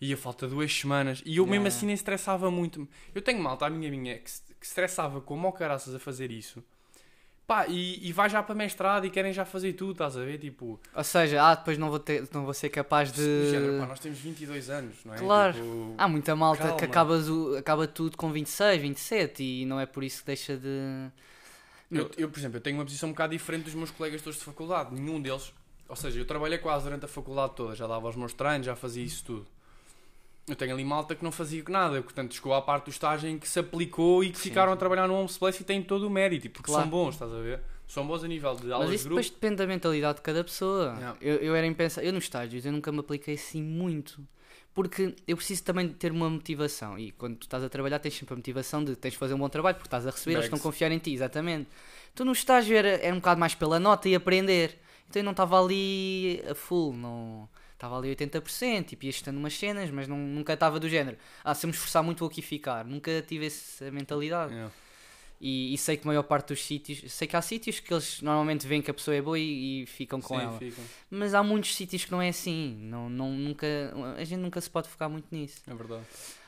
e 0.02 0.13
a 0.13 0.18
falta 0.18 0.48
de 0.48 0.54
duas 0.54 0.74
semanas. 0.74 1.22
E 1.26 1.38
eu 1.38 1.48
mesmo 1.48 1.68
assim 1.68 1.86
nem 1.86 1.96
estressava 1.96 2.52
muito. 2.52 2.88
Eu 3.16 3.22
tenho 3.22 3.42
malta, 3.42 3.66
a 3.66 3.70
minha 3.70 3.89
minha, 3.89 4.18
que, 4.18 4.30
que 4.60 4.66
estressava 4.66 5.22
como 5.22 5.48
ao 5.48 5.54
caraças 5.54 5.96
a 5.96 6.00
fazer 6.00 6.32
isso. 6.32 6.63
Pá, 7.46 7.68
e, 7.68 8.08
e 8.08 8.14
vai 8.14 8.30
já 8.30 8.42
para 8.42 8.56
mestrado 8.56 9.06
e 9.06 9.10
querem 9.10 9.34
já 9.34 9.44
fazer 9.44 9.74
tudo, 9.74 9.92
estás 9.92 10.16
a 10.16 10.24
ver? 10.24 10.38
Tipo, 10.38 10.80
Ou 10.96 11.04
seja, 11.04 11.44
ah, 11.44 11.56
depois 11.56 11.78
não 11.78 11.90
vou, 11.90 12.00
ter, 12.00 12.26
não 12.34 12.46
vou 12.46 12.54
ser 12.54 12.70
capaz 12.70 13.12
de. 13.12 13.50
género, 13.52 13.80
pá, 13.82 13.86
nós 13.86 14.00
temos 14.00 14.18
22 14.20 14.70
anos, 14.70 14.96
não 15.04 15.14
é? 15.14 15.18
Claro. 15.18 15.54
Tipo, 15.54 15.96
Há 15.98 16.08
muita 16.08 16.36
malta 16.38 16.64
Calma. 16.64 16.78
que 16.78 16.86
acabas 16.86 17.30
o, 17.30 17.58
acaba 17.58 17.86
tudo 17.86 18.16
com 18.16 18.32
26, 18.32 18.82
27 18.82 19.44
e 19.44 19.66
não 19.66 19.78
é 19.78 19.86
por 19.86 20.04
isso 20.06 20.22
que 20.22 20.28
deixa 20.28 20.56
de. 20.56 21.10
Eu, 21.92 22.10
eu, 22.18 22.30
por 22.30 22.40
exemplo, 22.40 22.58
eu 22.58 22.62
tenho 22.62 22.78
uma 22.78 22.86
posição 22.86 23.10
um 23.10 23.12
bocado 23.12 23.34
diferente 23.34 23.66
dos 23.66 23.76
meus 23.76 23.92
colegas 23.92 24.22
todos 24.22 24.40
de 24.40 24.46
faculdade. 24.46 24.96
Nenhum 24.96 25.22
deles, 25.22 25.54
ou 25.88 25.96
seja, 25.98 26.20
eu 26.20 26.26
trabalhei 26.26 26.58
quase 26.58 26.86
durante 26.86 27.06
a 27.06 27.08
faculdade 27.10 27.54
toda, 27.56 27.76
já 27.76 27.86
dava 27.86 28.08
os 28.08 28.16
meus 28.16 28.34
treinos, 28.34 28.66
já 28.66 28.76
fazia 28.76 29.04
isso 29.04 29.24
tudo. 29.26 29.46
Eu 30.48 30.56
tenho 30.56 30.74
ali 30.74 30.84
malta 30.84 31.16
que 31.16 31.24
não 31.24 31.32
fazia 31.32 31.64
nada, 31.68 32.02
portanto 32.02 32.34
chegou 32.36 32.54
à 32.54 32.62
parte 32.62 32.86
do 32.86 32.92
estágio 32.92 33.30
em 33.30 33.38
que 33.40 33.48
se 33.48 33.60
aplicou 33.60 34.24
e 34.24 34.32
que 34.32 34.38
Sim, 34.38 34.50
ficaram 34.50 34.72
sim. 34.72 34.76
a 34.76 34.78
trabalhar 34.78 35.08
no 35.08 35.26
Place 35.40 35.62
e 35.62 35.66
têm 35.66 35.82
todo 35.82 36.06
o 36.08 36.10
mérito, 36.10 36.50
porque 36.50 36.66
Claro. 36.68 36.84
são 36.84 36.90
bons, 36.90 37.14
estás 37.16 37.32
a 37.32 37.40
ver? 37.40 37.62
São 37.88 38.08
bons 38.08 38.24
a 38.24 38.28
nível 38.28 38.56
de 38.56 38.72
aulas 38.72 38.80
Mas 38.88 38.90
de 38.90 38.96
isso 38.96 39.04
grupo. 39.06 39.22
depois 39.22 39.30
depende 39.30 39.56
da 39.58 39.68
mentalidade 39.68 40.16
de 40.18 40.22
cada 40.22 40.44
pessoa. 40.44 40.94
Yeah. 40.96 41.18
Eu, 41.22 41.36
eu 41.38 41.56
era 41.56 41.68
impensar, 41.68 42.04
eu 42.04 42.12
nos 42.12 42.24
estágios, 42.24 42.66
eu 42.66 42.72
nunca 42.72 42.92
me 42.92 43.00
apliquei 43.00 43.36
assim 43.36 43.62
muito. 43.62 44.26
Porque 44.74 45.14
eu 45.28 45.38
preciso 45.38 45.64
também 45.64 45.88
de 45.88 45.94
ter 45.94 46.12
uma 46.12 46.28
motivação. 46.30 46.98
E 46.98 47.12
quando 47.12 47.36
tu 47.38 47.44
estás 47.44 47.64
a 47.64 47.70
trabalhar, 47.70 48.00
tens 48.00 48.16
sempre 48.16 48.34
a 48.34 48.38
motivação 48.38 48.84
de 48.84 48.96
tens 48.96 49.12
de 49.12 49.18
fazer 49.20 49.36
um 49.36 49.38
bom 49.38 49.48
trabalho, 49.50 49.76
porque 49.76 49.88
estás 49.88 50.08
a 50.08 50.10
receber, 50.10 50.34
eles 50.34 50.46
estão 50.46 50.58
a 50.58 50.62
confiar 50.62 50.92
em 50.92 50.98
ti, 50.98 51.14
exatamente. 51.14 51.70
Tu 52.16 52.26
no 52.26 52.32
estágio 52.32 52.76
era, 52.76 52.88
era 52.90 53.14
um 53.14 53.20
bocado 53.20 53.40
mais 53.40 53.54
pela 53.54 53.80
nota 53.80 54.10
e 54.10 54.16
aprender. 54.16 54.80
Então 55.08 55.20
eu 55.20 55.24
não 55.24 55.32
estava 55.32 55.62
ali 55.64 56.44
a 56.50 56.56
full, 56.56 56.94
não. 56.94 57.48
Estava 57.84 57.98
ali 57.98 58.15
80%, 58.15 58.86
tipo, 58.86 59.04
ia 59.04 59.10
estando 59.10 59.36
umas 59.36 59.54
cenas, 59.58 59.91
mas 59.91 60.08
não, 60.08 60.17
nunca 60.17 60.54
estava 60.54 60.80
do 60.80 60.88
género. 60.88 61.17
Ah, 61.43 61.54
se 61.54 61.65
eu 61.65 61.67
me 61.67 61.74
esforçar 61.74 62.02
muito 62.02 62.19
vou 62.19 62.30
aqui 62.30 62.41
ficar. 62.41 62.86
Nunca 62.86 63.22
tive 63.28 63.48
essa 63.48 63.91
mentalidade. 63.91 64.54
Yeah. 64.54 64.74
E, 65.41 65.74
e 65.74 65.78
sei 65.78 65.98
que 65.98 66.04
a 66.04 66.08
maior 66.08 66.24
parte 66.24 66.48
dos 66.48 66.63
sítios, 66.63 67.12
sei 67.12 67.28
que 67.28 67.36
há 67.36 67.41
sítios 67.41 67.82
que 67.82 67.93
eles 67.93 68.22
normalmente 68.22 68.65
veem 68.65 68.82
que 68.82 68.89
a 68.89 68.93
pessoa 68.93 69.13
é 69.13 69.22
boa 69.22 69.38
e, 69.38 69.82
e 69.82 69.86
ficam 69.86 70.22
com 70.22 70.39
Sim, 70.39 70.46
ela. 70.46 70.58
ficam. 70.58 70.82
Mas 71.12 71.34
há 71.34 71.43
muitos 71.43 71.76
sítios 71.76 72.06
que 72.06 72.12
não 72.13 72.22
é 72.22 72.30
assim. 72.30 72.78
Não, 72.84 73.10
não, 73.10 73.34
nunca, 73.34 73.67
a 74.17 74.24
gente 74.24 74.39
nunca 74.39 74.62
se 74.62 74.69
pode 74.69 74.88
focar 74.88 75.10
muito 75.10 75.28
nisso. 75.30 75.62
É 75.67 75.74
verdade. 75.74 76.06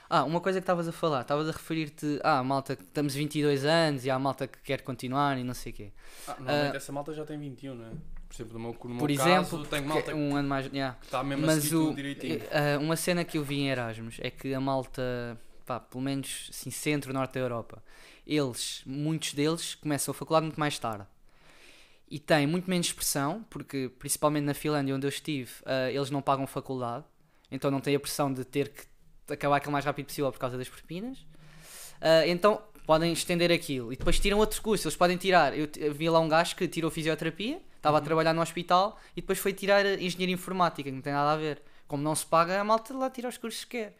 Ah, 0.09 0.23
uma 0.23 0.39
coisa 0.39 0.61
que 0.61 0.63
estavas 0.63 0.87
a 0.87 0.93
falar, 0.93 1.23
estavas 1.23 1.49
a 1.49 1.51
referir-te, 1.51 2.17
ah, 2.23 2.41
malta, 2.45 2.77
que 2.77 2.83
estamos 2.83 3.13
22 3.13 3.65
anos 3.65 4.05
e 4.05 4.09
há 4.09 4.17
malta 4.17 4.47
que 4.47 4.59
quer 4.59 4.81
continuar 4.83 5.37
e 5.37 5.43
não 5.43 5.53
sei 5.53 5.73
o 5.73 5.75
quê. 5.75 5.91
Ah, 6.29 6.35
normalmente 6.39 6.77
essa 6.77 6.93
malta 6.93 7.13
já 7.13 7.25
tem 7.25 7.37
21, 7.37 7.75
não 7.75 7.87
é? 7.87 7.91
Por 8.27 8.35
exemplo, 8.35 8.53
no 8.53 8.59
meu, 8.59 8.77
no 8.83 8.89
meu 8.89 8.97
Por 8.99 9.15
caso, 9.15 9.29
exemplo, 9.29 9.65
tenho 9.67 9.81
que 9.83 9.87
malta 9.87 10.11
que 10.11 10.17
um 10.17 10.35
ano 10.35 10.47
mais. 10.49 10.65
yeah. 10.67 10.97
está 11.01 11.23
mesmo 11.23 11.43
a 11.43 11.47
Mas 11.47 11.63
seguir 11.63 11.75
o, 11.75 11.93
direitinho. 11.95 12.41
ah, 12.51 12.79
uma 12.79 12.95
cena 12.95 13.23
que 13.23 13.37
eu 13.37 13.43
vi 13.43 13.59
em 13.61 13.69
Erasmus 13.69 14.17
é 14.19 14.29
que 14.29 14.53
a 14.53 14.59
malta, 14.59 15.39
pá, 15.65 15.79
pelo 15.79 16.03
menos 16.03 16.49
assim, 16.51 16.69
centro, 16.71 17.13
norte 17.13 17.33
da 17.35 17.39
Europa, 17.39 17.83
eles, 18.25 18.81
muitos 18.85 19.33
deles, 19.33 19.75
começam 19.75 20.11
a 20.11 20.15
faculdade 20.15 20.45
muito 20.45 20.59
mais 20.59 20.77
tarde. 20.79 21.05
E 22.09 22.19
têm 22.19 22.45
muito 22.45 22.69
menos 22.69 22.91
pressão, 22.93 23.43
porque 23.49 23.89
principalmente 23.97 24.43
na 24.43 24.53
Finlândia, 24.53 24.95
onde 24.95 25.05
eu 25.05 25.09
estive, 25.09 25.51
ah, 25.65 25.89
eles 25.91 26.09
não 26.09 26.21
pagam 26.21 26.45
faculdade, 26.47 27.05
então 27.51 27.69
não 27.71 27.79
têm 27.79 27.95
a 27.95 27.99
pressão 27.99 28.31
de 28.33 28.43
ter 28.43 28.69
que 28.69 28.83
acabar 29.33 29.57
aquilo 29.57 29.69
o 29.69 29.73
mais 29.73 29.85
rápido 29.85 30.07
possível 30.07 30.31
por 30.31 30.39
causa 30.39 30.57
das 30.57 30.67
propinas. 30.69 31.25
Ah, 32.01 32.27
então 32.27 32.61
podem 32.85 33.11
estender 33.11 33.51
aquilo 33.51 33.91
e 33.91 33.95
depois 33.95 34.19
tiram 34.19 34.37
outros 34.37 34.59
cursos. 34.59 34.85
Eles 34.85 34.95
podem 34.95 35.17
tirar. 35.17 35.57
Eu, 35.57 35.67
eu 35.77 35.93
vi 35.93 36.07
lá 36.09 36.19
um 36.19 36.27
gajo 36.27 36.55
que 36.55 36.67
tirou 36.67 36.91
fisioterapia, 36.91 37.59
estava 37.85 37.99
a 37.99 38.01
trabalhar 38.01 38.33
no 38.33 38.41
hospital 38.41 38.99
e 39.15 39.21
depois 39.21 39.37
foi 39.37 39.53
tirar 39.53 39.85
engenharia 40.01 40.33
informática, 40.33 40.89
que 40.89 40.95
não 40.95 41.01
tem 41.01 41.13
nada 41.13 41.31
a 41.33 41.37
ver. 41.37 41.61
Como 41.87 42.01
não 42.01 42.15
se 42.15 42.25
paga, 42.25 42.59
a 42.59 42.63
malta 42.63 42.93
lá 42.97 43.09
tira 43.11 43.29
os 43.29 43.37
cursos 43.37 43.63
que 43.63 43.77
quer. 43.77 43.95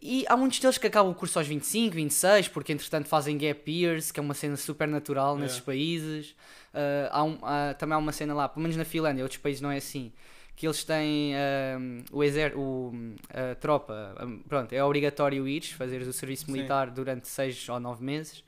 E 0.00 0.24
há 0.28 0.36
muitos 0.36 0.60
deles 0.60 0.78
que 0.78 0.86
acabam 0.86 1.10
o 1.10 1.14
curso 1.16 1.36
aos 1.40 1.48
25, 1.48 1.96
26, 1.96 2.46
porque 2.46 2.72
entretanto 2.72 3.08
fazem 3.08 3.36
gap 3.36 3.68
years, 3.68 4.12
que 4.12 4.20
é 4.20 4.22
uma 4.22 4.34
cena 4.34 4.56
super 4.56 4.86
natural 4.86 5.36
É. 5.36 5.40
nesses 5.40 5.58
países. 5.58 6.36
Ah, 6.72 7.08
há 7.10 7.24
um- 7.24 7.38
há- 7.42 7.74
também 7.74 7.96
há 7.96 7.98
uma 7.98 8.12
cena 8.12 8.32
lá, 8.32 8.48
pelo 8.48 8.62
menos 8.62 8.76
na 8.76 8.84
Finlândia, 8.84 9.24
outros 9.24 9.40
países 9.40 9.60
não 9.60 9.72
é 9.72 9.78
assim, 9.78 10.12
que 10.54 10.64
eles 10.68 10.84
têm 10.84 11.34
ah, 11.34 11.78
o 12.12 12.22
exército, 12.22 12.92
a 13.30 13.56
tropa, 13.56 14.14
ah, 14.16 14.26
pronto, 14.48 14.72
é 14.72 14.84
obrigatório 14.84 15.48
ires, 15.48 15.72
fazeres 15.72 16.06
o 16.06 16.12
serviço 16.12 16.46
Sim. 16.46 16.52
militar 16.52 16.88
durante 16.90 17.26
6 17.26 17.68
ou 17.68 17.80
9 17.80 18.04
meses. 18.04 18.44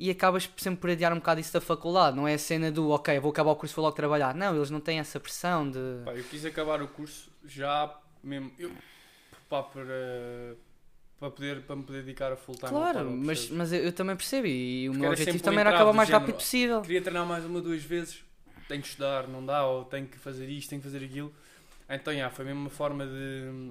E 0.00 0.10
acabas 0.10 0.48
sempre 0.56 0.80
por 0.80 0.88
adiar 0.88 1.12
um 1.12 1.16
bocado 1.16 1.42
isso 1.42 1.52
da 1.52 1.60
faculdade, 1.60 2.16
não 2.16 2.26
é 2.26 2.32
a 2.32 2.38
cena 2.38 2.72
do 2.72 2.88
ok, 2.88 3.20
vou 3.20 3.30
acabar 3.30 3.50
o 3.50 3.56
curso, 3.56 3.76
vou 3.76 3.84
logo 3.84 3.94
trabalhar. 3.94 4.34
Não, 4.34 4.56
eles 4.56 4.70
não 4.70 4.80
têm 4.80 4.98
essa 4.98 5.20
pressão 5.20 5.70
de. 5.70 5.78
Pá, 6.06 6.14
eu 6.14 6.24
quis 6.24 6.42
acabar 6.46 6.80
o 6.80 6.88
curso 6.88 7.30
já 7.44 7.94
mesmo. 8.24 8.50
Eu, 8.58 8.72
pá, 9.46 9.62
para, 9.62 10.56
para, 11.18 11.30
poder, 11.30 11.60
para 11.60 11.76
me 11.76 11.82
poder 11.82 12.02
dedicar 12.02 12.32
a 12.32 12.36
full 12.36 12.54
time. 12.54 12.70
Claro, 12.70 13.10
mas, 13.10 13.50
mas 13.50 13.74
eu, 13.74 13.80
eu 13.80 13.92
também 13.92 14.16
percebo 14.16 14.46
e 14.46 14.88
o 14.88 14.92
Porque 14.92 15.02
meu 15.02 15.10
objetivo 15.10 15.42
também 15.42 15.60
era 15.60 15.68
acabar 15.68 15.90
o 15.90 15.94
mais 15.94 16.08
género, 16.08 16.24
rápido 16.24 16.36
possível. 16.36 16.80
Queria 16.80 17.02
treinar 17.02 17.26
mais 17.26 17.44
uma, 17.44 17.60
duas 17.60 17.82
vezes. 17.82 18.24
Tenho 18.68 18.80
que 18.80 18.88
estudar, 18.88 19.28
não 19.28 19.44
dá, 19.44 19.66
ou 19.66 19.84
tenho 19.84 20.06
que 20.06 20.18
fazer 20.18 20.48
isto, 20.48 20.70
tenho 20.70 20.80
que 20.80 20.88
fazer 20.88 21.04
aquilo. 21.04 21.30
Então, 21.90 22.14
já, 22.14 22.30
foi 22.30 22.46
mesmo 22.46 22.60
uma 22.62 22.70
forma 22.70 23.04
de 23.04 23.70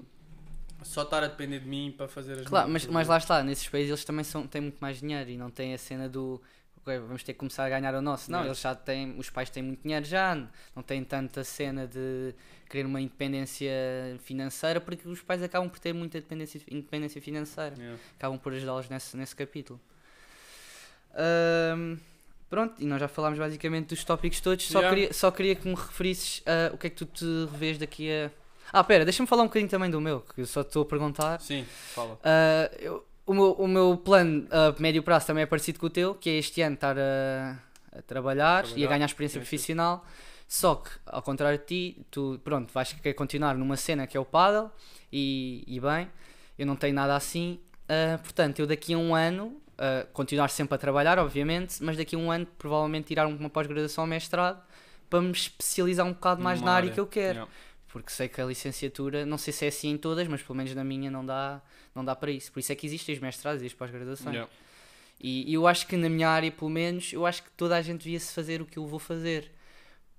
só 0.83 1.03
estar 1.03 1.23
a 1.23 1.27
depender 1.27 1.59
de 1.59 1.67
mim 1.67 1.93
para 1.95 2.07
fazer 2.07 2.39
as 2.39 2.45
Claro, 2.47 2.69
mas, 2.69 2.85
mas 2.87 3.07
lá 3.07 3.17
está, 3.17 3.43
nesses 3.43 3.67
países 3.67 3.89
eles 3.89 4.05
também 4.05 4.23
são, 4.23 4.47
têm 4.47 4.61
muito 4.61 4.77
mais 4.79 4.99
dinheiro 4.99 5.29
e 5.29 5.37
não 5.37 5.49
têm 5.49 5.73
a 5.73 5.77
cena 5.77 6.07
do 6.09 6.41
vamos 6.85 7.21
ter 7.21 7.33
que 7.33 7.39
começar 7.39 7.65
a 7.65 7.69
ganhar 7.69 7.93
o 7.93 8.01
nosso. 8.01 8.31
Não, 8.31 8.39
Não. 8.39 8.45
eles 8.47 8.59
já 8.59 8.73
têm, 8.73 9.15
os 9.19 9.29
pais 9.29 9.49
têm 9.51 9.61
muito 9.61 9.83
dinheiro 9.83 10.03
já, 10.05 10.35
não 10.75 10.81
têm 10.81 11.03
tanta 11.03 11.43
cena 11.43 11.85
de 11.85 12.33
querer 12.67 12.85
uma 12.87 12.99
independência 12.99 13.69
financeira 14.23 14.81
porque 14.81 15.07
os 15.07 15.21
pais 15.21 15.43
acabam 15.43 15.69
por 15.69 15.77
ter 15.77 15.93
muita 15.93 16.19
dependência, 16.19 16.59
independência 16.67 17.21
financeira. 17.21 17.75
Yeah. 17.77 17.99
Acabam 18.17 18.39
por 18.39 18.53
ajudá-los 18.53 18.89
nesse, 18.89 19.15
nesse 19.15 19.35
capítulo. 19.35 19.79
Ahm, 21.13 21.97
pronto, 22.49 22.81
e 22.81 22.85
nós 22.85 22.99
já 22.99 23.07
falámos 23.07 23.37
basicamente 23.39 23.89
dos 23.89 24.03
tópicos 24.03 24.39
todos. 24.41 24.65
Só, 24.67 24.79
Yeah. 24.79 24.95
queria, 24.95 25.13
só 25.13 25.31
queria 25.31 25.55
que 25.55 25.67
me 25.67 25.75
referisses 25.75 26.41
a 26.45 26.73
o 26.73 26.77
que 26.77 26.87
é 26.87 26.89
que 26.89 26.95
tu 26.95 27.05
te 27.05 27.25
revês 27.51 27.77
daqui 27.77 28.09
a. 28.11 28.31
Ah, 28.71 28.83
pera, 28.83 29.03
deixa-me 29.03 29.27
falar 29.27 29.43
um 29.43 29.47
bocadinho 29.47 29.69
também 29.69 29.89
do 29.89 29.99
meu, 29.99 30.21
que 30.21 30.41
eu 30.41 30.45
só 30.45 30.61
estou 30.61 30.83
a 30.83 30.85
perguntar. 30.85 31.39
Sim, 31.41 31.65
fala. 31.93 32.19
Ah, 32.23 32.69
eu- 32.79 33.05
o, 33.25 33.33
meu, 33.33 33.51
o 33.53 33.67
meu 33.67 33.97
plano 33.97 34.47
a 34.51 34.79
médio 34.81 35.03
prazo 35.03 35.27
também 35.27 35.43
é 35.43 35.45
parecido 35.45 35.79
com 35.79 35.85
o 35.85 35.89
teu, 35.89 36.15
que 36.15 36.29
é 36.29 36.33
este 36.37 36.61
ano 36.61 36.75
estar 36.75 36.97
a, 36.97 37.57
a 37.97 38.01
trabalhar, 38.01 38.63
e 38.63 38.65
a 38.65 38.69
Trabalhar, 38.69 38.87
ganhar 38.89 39.05
experiência 39.05 39.39
profissional. 39.39 40.03
Só 40.47 40.75
que, 40.75 40.89
ao 41.05 41.21
contrário 41.21 41.59
de 41.59 41.65
ti, 41.65 42.05
tu, 42.09 42.39
pronto, 42.43 42.73
vais 42.73 42.91
querer 42.93 43.13
continuar 43.13 43.53
numa 43.55 43.77
cena 43.77 44.07
que 44.07 44.17
é 44.17 44.19
o 44.19 44.25
paddle, 44.25 44.71
e, 45.13 45.63
e 45.67 45.79
bem, 45.79 46.09
eu 46.57 46.65
não 46.65 46.75
tenho 46.75 46.93
nada 46.95 47.15
assim. 47.15 47.59
Ah, 47.87 48.17
portanto, 48.17 48.59
eu 48.59 48.65
daqui 48.67 48.93
a 48.95 48.97
um 48.97 49.13
ano, 49.13 49.61
ah, 49.77 50.07
continuar 50.11 50.49
sempre 50.49 50.73
a 50.73 50.77
trabalhar, 50.79 51.19
obviamente, 51.19 51.83
mas 51.83 51.97
daqui 51.97 52.15
a 52.15 52.19
um 52.19 52.31
ano 52.31 52.47
provavelmente 52.57 53.07
tirar 53.07 53.27
uma 53.27 53.49
pós-graduação 53.49 54.03
ou 54.05 54.07
mestrado 54.09 54.59
para 55.07 55.21
me 55.21 55.31
especializar 55.31 56.05
um 56.05 56.13
bocado 56.13 56.41
mais 56.41 56.59
Numa 56.59 56.71
na 56.71 56.77
área 56.77 56.85
área. 56.87 56.93
que 56.95 56.99
eu 56.99 57.05
quero 57.07 57.33
Yeah. 57.39 57.51
Porque 57.89 58.11
sei 58.11 58.29
que 58.29 58.39
a 58.39 58.45
licenciatura, 58.45 59.25
não 59.25 59.37
sei 59.37 59.51
se 59.51 59.65
é 59.65 59.67
assim 59.67 59.89
em 59.89 59.97
todas, 59.97 60.27
mas 60.27 60.41
pelo 60.41 60.55
menos 60.55 60.73
na 60.75 60.83
minha 60.83 61.09
não 61.09 61.25
dá, 61.25 61.61
não 61.93 62.05
dá 62.05 62.15
para 62.15 62.31
isso. 62.31 62.51
Por 62.51 62.59
isso 62.59 62.71
é 62.71 62.75
que 62.75 62.85
existem 62.85 63.15
os 63.15 63.21
mestrados 63.21 63.63
e 63.63 63.65
as 63.65 63.73
pós-graduações. 63.73 64.35
Yeah. 64.35 64.51
E, 65.19 65.51
e 65.51 65.53
eu 65.53 65.67
acho 65.67 65.87
que 65.87 65.97
na 65.97 66.07
minha 66.07 66.29
área, 66.29 66.51
pelo 66.51 66.69
menos, 66.69 67.11
eu 67.11 67.25
acho 67.25 67.43
que 67.43 67.51
toda 67.51 67.75
a 67.75 67.81
gente 67.81 68.03
devia-se 68.03 68.33
fazer 68.33 68.61
o 68.61 68.65
que 68.65 68.77
eu 68.77 68.85
vou 68.85 68.99
fazer. 68.99 69.51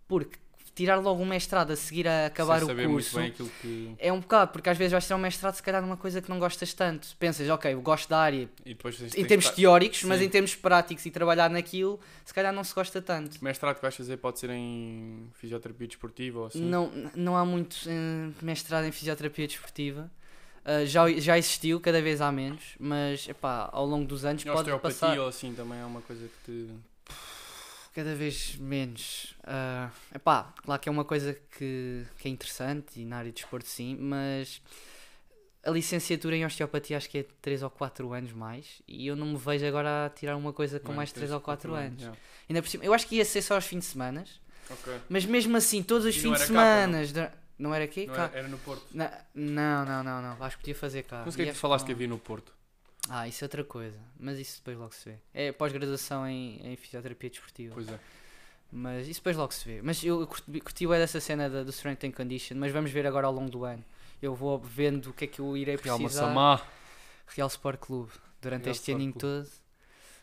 Porque 0.06 0.36
tirar 0.80 0.96
logo 0.96 1.22
um 1.22 1.26
mestrado 1.26 1.72
a 1.72 1.76
seguir 1.76 2.08
a 2.08 2.26
acabar 2.26 2.56
Sem 2.56 2.64
o 2.64 2.66
saber 2.68 2.88
curso 2.88 3.18
muito 3.18 3.38
bem 3.38 3.48
aquilo 3.48 3.50
que. 3.60 3.94
é 3.98 4.10
um 4.10 4.20
bocado, 4.20 4.52
porque 4.52 4.70
às 4.70 4.78
vezes 4.78 4.92
vais 4.92 5.04
tirar 5.04 5.16
um 5.16 5.20
mestrado 5.20 5.54
se 5.54 5.62
calhar 5.62 5.82
numa 5.82 5.96
coisa 5.96 6.22
que 6.22 6.30
não 6.30 6.38
gostas 6.38 6.72
tanto. 6.72 7.08
Pensas, 7.18 7.48
ok, 7.50 7.74
eu 7.74 7.82
gosto 7.82 8.08
da 8.08 8.18
área 8.18 8.48
E 8.64 8.76
em 9.16 9.24
termos 9.26 9.50
teóricos, 9.50 10.02
mas 10.04 10.20
Sim. 10.20 10.24
em 10.24 10.28
termos 10.28 10.54
práticos 10.54 11.04
e 11.04 11.10
trabalhar 11.10 11.50
naquilo, 11.50 12.00
se 12.24 12.32
calhar 12.32 12.52
não 12.52 12.64
se 12.64 12.74
gosta 12.74 13.02
tanto. 13.02 13.36
O 13.40 13.44
mestrado 13.44 13.76
que 13.76 13.82
vais 13.82 13.94
fazer 13.94 14.16
pode 14.16 14.38
ser 14.38 14.50
em 14.50 15.28
fisioterapia 15.34 15.86
desportiva 15.86 16.40
ou 16.40 16.46
assim. 16.46 16.62
Não, 16.62 16.90
não 17.14 17.36
há 17.36 17.44
muito 17.44 17.76
eh, 17.86 18.30
mestrado 18.40 18.86
em 18.86 18.92
fisioterapia 18.92 19.46
desportiva. 19.46 20.10
Uh, 20.60 20.84
já, 20.86 21.10
já 21.12 21.38
existiu, 21.38 21.80
cada 21.80 22.02
vez 22.02 22.20
há 22.20 22.30
menos, 22.30 22.74
mas 22.78 23.26
epá, 23.28 23.70
ao 23.72 23.86
longo 23.86 24.06
dos 24.06 24.26
anos 24.26 24.42
E 24.42 24.44
pode 24.44 24.70
passar 24.78 25.18
ou 25.18 25.26
assim 25.26 25.54
também 25.54 25.78
é 25.78 25.84
uma 25.84 26.02
coisa 26.02 26.26
que 26.26 26.52
te. 26.52 26.68
Cada 28.02 28.14
vez 28.14 28.56
menos. 28.56 29.34
Uh, 29.44 29.90
epá, 30.14 30.54
claro 30.64 30.80
que 30.80 30.88
é 30.88 30.92
uma 30.92 31.04
coisa 31.04 31.36
que, 31.58 32.04
que 32.18 32.28
é 32.28 32.30
interessante 32.30 33.00
e 33.00 33.04
na 33.04 33.18
área 33.18 33.30
de 33.30 33.36
desporto 33.40 33.68
sim, 33.68 33.96
mas 34.00 34.62
a 35.62 35.70
licenciatura 35.70 36.34
em 36.36 36.44
osteopatia 36.46 36.96
acho 36.96 37.10
que 37.10 37.18
é 37.18 37.26
3 37.42 37.62
ou 37.62 37.68
4 37.70 38.10
anos 38.14 38.32
mais 38.32 38.80
e 38.88 39.06
eu 39.06 39.14
não 39.14 39.26
me 39.26 39.36
vejo 39.36 39.66
agora 39.66 40.06
a 40.06 40.08
tirar 40.10 40.34
uma 40.36 40.52
coisa 40.54 40.80
com 40.80 40.88
Não 40.88 40.94
é? 40.94 40.96
mais 40.98 41.12
3 41.12 41.20
Três 41.28 41.32
ou 41.32 41.40
4 41.40 41.74
anos. 41.74 42.00
yeah. 42.00 42.18
Ainda 42.48 42.62
por 42.62 42.68
cima, 42.68 42.84
eu 42.84 42.94
acho 42.94 43.06
que 43.06 43.16
ia 43.16 43.24
ser 43.24 43.42
só 43.42 43.54
aos 43.56 43.66
fins 43.66 43.80
de 43.80 43.84
semana, 43.86 44.24
Ok. 44.70 44.94
mas 45.08 45.26
mesmo 45.26 45.56
assim, 45.56 45.82
todos 45.82 46.06
os 46.06 46.16
E 46.16 46.18
fins 46.20 46.24
não 46.30 46.32
de 46.38 46.46
semana. 46.46 47.06
dura- 47.06 47.34
Não 47.58 47.74
era 47.74 47.84
aqui? 47.84 48.06
Não 48.06 48.14
era, 48.14 48.30
era 48.38 48.48
no 48.48 48.56
Porto. 48.58 48.86
Na- 48.94 49.12
Não, 49.34 49.84
não, 49.84 50.02
não, 50.02 50.22
não. 50.22 50.42
Acho 50.42 50.56
que 50.56 50.62
podia 50.62 50.74
fazer 50.74 51.02
cá. 51.02 51.22
Mas 51.26 51.34
o 51.34 51.36
que 51.36 51.42
é 51.42 51.46
que 51.46 51.52
tu 51.52 51.58
falaste 51.58 51.84
que 51.84 51.90
não- 51.92 51.96
havia 51.96 52.08
no 52.08 52.18
Porto? 52.18 52.54
Ah, 53.08 53.26
isso 53.26 53.42
é 53.42 53.46
outra 53.46 53.64
coisa. 53.64 53.98
Mas 54.18 54.38
isso 54.38 54.58
depois 54.58 54.76
logo 54.76 54.92
se 54.94 55.10
vê. 55.10 55.16
É 55.34 55.52
pós-graduação 55.52 56.26
em, 56.26 56.60
em 56.64 56.76
fisioterapia 56.76 57.30
desportiva. 57.30 57.74
Pois 57.74 57.88
é. 57.88 57.98
Mas 58.70 59.08
isso 59.08 59.20
depois 59.20 59.36
logo 59.36 59.52
se 59.52 59.64
vê. 59.64 59.82
Mas 59.82 60.02
eu 60.04 60.26
curti, 60.26 60.60
curti 60.60 60.86
bué 60.86 60.98
dessa 60.98 61.18
cena 61.20 61.48
da, 61.50 61.64
do 61.64 61.70
Strength 61.70 62.04
and 62.04 62.12
Condition. 62.12 62.56
Mas 62.56 62.72
vamos 62.72 62.90
ver 62.90 63.06
agora 63.06 63.26
ao 63.26 63.32
longo 63.32 63.50
do 63.50 63.64
ano. 63.64 63.84
Eu 64.22 64.34
vou 64.34 64.58
vendo 64.58 65.10
o 65.10 65.12
que 65.12 65.24
é 65.24 65.26
que 65.26 65.40
eu 65.40 65.56
irei 65.56 65.76
Real 65.76 65.98
precisar. 65.98 66.26
Massamá. 66.26 66.62
Real 67.26 67.48
Sport 67.48 67.80
Clube. 67.80 68.12
Durante 68.40 68.64
Real 68.64 68.72
este 68.72 68.82
Sport 68.82 68.96
aninho 68.96 69.12
Clube. 69.12 69.44
todo. 69.44 69.50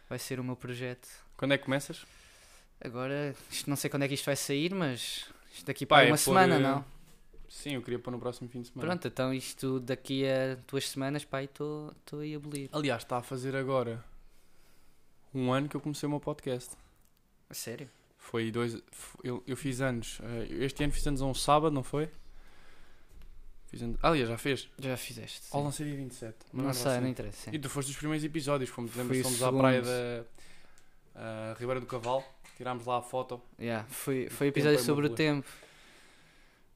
Vai 0.08 0.20
ser 0.20 0.40
o 0.40 0.44
meu 0.44 0.56
projeto. 0.56 1.08
Quando 1.36 1.54
é 1.54 1.58
que 1.58 1.66
começas? 1.66 2.06
Agora, 2.80 3.36
não 3.66 3.76
sei 3.76 3.90
quando 3.90 4.04
é 4.04 4.08
que 4.08 4.14
isto 4.14 4.26
vai 4.26 4.36
sair, 4.36 4.74
mas 4.74 5.26
isto 5.54 5.66
daqui 5.66 5.86
para 5.86 6.04
é 6.04 6.06
uma 6.06 6.12
pôr, 6.12 6.20
semana, 6.20 6.56
eh, 6.56 6.60
não? 6.60 6.86
Sim, 7.50 7.76
eu 7.76 7.82
queria 7.82 7.98
pôr 8.00 8.12
no 8.12 8.20
próximo 8.20 8.50
fim 8.50 8.62
de 8.62 8.68
semana. 8.68 8.88
Pronto, 8.90 9.08
então 9.08 9.34
isto 9.34 9.80
daqui 9.80 10.26
a 10.28 10.56
duas 10.70 10.90
semanas, 10.90 11.24
pá, 11.24 11.42
estou 11.44 11.94
aí 12.20 12.34
a 12.34 12.38
abolir. 12.38 12.70
Aliás, 12.74 13.04
está 13.04 13.18
a 13.18 13.22
fazer 13.24 13.56
agora 13.56 14.04
um 15.34 15.52
ano 15.54 15.70
que 15.70 15.76
eu 15.76 15.82
comecei 15.82 16.08
o 16.08 16.10
meu 16.10 16.20
podcast. 16.20 16.76
A 17.50 17.54
sério? 17.54 17.90
Foi 18.18 18.52
dois. 18.52 18.78
Eu, 19.24 19.42
eu 19.48 19.56
fiz 19.56 19.80
anos. 19.80 20.20
eh, 20.22 20.66
Este 20.66 20.84
ano 20.84 20.92
fiz 20.92 21.08
anos 21.08 21.22
a 21.22 21.26
um 21.26 21.34
sábado, 21.34 21.74
não 21.74 21.84
foi? 21.84 22.10
Fiz 23.68 23.82
and- 23.82 23.96
Aliás, 24.02 24.28
já 24.30 24.38
fez. 24.38 24.70
Já 24.78 24.98
fizeste. 24.98 25.48
Ou 25.52 25.64
lancei 25.64 25.86
dia 25.86 25.96
27. 25.96 26.36
mas 26.52 26.66
Não 26.66 26.74
sei, 26.74 27.00
não 27.00 27.08
interessa. 27.08 27.50
sim. 27.50 27.56
E 27.56 27.60
tu 27.60 27.70
foste 27.70 27.90
dos 27.90 27.98
primeiros 27.98 28.24
episódios, 28.26 28.70
fomos, 28.70 28.94
lembras, 28.96 29.22
fomos 29.22 29.42
à 29.44 29.52
praia 29.54 29.82
da 29.82 30.24
ah, 31.16 31.56
Ribeira 31.58 31.80
do 31.80 31.86
Cavalo, 31.86 32.24
tirámos 32.58 32.86
lá 32.86 32.98
a 32.98 33.02
foto. 33.02 33.42
Yeah, 33.60 33.88
foi, 33.90 34.30
foi 34.30 34.48
episódio 34.48 34.80
sobre 34.80 35.08
o 35.08 35.10
tempo. 35.10 35.48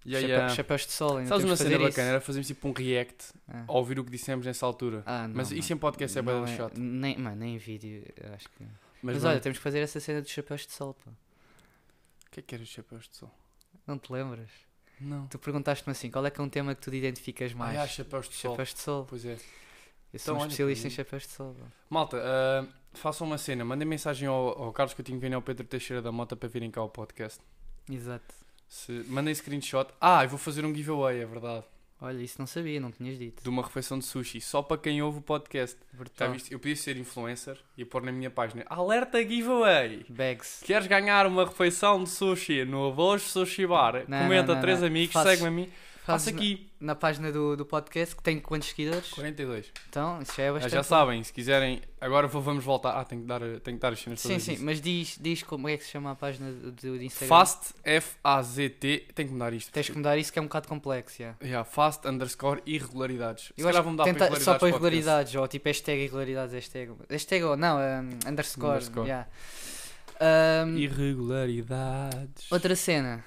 E 0.04 0.16
aí, 0.16 0.22
Chape- 0.24 0.34
ah, 0.34 0.50
Chapéus 0.50 0.86
de 0.88 0.92
sol, 0.94 1.18
ainda 1.18 1.30
sabes 1.30 1.46
uma 1.46 1.52
que 1.52 1.58
cena 1.58 1.72
bacana? 1.72 1.90
isso. 1.90 2.00
Era 2.02 2.22
fazermos 2.22 2.48
tipo 2.48 2.68
um 2.68 2.72
react 2.74 3.26
Ah. 3.48 3.66
a 3.68 3.72
ouvir 3.74 4.00
o 4.00 4.04
que 4.04 4.10
dissemos 4.12 4.46
nessa 4.46 4.66
altura. 4.66 5.04
Ah, 5.06 5.28
não, 5.28 5.36
Mas 5.36 5.52
isso 5.52 5.72
em 5.74 5.78
podcast 5.78 6.18
é 6.18 6.22
bem 6.22 6.48
chato. 6.48 6.78
Nem, 6.80 7.18
mano, 7.18 7.36
nem 7.36 7.56
em 7.56 7.58
vídeo, 7.58 8.04
acho 8.34 8.50
que. 8.50 8.64
Mas, 9.04 9.16
Mas, 9.16 9.26
olha, 9.26 9.40
temos 9.40 9.58
que 9.60 9.64
fazer 9.64 9.80
essa 9.80 10.00
cena 10.00 10.22
dos 10.22 10.30
chapéus 10.32 10.66
de 10.66 10.72
sol, 10.74 10.94
pá. 10.96 11.12
o 11.12 12.32
que 12.32 12.40
é 12.40 12.44
que 12.44 12.56
era 12.56 12.64
os 12.64 12.70
chapéus 12.70 13.08
de 13.10 13.16
sol? 13.16 13.32
Não 13.86 13.98
te 14.00 14.12
lembras? 14.12 14.50
Não. 15.00 15.28
Tu 15.28 15.38
perguntaste-me 15.40 15.92
assim, 15.92 16.10
qual 16.12 16.26
é 16.26 16.30
que 16.32 16.40
é 16.40 16.44
um 16.44 16.50
tema 16.50 16.74
que 16.76 16.82
tu 16.82 16.92
te 16.92 16.98
identificas 16.98 17.54
mais? 17.54 17.78
Ah, 17.78 17.84
é, 17.84 17.88
chapéus 17.88 18.30
de 18.30 18.36
sol. 18.36 18.52
chapéus 18.52 18.74
de 18.74 18.80
sol. 18.80 19.06
Pois 19.10 19.26
é. 19.26 19.38
Eu 20.14 20.20
sou 20.20 20.34
Então, 20.34 20.36
um 20.36 20.48
especialista 20.48 20.88
em 20.88 20.92
chapéus 20.92 21.24
de 21.24 21.30
sol. 21.30 21.56
pá. 21.60 21.66
Malta, 21.90 22.18
ah, 22.24 22.68
façam 22.94 23.26
uma 23.26 23.38
cena. 23.38 23.64
Mandem 23.66 23.88
mensagem 23.88 24.28
ao, 24.28 24.62
ao 24.64 24.74
Carlos 24.74 24.94
Coutinho 24.94 25.20
Vini 25.20 25.34
e 25.34 25.36
ao 25.36 25.42
Pedro 25.42 25.66
Teixeira 25.66 26.02
da 26.02 26.12
Mota 26.12 26.36
para 26.36 26.50
virem 26.50 26.70
cá 26.70 26.82
ao 26.82 26.90
podcast. 26.90 27.40
Exato. 27.90 28.36
Se, 28.72 29.04
mandem 29.10 29.36
screenshot. 29.36 29.88
Ah, 30.00 30.24
eu 30.24 30.30
vou 30.30 30.40
fazer 30.40 30.64
um 30.64 30.74
giveaway, 30.74 31.20
é 31.20 31.26
verdade. 31.26 31.66
Olha, 32.00 32.22
isso 32.24 32.38
não 32.40 32.48
sabia, 32.48 32.80
não 32.80 32.90
tinhas 32.90 33.20
dito. 33.20 33.44
De 33.44 33.50
uma 33.50 33.62
refeição 33.62 34.00
de 34.00 34.06
sushi. 34.06 34.40
Só 34.40 34.62
para 34.62 34.78
quem 34.78 35.02
ouve 35.02 35.20
o 35.20 35.22
podcast. 35.22 35.78
Já 36.18 36.28
viste? 36.30 36.54
Eu 36.54 36.58
podia 36.58 36.78
ser 36.78 36.96
influencer 36.96 37.58
e 37.78 37.84
pôr 37.84 38.02
na 38.02 38.14
minha 38.14 38.32
página 38.32 38.64
Alerta 38.70 39.22
Giveaway. 39.22 40.06
Bags. 40.08 40.64
Queres 40.66 40.88
ganhar 40.88 41.28
uma 41.28 41.44
refeição 41.44 42.02
de 42.02 42.10
sushi 42.10 42.64
no 42.64 42.88
Avós 42.88 43.24
Sushi 43.24 43.68
Bar? 43.68 44.06
Não, 44.08 44.20
Comenta 44.24 44.48
não, 44.48 44.56
não, 44.56 44.62
três 44.62 44.82
amigos, 44.82 45.22
segue-me 45.22 45.48
a 45.50 45.52
mim. 45.52 45.70
Faça 46.04 46.32
aqui. 46.32 46.68
Na, 46.80 46.88
na 46.88 46.96
página 46.96 47.32
do, 47.32 47.56
do 47.56 47.64
podcast 47.64 48.16
que 48.16 48.24
tem 48.24 48.40
quantos 48.40 48.70
seguidores? 48.70 49.10
42. 49.12 49.72
Então, 49.88 50.20
isso 50.22 50.34
já 50.36 50.44
é 50.44 50.50
Ah, 50.50 50.54
bastante. 50.54 50.72
já 50.72 50.82
sabem, 50.84 51.24
se 51.24 51.32
quiserem. 51.32 51.80
Agora 52.02 52.28
vou- 52.28 52.42
vamos 52.42 52.64
voltar. 52.64 53.00
Ah, 53.00 53.06
tenho 53.06 53.22
que 53.22 53.28
dar, 53.28 53.40
tenho 53.40 53.78
que 53.78 53.82
dar 53.82 53.94
as 53.94 54.00
cenas 54.00 54.20
Sim, 54.20 54.40
sim, 54.40 54.54
disso. 54.54 54.66
mas 54.66 54.82
diz, 54.82 55.18
diz 55.22 55.44
como 55.44 55.70
é 55.70 55.78
que 55.78 55.84
se 55.84 55.92
chama 55.92 56.12
a 56.12 56.16
página 56.16 56.52
do, 56.52 56.72
do 56.72 57.04
Instagram. 57.04 57.28
Fast, 57.28 57.74
F-A-Z-T. 57.84 59.08
Tenho 59.14 59.28
que 59.30 59.34
mudar 59.34 59.54
isto. 59.54 59.72
Tens 59.72 59.90
que 59.90 59.96
mudar 59.98 60.18
isso 60.18 60.34
que 60.34 60.40
é 60.40 60.42
um 60.42 60.46
bocado 60.46 60.68
complexo, 60.68 61.18
já. 61.20 61.36
Yeah, 61.42 61.64
fast 61.64 62.08
underscore 62.08 62.62
irregularidades. 62.66 63.46
Se 63.46 63.54
Eu 63.58 63.66
calhar 63.68 63.76
acho 63.76 63.84
que 63.84 63.90
mudar 63.92 64.04
tenta- 64.06 64.28
para 64.28 64.40
só 64.40 64.58
para 64.58 64.70
irregularidades, 64.70 65.36
ou 65.36 65.48
tipo 65.48 65.70
hashtag 65.70 66.00
irregularidades, 66.02 66.54
hashtag. 66.56 66.92
Hashtag 67.12 67.44
ou 67.44 67.56
não, 67.56 67.78
um, 67.78 68.30
underscore. 68.30 68.72
Underscore. 68.78 69.08
yeah. 69.08 69.28
Um, 70.20 70.78
Irregularidades. 70.78 72.52
outra 72.52 72.76
cena, 72.76 73.24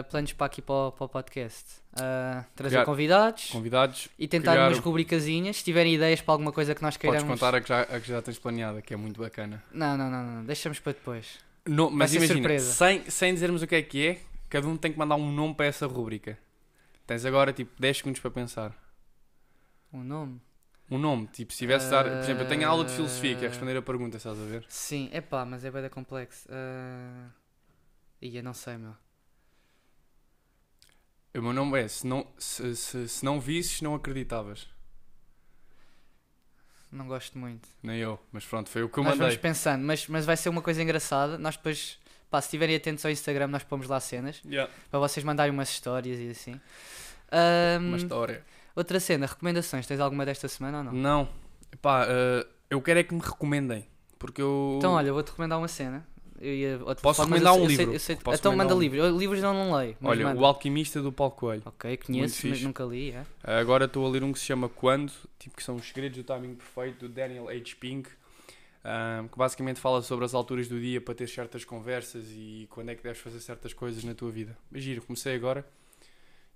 uh, 0.00 0.04
planos 0.10 0.32
para 0.32 0.46
aqui 0.46 0.60
para 0.62 0.74
o, 0.74 0.92
para 0.92 1.04
o 1.04 1.08
podcast. 1.08 1.64
Uh, 1.92 2.44
trazer 2.54 2.76
Criar- 2.76 2.84
convidados 2.84 3.50
Convidados. 3.50 4.08
e 4.18 4.28
tentar 4.28 4.52
criar- 4.52 4.68
umas 4.68 4.78
rubricazinhas. 4.78 5.56
Se 5.56 5.64
tiverem 5.64 5.94
ideias 5.94 6.20
para 6.20 6.32
alguma 6.34 6.52
coisa 6.52 6.74
que 6.74 6.82
nós 6.82 6.96
Podes 6.96 7.10
queiramos. 7.22 7.40
contar 7.40 7.54
a 7.54 7.60
que, 7.60 7.68
já, 7.68 7.82
a 7.82 8.00
que 8.00 8.08
já 8.08 8.20
tens 8.22 8.38
planeada, 8.38 8.82
que 8.82 8.92
é 8.92 8.96
muito 8.96 9.20
bacana. 9.20 9.62
Não, 9.72 9.96
não, 9.96 10.10
não, 10.10 10.22
não, 10.24 10.44
deixamos 10.44 10.78
para 10.78 10.92
depois. 10.92 11.38
No, 11.64 11.90
mas 11.90 12.14
imagina, 12.14 12.58
sem, 12.58 13.08
sem 13.10 13.32
dizermos 13.34 13.62
o 13.62 13.66
que 13.66 13.74
é 13.74 13.82
que 13.82 14.06
é, 14.06 14.20
cada 14.48 14.68
um 14.68 14.76
tem 14.76 14.92
que 14.92 14.98
mandar 14.98 15.16
um 15.16 15.32
nome 15.32 15.54
para 15.54 15.66
essa 15.66 15.86
rúbrica. 15.86 16.38
Tens 17.06 17.24
agora 17.24 17.52
tipo 17.52 17.72
10 17.80 17.96
segundos 17.98 18.20
para 18.20 18.30
pensar. 18.30 18.72
Um 19.92 20.02
nome? 20.04 20.40
Um 20.88 20.98
nome, 20.98 21.26
tipo, 21.28 21.52
se 21.52 21.58
tivesse 21.58 21.86
de 21.86 21.90
dar. 21.90 22.04
Por 22.04 22.12
exemplo, 22.18 22.42
eu 22.44 22.48
tenho 22.48 22.68
aula 22.68 22.84
de 22.84 22.92
filosofia, 22.92 23.34
que 23.34 23.44
é 23.44 23.48
Ah. 23.48 23.50
responder 23.50 23.76
a 23.76 23.82
pergunta, 23.82 24.16
estás 24.18 24.38
a 24.38 24.44
ver? 24.44 24.64
Sim, 24.68 25.08
é 25.12 25.20
pá, 25.20 25.44
mas 25.44 25.64
é 25.64 25.70
bem 25.70 25.88
complexo. 25.88 26.46
Uh... 26.48 27.28
Eu 28.22 28.42
não 28.42 28.54
sei, 28.54 28.76
meu. 28.76 28.94
O 31.36 31.42
meu 31.42 31.52
nome 31.52 31.80
é 31.82 31.88
Se 31.88 32.06
não, 32.06 32.26
se, 32.38 32.74
se, 32.76 33.08
se 33.08 33.24
não 33.24 33.38
visses, 33.40 33.80
não 33.82 33.94
acreditavas. 33.94 34.66
Não 36.90 37.06
gosto 37.06 37.36
muito. 37.38 37.68
Nem 37.82 37.98
eu, 37.98 38.18
mas 38.32 38.44
pronto, 38.44 38.70
foi 38.70 38.82
o 38.82 38.88
que 38.88 38.98
eu 38.98 39.04
nós 39.04 39.12
mandei. 39.14 39.26
vamos 39.28 39.40
pensando, 39.42 39.84
mas, 39.84 40.06
mas 40.08 40.24
vai 40.24 40.36
ser 40.36 40.48
uma 40.48 40.62
coisa 40.62 40.82
engraçada. 40.82 41.36
Nós 41.36 41.56
depois, 41.56 41.98
pá, 42.30 42.40
se 42.40 42.46
estiverem 42.46 42.76
atentos 42.76 43.04
ao 43.04 43.10
Instagram, 43.10 43.48
nós 43.48 43.62
pomos 43.64 43.86
lá 43.88 44.00
cenas 44.00 44.40
Yeah. 44.46 44.72
para 44.90 45.00
vocês 45.00 45.22
mandarem 45.24 45.52
umas 45.52 45.68
histórias 45.68 46.18
e 46.18 46.30
assim. 46.30 46.60
Ahm, 47.30 47.88
Uma 47.88 47.96
história. 47.96 48.44
outra 48.74 49.00
cena, 49.00 49.26
recomendações. 49.26 49.86
Tens 49.86 50.00
alguma 50.00 50.24
desta 50.24 50.48
semana 50.48 50.78
ou 50.78 50.84
não? 50.84 50.92
Não. 50.92 51.28
Pá, 51.82 52.06
eh, 52.08 52.46
eu 52.70 52.80
quero 52.80 53.00
é 53.00 53.02
que 53.02 53.12
me 53.12 53.20
recomendem. 53.20 53.86
Porque 54.18 54.40
eu. 54.40 54.76
Então, 54.78 54.92
olha, 54.92 55.12
vou-te 55.12 55.30
recomendar 55.30 55.58
uma 55.58 55.68
cena. 55.68 56.06
Eu 56.40 56.54
ia, 56.54 56.74
ao 56.74 56.94
Posso 56.96 56.96
telefone, 56.96 57.30
mas 57.30 57.40
recomendar 57.42 57.54
eu 57.56 57.62
um 57.62 57.66
sei- 57.68 57.76
livro? 57.76 57.92
eu 57.94 57.98
sei- 57.98 58.16
Posso 58.16 58.38
então 58.38 58.56
manda 58.56 58.74
um 58.74 58.78
livros. 58.78 59.00
Eu, 59.04 59.16
livros 59.18 59.42
eu 59.42 59.54
não 59.54 59.74
leio. 59.74 59.96
mas 60.00 60.10
Olha, 60.10 60.24
manda. 60.26 60.40
O 60.40 60.44
Alquimista 60.44 61.00
do 61.02 61.10
Paulo 61.12 61.32
Coelho. 61.32 61.62
Ok, 61.64 61.96
conheço, 61.98 62.46
mas 62.46 62.54
fixe. 62.54 62.64
nunca 62.64 62.84
li. 62.84 63.10
É? 63.12 63.24
Agora 63.42 63.84
estou 63.86 64.04
a 64.06 64.08
ler 64.10 64.22
um 64.22 64.32
que 64.32 64.38
se 64.38 64.44
chama 64.44 64.68
Quando, 64.68 65.12
tipo 65.38 65.56
que 65.56 65.62
são 65.62 65.76
os 65.76 65.86
segredos 65.86 66.18
do 66.18 66.24
timing 66.24 66.54
perfeito, 66.54 67.06
do 67.06 67.08
Daniel 67.08 67.48
H. 67.48 67.74
Pink, 67.80 68.08
ahm, 68.84 69.28
que 69.28 69.36
basicamente 69.38 69.80
fala 69.80 70.02
sobre 70.02 70.24
as 70.24 70.34
alturas 70.34 70.68
do 70.68 70.78
dia 70.80 71.00
para 71.00 71.14
ter 71.14 71.28
certas 71.28 71.64
conversas 71.64 72.26
e 72.30 72.66
quando 72.70 72.90
é 72.90 72.94
que 72.94 73.02
deves 73.02 73.20
fazer 73.20 73.40
certas 73.40 73.72
coisas 73.72 74.04
na 74.04 74.14
tua 74.14 74.30
vida. 74.30 74.56
Mas 74.70 74.82
giro, 74.82 75.02
comecei 75.02 75.34
agora 75.34 75.66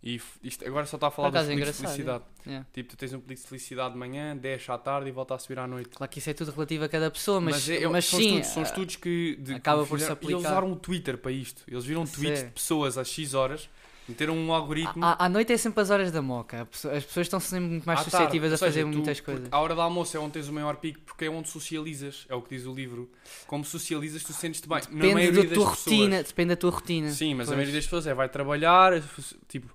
e 0.03 0.21
isto 0.43 0.67
agora 0.67 0.87
só 0.87 0.97
está 0.97 1.09
a 1.09 1.11
falar 1.11 1.29
Por 1.29 1.33
dos 1.33 1.41
acaso 1.41 1.51
é 1.51 1.55
de 1.55 1.61
engraçado, 1.61 1.87
felicidade. 1.87 2.25
É. 2.47 2.65
Tipo, 2.73 2.89
tu 2.91 2.97
tens 2.97 3.13
um 3.13 3.21
pedido 3.21 3.43
de 3.43 3.49
felicidade 3.49 3.93
de 3.93 3.99
manhã, 3.99 4.35
10 4.37 4.71
à 4.71 4.79
tarde 4.79 5.09
e 5.09 5.13
volta 5.13 5.35
a 5.35 5.39
subir 5.39 5.59
à 5.59 5.67
noite. 5.67 5.91
Claro 5.91 6.11
que 6.11 6.19
isso 6.19 6.31
é 6.31 6.33
tudo 6.35 6.51
relativo 6.53 6.85
a 6.85 6.89
cada 6.89 7.11
pessoa, 7.11 7.41
mas, 7.41 7.69
é- 7.69 7.87
mas 7.87 8.07
são, 8.07 8.19
sim. 8.19 8.27
estudos, 8.39 8.49
são 8.49 8.63
ah, 8.63 8.67
estudos 8.67 8.97
que, 8.97 9.37
de, 9.37 9.55
acaba 9.55 9.83
que 9.83 9.89
por 9.91 9.99
se 9.99 10.05
E 10.05 10.07
eles 10.07 10.13
aplicar. 10.13 10.39
usaram 10.39 10.73
o 10.73 10.77
Twitter 10.77 11.19
para 11.19 11.31
isto. 11.33 11.63
Eles 11.69 11.85
viram 11.85 12.07
Sim. 12.07 12.15
tweets 12.23 12.45
de 12.45 12.51
pessoas 12.51 12.97
às 12.97 13.09
X 13.09 13.35
horas, 13.35 13.69
meteram 14.09 14.35
um 14.37 14.53
algoritmo. 14.55 15.05
À, 15.05 15.27
à 15.27 15.29
noite 15.29 15.53
é 15.53 15.57
sempre 15.59 15.83
as 15.83 15.91
horas 15.91 16.11
da 16.11 16.21
moca. 16.23 16.61
A 16.61 16.63
As 16.97 17.05
pessoas 17.05 17.27
estão 17.27 17.39
sempre 17.39 17.69
muito 17.69 17.85
mais 17.85 18.01
À 18.01 18.05
tarde. 18.05 18.17
suscetíveis 18.17 18.53
Ou 18.53 18.55
a 18.55 18.59
seja, 18.59 18.71
fazer 18.73 18.83
tu- 18.83 18.89
muitas 18.89 19.21
porque 19.21 19.33
coisas. 19.33 19.49
A 19.53 19.61
hora 19.61 19.75
do 19.75 19.81
almoço 19.83 20.17
é 20.17 20.21
onde 20.21 20.33
tens 20.33 20.49
o 20.49 20.53
maior 20.53 20.77
pico 20.77 20.99
porque 21.05 21.27
é 21.27 21.31
onde 21.31 21.49
socializas, 21.49 22.25
é 22.29 22.35
o 22.35 22.41
que 22.43 22.57
diz 22.57 22.67
o 22.67 22.73
livro. 22.75 23.09
Como 23.47 23.65
socializas, 23.67 24.25
tu 24.25 24.33
sentes-te 24.33 24.67
bem. 24.69 24.79
Na 24.79 24.87
Depende 24.95 25.15
maioria 25.15 25.45
da 25.45 25.55
tua 25.55 25.65
das 25.67 25.75
pessoas. 25.77 25.95
rotina. 25.99 26.23
Depende 26.23 26.49
da 26.49 26.57
tua 26.57 26.71
rotina. 26.71 27.11
Sim, 27.11 27.35
mas 27.35 27.47
a 27.47 27.51
Pois. 27.51 27.57
maioria 27.59 27.75
das 27.75 27.85
pessoas 27.85 28.07
é 28.07 28.15
vai 28.15 28.29
trabalhar, 28.29 29.01
tipo, 29.47 29.73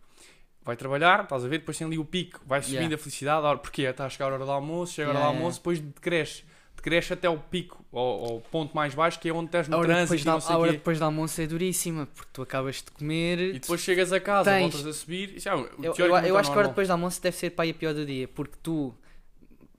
vai 0.66 0.76
trabalhar, 0.76 1.24
estás 1.24 1.46
a 1.46 1.48
ver, 1.48 1.60
depois 1.60 1.78
tem 1.78 1.86
ali 1.86 1.98
o 2.00 2.04
pico, 2.06 2.42
vai 2.46 2.62
subindo 2.62 2.78
Yeah. 2.80 2.96
a 2.96 2.98
felicidade, 2.98 3.46
hora- 3.46 3.58
porque 3.60 3.84
está 3.84 4.06
a 4.06 4.10
chegar 4.10 4.26
a 4.32 4.34
hora 4.36 4.46
do 4.46 4.52
almoço, 4.52 4.94
chega 4.94 5.08
a 5.08 5.12
hora 5.12 5.20
Yeah, 5.20 5.34
do 5.34 5.38
almoço, 5.38 5.60
depois 5.60 5.80
decresce. 5.80 6.44
Decresce 6.76 7.14
até 7.14 7.28
o 7.30 7.38
pico, 7.40 7.84
ao, 7.92 8.26
ao 8.34 8.42
ponto 8.42 8.76
mais 8.76 8.94
baixo, 8.94 9.20
que 9.20 9.28
é 9.30 9.34
onde 9.34 9.46
estás 9.48 9.68
no 9.68 9.82
trânsito 9.82 10.24
da, 10.26 10.32
não 10.34 10.42
sei 10.42 10.56
a 10.56 10.58
hora 10.60 10.72
quê. 10.72 10.78
depois 10.78 11.00
do 11.00 11.06
almoço 11.06 11.42
é 11.42 11.48
duríssima, 11.48 12.06
porque 12.08 12.30
tu 12.34 12.42
acabas 12.42 12.76
de 12.76 12.92
comer. 12.92 13.40
E 13.40 13.54
depois 13.60 13.82
chegas 13.82 14.12
a 14.12 14.20
casa, 14.20 14.52
Tens- 14.52 14.62
voltas 14.74 14.86
a 14.86 14.94
subir. 14.94 15.36
Isso 15.38 15.48
é, 15.50 15.54
eu, 15.54 15.70
eu, 15.82 15.94
teoricamente 15.94 16.30
eu 16.30 16.38
é 16.38 16.40
acho 16.40 16.50
que 16.50 16.56
a 16.56 16.60
hora 16.60 16.64
normal. 16.64 16.68
depois 16.70 16.88
do 16.88 16.92
almoço 16.92 17.22
deve 17.22 17.38
ser 17.38 17.50
para 17.52 17.70
a 17.70 17.74
pior 17.74 17.94
do 17.94 18.06
dia, 18.06 18.28
porque 18.28 18.56
tu, 18.62 18.94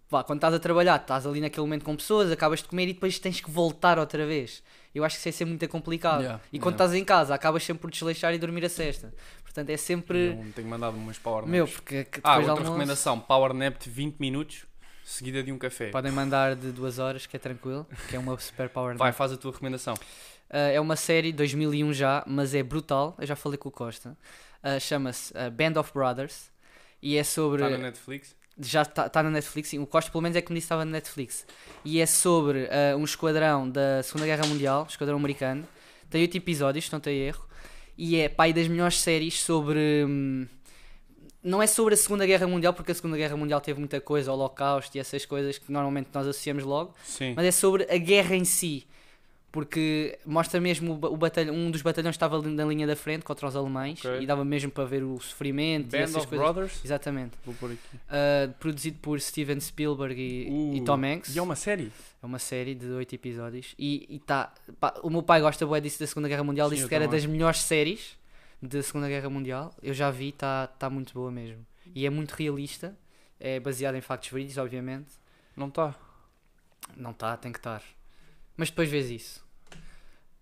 pá, 0.09 0.25
quando 0.25 0.39
estás 0.39 0.55
a 0.55 0.59
trabalhar, 0.59 0.97
estás 0.97 1.27
ali 1.27 1.41
naquele 1.41 1.63
momento 1.67 1.85
com 1.85 1.95
pessoas, 1.95 2.31
acabas 2.33 2.61
de 2.63 2.69
comer 2.69 2.89
e 2.89 2.93
depois 2.95 3.19
tens 3.21 3.41
que 3.41 3.51
voltar 3.51 3.99
outra 3.99 4.27
vez. 4.27 4.63
Eu 4.95 5.05
acho 5.05 5.17
que 5.17 5.21
isso 5.21 5.29
é 5.29 5.33
sempre 5.33 5.51
muito 5.53 5.69
complicado. 5.69 6.23
Yeah, 6.23 6.41
e 6.53 6.59
quando 6.59 6.75
yeah. 6.75 6.85
estás 6.87 6.95
em 7.01 7.05
casa, 7.05 7.35
acabas 7.35 7.63
sempre 7.63 7.83
por 7.83 7.91
desleixar 7.91 8.33
e 8.35 8.39
dormir 8.39 8.65
a 8.65 8.69
cesta. 8.69 9.13
Portanto, 9.57 9.71
é 9.71 9.77
sempre. 9.79 10.19
Eu 10.39 10.53
tenho 10.55 10.69
mandado 10.69 10.99
umas 10.99 11.19
power 11.19 11.47
naps. 11.47 11.51
Meu, 11.51 11.67
porque 11.67 12.05
que 12.05 12.21
Ah, 12.23 12.37
outra 12.37 12.51
almoço. 12.53 12.71
recomendação: 12.71 13.19
Power 13.19 13.55
Nap 13.55 13.79
de 13.79 13.89
20 13.89 14.19
minutos, 14.19 14.67
seguida 15.03 15.43
de 15.43 15.51
um 15.51 15.57
café. 15.57 15.89
Podem 15.89 16.13
mandar 16.13 16.55
de 16.55 16.71
duas 16.71 16.99
horas, 16.99 17.25
que 17.27 17.37
é 17.37 17.39
tranquilo, 17.39 17.87
que 18.11 18.17
é 18.17 18.19
uma 18.19 18.39
super 18.39 18.69
power 18.69 18.95
Vai, 18.99 19.09
nap. 19.09 19.17
faz 19.17 19.33
a 19.33 19.37
tua 19.39 19.53
recomendação. 19.53 19.95
Uh, 19.95 20.75
é 20.75 20.81
uma 20.81 20.95
série 20.95 21.33
2001 21.33 21.95
já, 21.95 22.23
mas 22.27 22.55
é 22.55 22.63
brutal. 22.63 23.15
Eu 23.19 23.27
já 23.27 23.35
falei 23.35 23.57
com 23.57 23.71
o 23.71 23.73
Costa. 23.73 24.17
Uh, 24.63 24.79
Chama-se 24.79 25.33
uh, 25.33 25.51
Band 25.51 25.81
of 25.81 25.91
Brothers 25.95 26.51
e 27.01 27.17
é 27.17 27.25
sobre. 27.25 27.63
Está 27.65 27.79
na 27.79 27.83
Netflix. 27.83 28.37
Já 28.59 28.83
está 28.83 29.09
tá 29.09 29.23
na 29.23 29.31
Netflix. 29.31 29.71
sim. 29.71 29.79
O 29.79 29.87
Costa, 29.87 30.11
pelo 30.11 30.21
menos, 30.21 30.37
é 30.37 30.43
que 30.43 30.53
me 30.53 30.57
disse 30.59 30.65
que 30.65 30.75
estava 30.75 30.85
na 30.85 30.91
Netflix. 30.91 31.47
E 31.83 31.99
é 31.99 32.05
sobre 32.07 32.69
um 32.99 33.05
esquadrão 33.05 33.69
da 33.69 34.03
Segunda 34.03 34.25
Guerra 34.27 34.47
Mundial, 34.47 34.87
esquadrão 34.89 35.17
americano. 35.17 35.67
Tem 36.09 36.23
oito 36.23 36.37
episódios, 36.39 36.87
se 36.87 36.93
não 36.93 37.01
tem 37.01 37.19
erro. 37.19 37.47
E 37.97 38.17
é 38.17 38.29
pai 38.29 38.53
das 38.53 38.69
melhores 38.69 39.01
séries 39.01 39.41
sobre. 39.41 40.05
hum, 40.07 40.47
não 41.43 41.63
é 41.63 41.67
sobre 41.67 41.95
a 41.95 41.97
Segunda 41.97 42.27
Guerra 42.27 42.47
Mundial, 42.47 42.75
porque 42.75 42.91
a 42.91 42.95
Segunda 42.95 43.17
Guerra 43.17 43.37
Mundial 43.37 43.61
teve 43.61 43.79
muita 43.79 44.01
coisa, 44.01 44.33
Holocausto 44.33 44.97
e 44.97 45.01
essas 45.01 45.25
coisas 45.25 45.59
que 45.59 45.71
normalmente 45.71 46.09
nós 46.13 46.27
associamos 46.27 46.65
logo 46.65 46.93
Sim. 47.05 47.35
mas 47.37 47.47
é 47.47 47.53
sobre 47.53 47.87
a 47.89 47.97
guerra 47.97 48.35
em 48.35 48.45
si. 48.45 48.85
Porque 49.57 50.19
mostra 50.27 50.61
mesmo 50.61 50.93
o, 50.93 50.97
ba- 50.99 51.09
o 51.09 51.17
batalhão, 51.17 51.55
um 51.55 51.71
dos 51.71 51.81
batalhões 51.81 52.15
estava 52.15 52.43
na 52.43 52.63
linha 52.67 52.87
da 52.87 52.95
frente 52.95 53.25
contra 53.25 53.47
os 53.49 53.57
alemães 53.57 54.05
Ok. 54.05 54.21
e 54.21 54.27
dava 54.27 54.45
mesmo 54.45 54.71
para 54.71 54.85
ver 54.85 55.03
o 55.03 55.19
sofrimento 55.19 55.87
e 55.87 55.99
Band 55.99 56.05
essas 56.05 56.17
of 56.17 56.27
coisas. 56.27 56.45
Brothers. 56.47 56.85
Exatamente. 56.85 57.33
Vou 57.43 57.55
pôr 57.55 57.71
aqui. 57.73 57.97
Uh, 57.97 58.53
produzido 58.61 58.99
por 59.01 59.19
Steven 59.19 59.59
Spielberg 59.59 60.21
e, 60.21 60.77
e 60.77 60.81
Uh, 60.83 60.85
Tom 60.85 61.03
Hanks. 61.03 61.35
E 61.35 61.39
é 61.39 61.43
uma 61.43 61.57
série. 61.57 61.91
É 62.23 62.27
uma 62.27 62.39
série 62.39 62.75
de 62.75 62.85
oito 62.89 63.15
episódios. 63.15 63.75
E, 63.79 64.07
e 64.11 64.19
tá, 64.19 64.53
pá, 64.79 64.93
o 65.03 65.09
meu 65.09 65.23
pai 65.23 65.41
gosta 65.41 65.65
bué 65.65 65.81
disso 65.81 65.99
da 66.01 66.07
Segunda 66.07 66.29
Guerra 66.29 66.45
Mundial, 66.45 66.69
Sim, 66.69 66.75
disse 66.75 66.87
que 66.89 66.95
era 66.95 67.07
também. 67.07 67.19
das 67.19 67.27
melhores 67.27 67.61
séries 67.63 68.19
da 68.61 68.83
Segunda 68.83 69.09
Guerra 69.09 69.31
Mundial. 69.31 69.73
Eu 69.83 69.95
já 69.95 70.11
vi, 70.11 70.29
está 70.29 70.67
tá 70.67 70.91
muito 70.91 71.15
boa 71.15 71.31
mesmo. 71.33 71.65
E 71.95 72.05
é 72.05 72.11
muito 72.11 72.33
realista. 72.33 72.95
É 73.41 73.59
baseado 73.59 73.95
em 73.95 74.03
factos 74.03 74.29
verídicos, 74.31 74.59
obviamente. 74.59 75.09
Não 75.57 75.69
está. 75.69 75.95
Não 76.95 77.13
está, 77.13 77.35
tem 77.39 77.51
que 77.53 77.59
estar. 77.59 77.83
Mas 78.57 78.69
depois 78.71 78.91
vês 78.91 79.11
isso. 79.11 79.46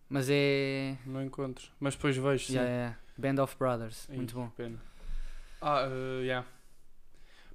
Mas 0.09 0.29
é. 0.31 0.97
Não 1.07 1.23
encontro. 1.23 1.67
Mas 1.81 1.95
depois 1.95 2.17
vejo. 2.17 2.47
Sim. 2.47 2.55
Já 2.55 2.63
é. 2.63 2.97
Band 3.17 3.43
of 3.43 3.57
Brothers. 3.59 4.09
Ih, 4.11 4.17
Muito 4.17 4.35
bom. 4.35 4.49
Pena. 4.51 4.79
Ah, 5.61 5.87
uh, 5.89 6.21
yeah. 6.23 6.47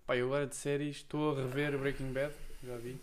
Pá, 0.06 0.16
eu 0.18 0.26
agora 0.28 0.48
de 0.48 0.56
séries 0.56 0.98
estou 0.98 1.34
a 1.38 1.42
rever 1.42 1.78
Breaking 1.78 2.12
Bad, 2.12 2.34
já 2.64 2.76
vi. 2.78 3.00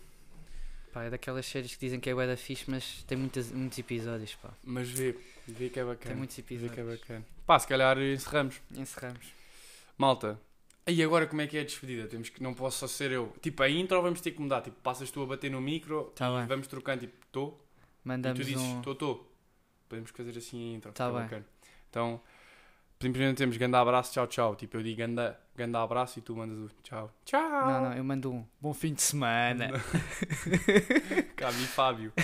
Pá, 0.91 1.03
é 1.03 1.09
daquelas 1.09 1.45
séries 1.45 1.73
que 1.75 1.79
dizem 1.85 1.99
que 1.99 2.09
é 2.09 2.13
bué 2.13 2.27
da 2.27 2.35
fixe, 2.35 2.65
mas 2.69 3.03
tem 3.03 3.17
muitas, 3.17 3.51
muitos 3.51 3.77
episódios, 3.77 4.35
pá. 4.35 4.49
Mas 4.63 4.89
vê, 4.89 5.15
vê 5.47 5.69
que 5.69 5.79
é 5.79 5.83
Tem 5.83 5.85
bacana. 5.85 6.15
muitos 6.15 6.35
Vê 6.35 6.41
que 6.43 6.53
é 6.53 6.57
episódios. 6.57 6.99
bacana. 6.99 7.25
Pá, 7.45 7.57
se 7.59 7.67
calhar 7.67 7.97
encerramos. 7.99 8.59
Encerramos. 8.75 9.25
Malta. 9.97 10.37
E 10.85 11.01
agora 11.03 11.27
como 11.27 11.41
é 11.41 11.47
que 11.47 11.57
é 11.57 11.61
a 11.61 11.63
despedida? 11.63 12.07
Temos 12.07 12.29
que, 12.29 12.41
não 12.43 12.53
posso 12.53 12.79
só 12.79 12.87
ser 12.87 13.11
eu. 13.11 13.33
Tipo, 13.41 13.63
a 13.63 13.69
intro 13.69 14.01
vamos 14.01 14.19
ter 14.21 14.31
que 14.31 14.41
mudar. 14.41 14.61
Tipo, 14.61 14.77
passas 14.81 15.09
tu 15.11 15.21
a 15.21 15.25
bater 15.25 15.51
no 15.51 15.61
micro 15.61 16.11
Tá 16.15 16.29
e 16.29 16.37
bem. 16.39 16.47
vamos 16.47 16.67
trocando, 16.67 17.01
tipo, 17.01 17.13
estou. 17.25 17.61
E 18.03 18.07
Mandamos 18.07 18.39
tu 18.39 18.45
dizes, 18.45 18.61
um. 18.61 18.77
estou, 18.79 18.93
estou. 18.93 19.36
Podemos 19.87 20.11
fazer 20.11 20.37
assim 20.37 20.73
a 20.73 20.77
intro. 20.77 20.91
Tá 20.91 21.09
bem. 21.09 21.21
bacana. 21.21 21.45
Então, 21.89 22.21
simplesmente 22.99 23.37
temos 23.37 23.57
ganda 23.57 23.79
abraço, 23.79 24.11
tchau, 24.13 24.27
tchau. 24.27 24.55
Tipo, 24.55 24.77
eu 24.77 24.83
digo 24.83 24.97
ganda, 24.97 25.39
ganda 25.55 25.81
abraço 25.81 26.19
e 26.19 26.21
tu 26.21 26.35
mandas 26.35 26.57
o 26.57 26.69
tchau. 26.83 27.11
Tchau. 27.25 27.41
Não, 27.41 27.83
não, 27.89 27.93
eu 27.93 28.03
mando 28.03 28.31
um. 28.31 28.45
Bom 28.59 28.73
fim 28.73 28.93
de 28.93 29.01
semana. 29.01 29.71
Cabe 31.35 31.65
Fábio. 31.67 32.13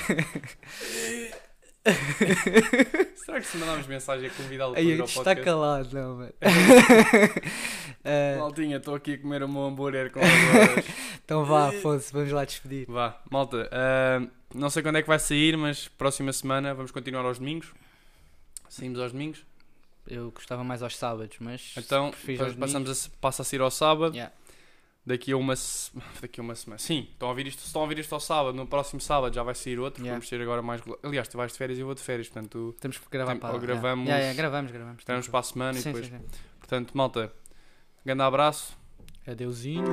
Será 3.15 3.39
que 3.41 3.47
se 3.47 3.57
mandarmos 3.57 3.88
mensagem 3.88 4.27
é 4.27 4.29
convidá-lo 4.29 4.73
para 4.73 4.81
Aí 4.81 4.88
vir 4.93 5.01
ao 5.01 5.05
está 5.05 5.23
podcast? 5.23 5.43
calado, 5.43 5.89
não, 5.93 6.15
mano. 6.17 6.34
Eh, 8.05 8.36
Maltinha, 8.38 8.77
estou 8.77 8.95
aqui 8.95 9.13
a 9.13 9.17
comer 9.17 9.43
o 9.43 9.47
meu 9.47 9.63
hambúrguer 9.63 10.11
com 10.11 10.19
agora. 10.19 10.84
então 11.23 11.45
vá, 11.45 11.69
Afonso, 11.69 12.11
vamos 12.11 12.34
lá 12.34 12.43
despedir. 12.43 12.86
Vá, 12.86 13.17
malta. 13.31 13.69
ah, 13.71 14.27
não 14.53 14.69
sei 14.69 14.84
quando 14.84 14.97
é 14.97 15.01
que 15.01 15.07
vai 15.07 15.17
sair, 15.19 15.55
mas 15.55 15.88
próxima 15.88 16.34
semana 16.34 16.73
vamos 16.73 16.91
continuar 16.91 17.23
aos 17.23 17.39
domingos. 17.39 17.71
Saímos 18.67 18.99
aos 18.99 19.13
domingos. 19.13 19.45
Eu 20.05 20.31
gostava 20.31 20.65
mais 20.65 20.84
aos 20.84 20.97
sábados, 20.97 21.38
mas. 21.39 21.73
Então, 21.77 22.11
passamos 22.59 23.07
a, 23.07 23.09
passa 23.21 23.41
a 23.41 23.45
sair 23.45 23.61
ao 23.61 23.71
sábado. 23.71 24.13
Yeah. 24.13 24.34
Daqui 25.06 25.34
a 25.34 25.38
uma 25.38 25.54
daqui 26.22 26.39
a 26.39 26.43
uma 26.43 26.56
semana. 26.56 26.80
Sim, 26.80 27.08
estão 27.12 27.28
a 27.28 27.32
ouvir 27.32 27.47
isto, 27.47 27.60
estão 27.66 27.82
a 27.82 27.84
ouvir 27.84 27.99
isto 27.99 28.14
ao 28.14 28.22
sábado, 28.22 28.56
no 28.56 28.66
próximo 28.66 29.01
sábado 29.01 29.34
já 29.36 29.43
vai 29.43 29.54
sair 29.54 29.78
outro. 29.80 30.01
Yeah. 30.01 30.18
Vamos 30.18 30.30
ter 30.30 30.41
agora 30.41 30.62
mais. 30.62 30.82
Aliás, 31.04 31.28
tu 31.28 31.36
vais 31.38 31.51
de 31.51 31.58
férias 31.58 31.78
e 31.78 31.82
eu 31.82 31.86
vou 31.86 31.93
de 31.95 32.01
férias, 32.01 32.30
portanto, 32.30 32.74
Temos 32.80 32.97
que 32.97 33.06
gravar 33.10 33.32
Tem- 33.34 33.39
para 33.41 33.49
ou 33.49 33.56
lá. 33.56 33.62
gravamos- 33.62 34.06
Yeah, 34.06 34.22
yeah, 34.24 34.38
gravamos, 34.38 34.72
gravamos. 34.72 34.99
esperamos 34.99 35.28
para 35.28 35.39
a 35.39 35.43
semana 35.43 35.74
Sim, 35.74 35.89
e 35.89 35.93
depois. 35.93 36.06
sim, 36.12 36.18
sim. 36.20 36.39
Portanto, 36.60 36.91
malta, 36.97 37.34
grande 38.06 38.22
abraço. 38.22 38.78
Adeusinho. 39.28 39.84